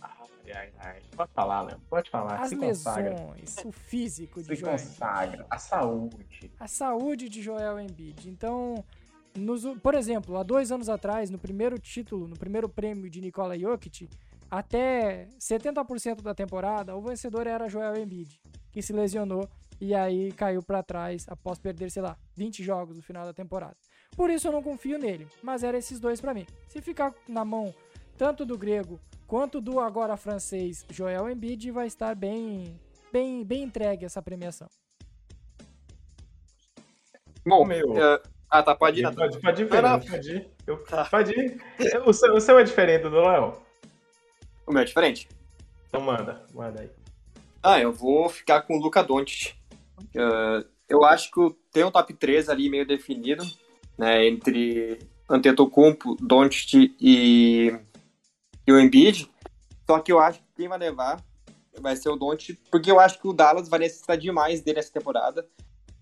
[0.00, 1.02] Ai, ai, ai.
[1.16, 1.80] Pode falar, Léo.
[1.90, 2.40] Pode falar.
[2.40, 3.68] As Se lesões, consagra.
[3.68, 4.70] o físico de Se Joel.
[4.78, 5.46] consagra.
[5.50, 6.52] A saúde.
[6.60, 8.28] A saúde de Joel Embiid.
[8.28, 8.84] Então,
[9.36, 13.58] nos por exemplo, há dois anos atrás, no primeiro título, no primeiro prêmio de Nikola
[13.58, 14.08] Jokic,
[14.48, 18.40] até 70% da temporada, o vencedor era Joel Embiid,
[18.70, 19.48] que se lesionou
[19.84, 23.76] e aí caiu pra trás após perder, sei lá, 20 jogos no final da temporada.
[24.16, 26.46] Por isso eu não confio nele, mas eram esses dois pra mim.
[26.68, 27.74] Se ficar na mão
[28.16, 32.78] tanto do grego quanto do agora francês Joel Embiid, vai estar bem,
[33.12, 34.68] bem, bem entregue essa premiação.
[37.44, 37.96] Bom, Meu.
[37.96, 39.14] eh, ah, tá, pode ir.
[39.14, 39.68] Pode, pode ir.
[39.68, 40.50] Fernando, pode ir.
[40.64, 41.04] Eu- Tá.
[41.06, 41.60] Pode ir.
[42.06, 43.60] O seu, o seu é diferente do Léo.
[44.64, 45.28] O meu é diferente.
[45.88, 46.90] Então manda, manda aí.
[47.60, 49.54] Ah, eu vou ficar com o Luca Doncic.
[50.14, 53.44] Eh, eu acho que tem um top 3 ali meio definido,
[53.96, 54.98] né, entre
[55.28, 57.74] Antetokounmpo, Doncic e,
[58.66, 59.30] e o Embiid.
[59.86, 61.22] Só que eu acho que quem vai levar
[61.80, 64.92] vai ser o Doncic, porque eu acho que o Dallas vai necessitar demais dele essa
[64.92, 65.46] temporada.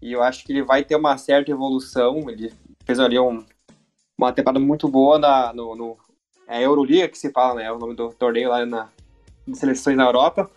[0.03, 2.29] E eu acho que ele vai ter uma certa evolução.
[2.29, 2.53] Ele
[2.85, 3.45] fez ali um-
[4.19, 5.97] uma temporada muito boa na, no, no
[6.49, 7.65] é Euroliga que se fala, né?
[7.65, 8.89] É o nome do torneio lá na,
[9.47, 10.51] de seleções na Europa.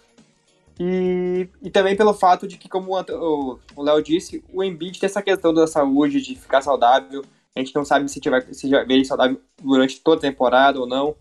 [0.79, 5.21] E, e também pelo fato de que, como o Léo disse, o Embiid tem essa
[5.21, 7.23] questão da saúde, de ficar saudável.
[7.55, 10.87] A gente não sabe se, tiver, se vê ele saudável durante toda a temporada ou
[10.87, 11.15] não.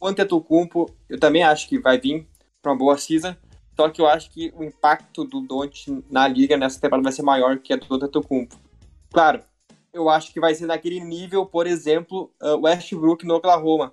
[0.00, 2.26] O Antetokounmpo, eu também acho que vai vir
[2.62, 3.34] para uma boa season.
[3.74, 7.22] Só que eu acho que o impacto do Don't na liga nessa temporada vai ser
[7.22, 8.56] maior que a do Antetokounmpo.
[9.10, 9.40] Claro,
[9.92, 13.92] eu acho que vai ser naquele nível, por exemplo, uh, Westbrook no Oklahoma.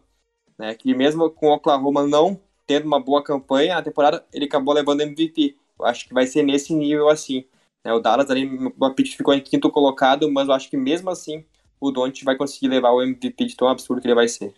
[0.58, 4.74] Né, que mesmo com o Oklahoma não tendo uma boa campanha na temporada, ele acabou
[4.74, 5.56] levando MVP.
[5.80, 7.46] Eu acho que vai ser nesse nível assim.
[7.84, 7.94] né?
[7.94, 11.46] O Dallas ali no pitch ficou em quinto colocado, mas eu acho que mesmo assim
[11.80, 14.54] o Don't vai conseguir levar o MVP de tão absurdo que ele vai ser.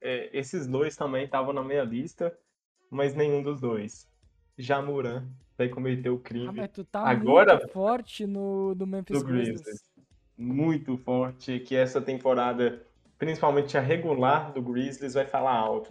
[0.00, 2.36] É, esses dois também estavam na minha lista,
[2.90, 4.06] mas nenhum dos dois.
[4.58, 5.24] Jamuran
[5.56, 9.24] vai cometer o crime Ah, mas tu tá Agora- muito forte no, no Memphis do.
[9.26, 9.82] Grizzlies.
[10.36, 12.84] Muito forte, que essa temporada,
[13.22, 15.90] principalmente a regular do Grizzlies, vai falar alto.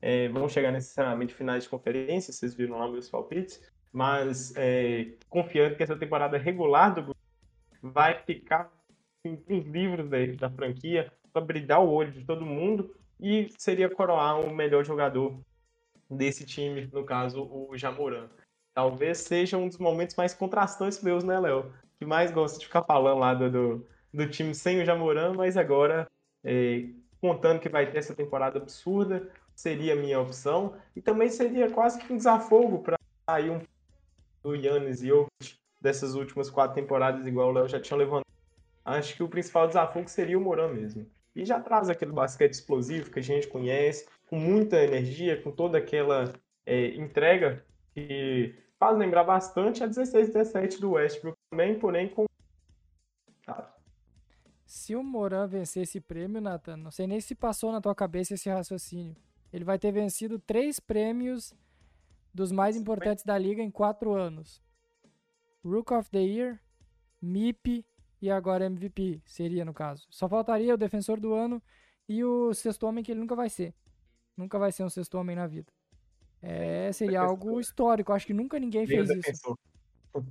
[0.00, 3.60] É, vão chegar necessariamente finais de conferência, vocês viram lá meus palpites,
[3.92, 8.70] mas é, confiando que essa temporada regular do Grizzlies vai ficar
[9.24, 13.90] em, em livros da, da franquia, para brilhar o olho de todo mundo e seria
[13.90, 15.36] coroar o melhor jogador
[16.08, 18.28] desse time, no caso o Jamoran.
[18.72, 21.74] Talvez seja um dos momentos mais contrastantes meus, né, Léo?
[21.98, 25.56] Que mais gosto de ficar falando lá do, do, do time sem o Jamoran, mas
[25.56, 26.08] agora,
[26.44, 26.86] é,
[27.20, 30.76] contando que vai ter essa temporada absurda, seria a minha opção.
[30.94, 32.96] E também seria quase que um desafogo para
[33.28, 33.60] sair um
[34.42, 38.24] do Yannis e Jokic dessas últimas quatro temporadas, igual o Léo já tinha levantado.
[38.84, 41.06] Acho que o principal desafogo seria o Moran mesmo.
[41.34, 45.78] E já traz aquele basquete explosivo que a gente conhece, com muita energia, com toda
[45.78, 46.32] aquela
[46.64, 52.26] é, entrega que faz lembrar bastante a 16 17 do Westbrook também, porém com.
[54.74, 58.34] Se o Moran vencer esse prêmio, Nathan, não sei nem se passou na tua cabeça
[58.34, 59.16] esse raciocínio.
[59.52, 61.54] Ele vai ter vencido três prêmios
[62.34, 64.60] dos mais importantes da liga em quatro anos:
[65.64, 66.60] Rook of the Year,
[67.22, 67.86] MIP
[68.20, 70.08] e agora MVP, seria no caso.
[70.10, 71.62] Só faltaria o defensor do ano
[72.08, 73.72] e o sexto homem que ele nunca vai ser.
[74.36, 75.72] Nunca vai ser um sexto homem na vida.
[76.42, 78.12] É, seria algo histórico.
[78.12, 79.56] Acho que nunca ninguém Meio fez isso.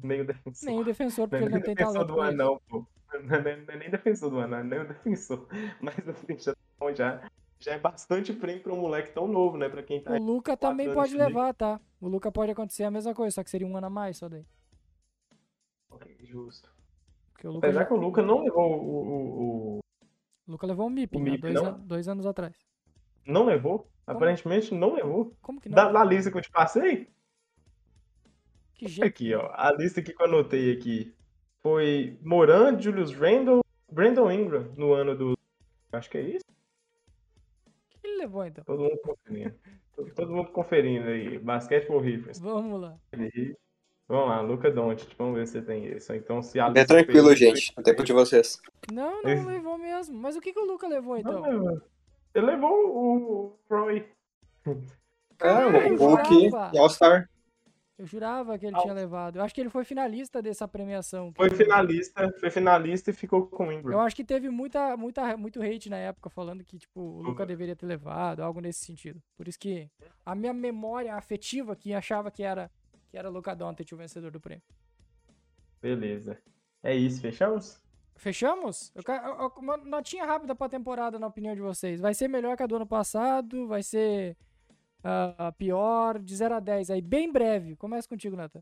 [0.01, 0.69] Meio defensor.
[0.69, 2.07] Nem o defensor, porque Não é ele não nem tem defensor talento.
[2.07, 2.43] do pra ano, isso.
[2.43, 2.88] não, pô.
[3.14, 5.47] Não é, não é nem defensor do ano, não é nem o defensor.
[5.81, 6.55] Mas assim, já,
[6.95, 7.30] já,
[7.60, 9.69] já é bastante prêmio para um moleque tão novo, né?
[9.69, 11.80] Pra quem tá O Luca também pode de levar, tá?
[12.01, 14.27] O Luca pode acontecer a mesma coisa, só que seria um ano a mais só
[14.27, 14.45] daí.
[15.89, 16.73] Ok, Justo.
[17.34, 18.76] Porque o Luca, Apesar já- que o Luca não levou o.
[18.76, 19.80] o- o-
[20.47, 21.31] o Luca levou um MIP, o né?
[21.31, 22.55] MIP, dois, an- dois anos atrás.
[23.26, 23.88] Não levou?
[24.05, 25.34] Aparentemente não levou.
[25.41, 25.76] Como que não?
[25.76, 27.10] Da, da lista que eu te passei?
[28.84, 29.07] Que jeito.
[29.07, 29.49] Aqui, ó.
[29.53, 31.14] A lista que eu anotei aqui
[31.61, 35.38] foi Moran, Julius Randle, Brandon Ingram no ano do.
[35.91, 36.45] Acho que é isso.
[37.65, 38.64] O que ele levou então?
[38.64, 39.55] Todo mundo conferindo.
[40.15, 41.38] todo, mundo conferindo aí.
[41.39, 42.41] Basketball Reference.
[42.41, 42.97] Vamos lá.
[44.07, 45.15] Vamos lá, Luca Doncic.
[45.18, 46.14] Vamos ver se tem isso.
[46.14, 47.73] Então, se a Bem lista tranquilo, fez- gente.
[47.77, 48.61] No tempo de vocês.
[48.91, 50.18] Não, não Esse- levou mesmo.
[50.18, 51.34] Mas o que, que o Luca levou então?
[51.34, 51.81] Não, levou.
[52.35, 54.05] Ele levou o Troy.
[55.39, 57.30] É, o Hulk e All-Star.
[57.98, 59.38] Eu jurava que ele tinha levado.
[59.38, 61.32] Eu acho que ele foi finalista dessa premiação.
[61.36, 63.94] Foi finalista, foi finalista e ficou com o Ingram.
[63.94, 67.45] Eu acho que teve muita, muita, muito hate na época falando que, tipo, o Luca
[67.45, 69.22] deveria ter levado, algo nesse sentido.
[69.38, 69.91] Por isso que
[70.26, 72.72] a minha memória afetiva que achava que era
[73.14, 74.64] que era Luca Doncic o vencedor do prêmio.
[75.80, 76.41] Beleza.
[76.82, 77.80] É isso, fechamos?
[78.15, 78.91] Fechamos?
[78.95, 82.02] Eu, eu, uma notinha rápida pra temporada, na opinião de vocês.
[82.02, 83.68] Vai ser melhor que a do ano passado?
[83.68, 84.36] Vai ser
[85.03, 86.19] uh, pior?
[86.19, 87.75] De 0 a 10 aí, bem breve.
[87.75, 88.61] Começa contigo, Nathan.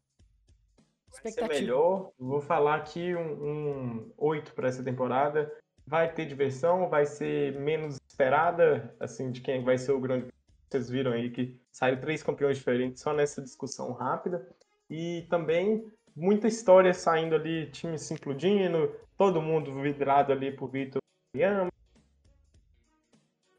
[1.24, 2.12] Vai ser melhor.
[2.18, 5.52] Vou falar aqui um, um 8 para essa temporada.
[5.86, 10.28] Vai ter diversão, vai ser menos esperada, assim, de quem vai ser o grande.
[10.70, 14.48] Vocês viram aí que saíram três campeões diferentes só nessa discussão rápida.
[14.90, 15.86] E também
[16.16, 21.02] muita história saindo ali, time se implodindo, todo mundo vidrado ali por Vitor
[21.36, 21.72] Yama.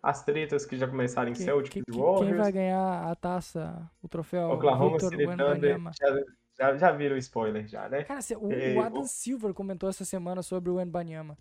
[0.03, 2.27] As tretas que já começaram em Celtic e Warriors.
[2.27, 6.25] Quem vai ganhar a taça, o troféu Oklahoma Victor City Thunder, já,
[6.59, 8.03] já, já viram o spoiler já, né?
[8.03, 9.07] Cara, o, é, o Adam o...
[9.07, 11.39] Silver comentou essa semana sobre o Wembanyama.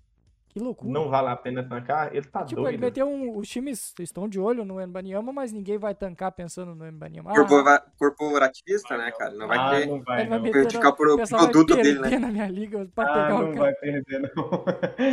[0.52, 0.92] Que loucura.
[0.92, 2.14] Não vale a pena tancar?
[2.14, 2.76] Ele tá tipo, doido.
[2.76, 3.38] Ele meteu um.
[3.38, 7.32] Os times estão de olho no Embanyama, mas ninguém vai tancar pensando no Embanyama.
[7.32, 9.34] Ah, Corporativista, né, cara?
[9.34, 9.86] Não vai ah, ter.
[9.88, 12.20] Não vai, ele vai ficar por o produto dele, né?
[12.20, 14.66] na minha liga pra ah, pegar não vai perder, não.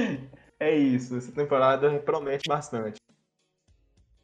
[0.58, 1.16] é isso.
[1.16, 3.00] Essa temporada promete bastante.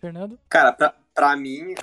[0.05, 0.39] Fernando?
[0.49, 1.75] Cara, pra, pra mim,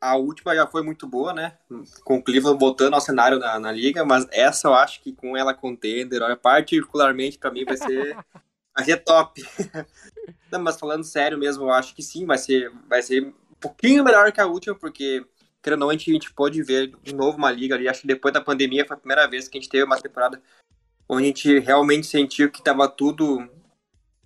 [0.00, 1.56] a última já foi muito boa, né?
[2.04, 5.36] Com o Cleveland botando ao cenário na, na liga, mas essa eu acho que com
[5.36, 8.16] ela contender, olha, particularmente pra mim vai ser
[8.78, 9.42] Vai ser top.
[10.52, 14.04] Não, mas falando sério mesmo, eu acho que sim, vai ser, vai ser um pouquinho
[14.04, 15.26] melhor que a última, porque,
[15.60, 17.88] querendo ou não, a gente, a gente pôde ver de novo uma liga ali.
[17.88, 20.40] Acho que depois da pandemia foi a primeira vez que a gente teve uma temporada
[21.08, 23.50] onde a gente realmente sentiu que estava tudo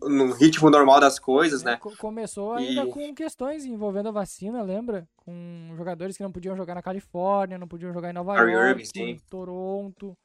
[0.08, 1.80] no ritmo normal das coisas, é, né?
[1.98, 2.90] Começou ainda e...
[2.90, 5.08] com questões envolvendo a vacina, lembra?
[5.16, 9.20] Com jogadores que não podiam jogar na Califórnia, não podiam jogar em Nova York, Irving,
[9.28, 10.16] Toronto.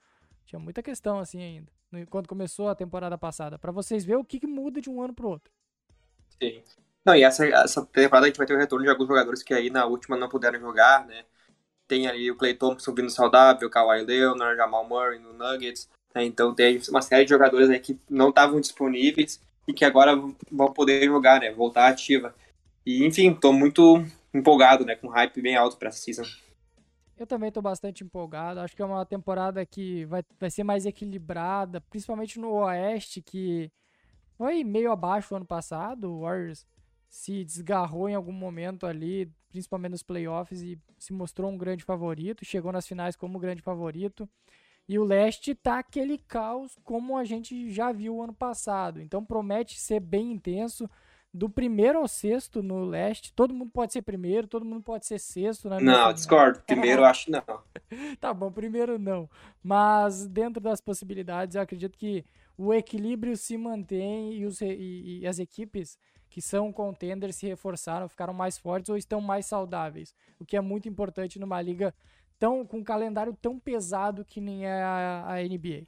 [0.46, 1.78] Tinha muita questão assim ainda
[2.10, 5.14] quando começou a temporada passada, para vocês verem o que, que, muda de um ano
[5.14, 5.52] pro outro.
[6.42, 6.62] Sim.
[7.06, 9.54] Não, e essa, essa temporada a gente vai ter o retorno de alguns jogadores que
[9.54, 11.24] aí na última não puderam jogar, né?
[11.88, 16.26] Tem ali o Clay Thompson vindo saudável, o Kawhi Leonard, Jamal Murray no Nuggets, né?
[16.26, 20.16] Então tem uma série de jogadores aí que não estavam disponíveis e que agora
[20.52, 21.52] vão poder jogar, né?
[21.52, 22.34] Voltar ativa.
[22.86, 24.04] E enfim, tô muito
[24.34, 24.96] empolgado, né?
[24.96, 26.24] Com hype bem alto para essa season.
[27.18, 28.60] Eu também estou bastante empolgado.
[28.60, 33.72] Acho que é uma temporada que vai, vai ser mais equilibrada, principalmente no Oeste, que
[34.38, 36.12] foi meio abaixo ano passado.
[36.12, 36.66] O Warriors
[37.10, 42.46] se desgarrou em algum momento ali, principalmente nos playoffs, e se mostrou um grande favorito.
[42.46, 44.30] Chegou nas finais como grande favorito.
[44.88, 49.02] E o Leste tá aquele caos como a gente já viu ano passado.
[49.02, 50.90] Então promete ser bem intenso
[51.34, 55.20] do primeiro ao sexto no leste, todo mundo pode ser primeiro, todo mundo pode ser
[55.20, 55.78] sexto, né?
[55.80, 56.62] Não, discordo.
[56.66, 57.44] Primeiro eu acho não.
[58.20, 59.30] tá bom, primeiro não.
[59.62, 62.26] Mas dentro das possibilidades, eu acredito que
[62.58, 65.98] o equilíbrio se mantém e, os, e, e as equipes
[66.30, 70.16] que são contenders se reforçaram, ficaram mais fortes ou estão mais saudáveis.
[70.40, 71.94] O que é muito importante numa liga
[72.40, 75.86] tão com um calendário tão pesado que nem é a, a NBA.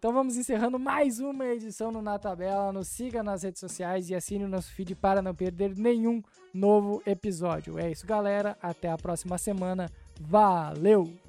[0.00, 2.72] Então vamos encerrando mais uma edição no Na Tabela.
[2.72, 6.22] Nos siga nas redes sociais e assine o nosso feed para não perder nenhum
[6.54, 7.78] novo episódio.
[7.78, 8.56] É isso, galera.
[8.62, 9.90] Até a próxima semana.
[10.18, 11.19] Valeu!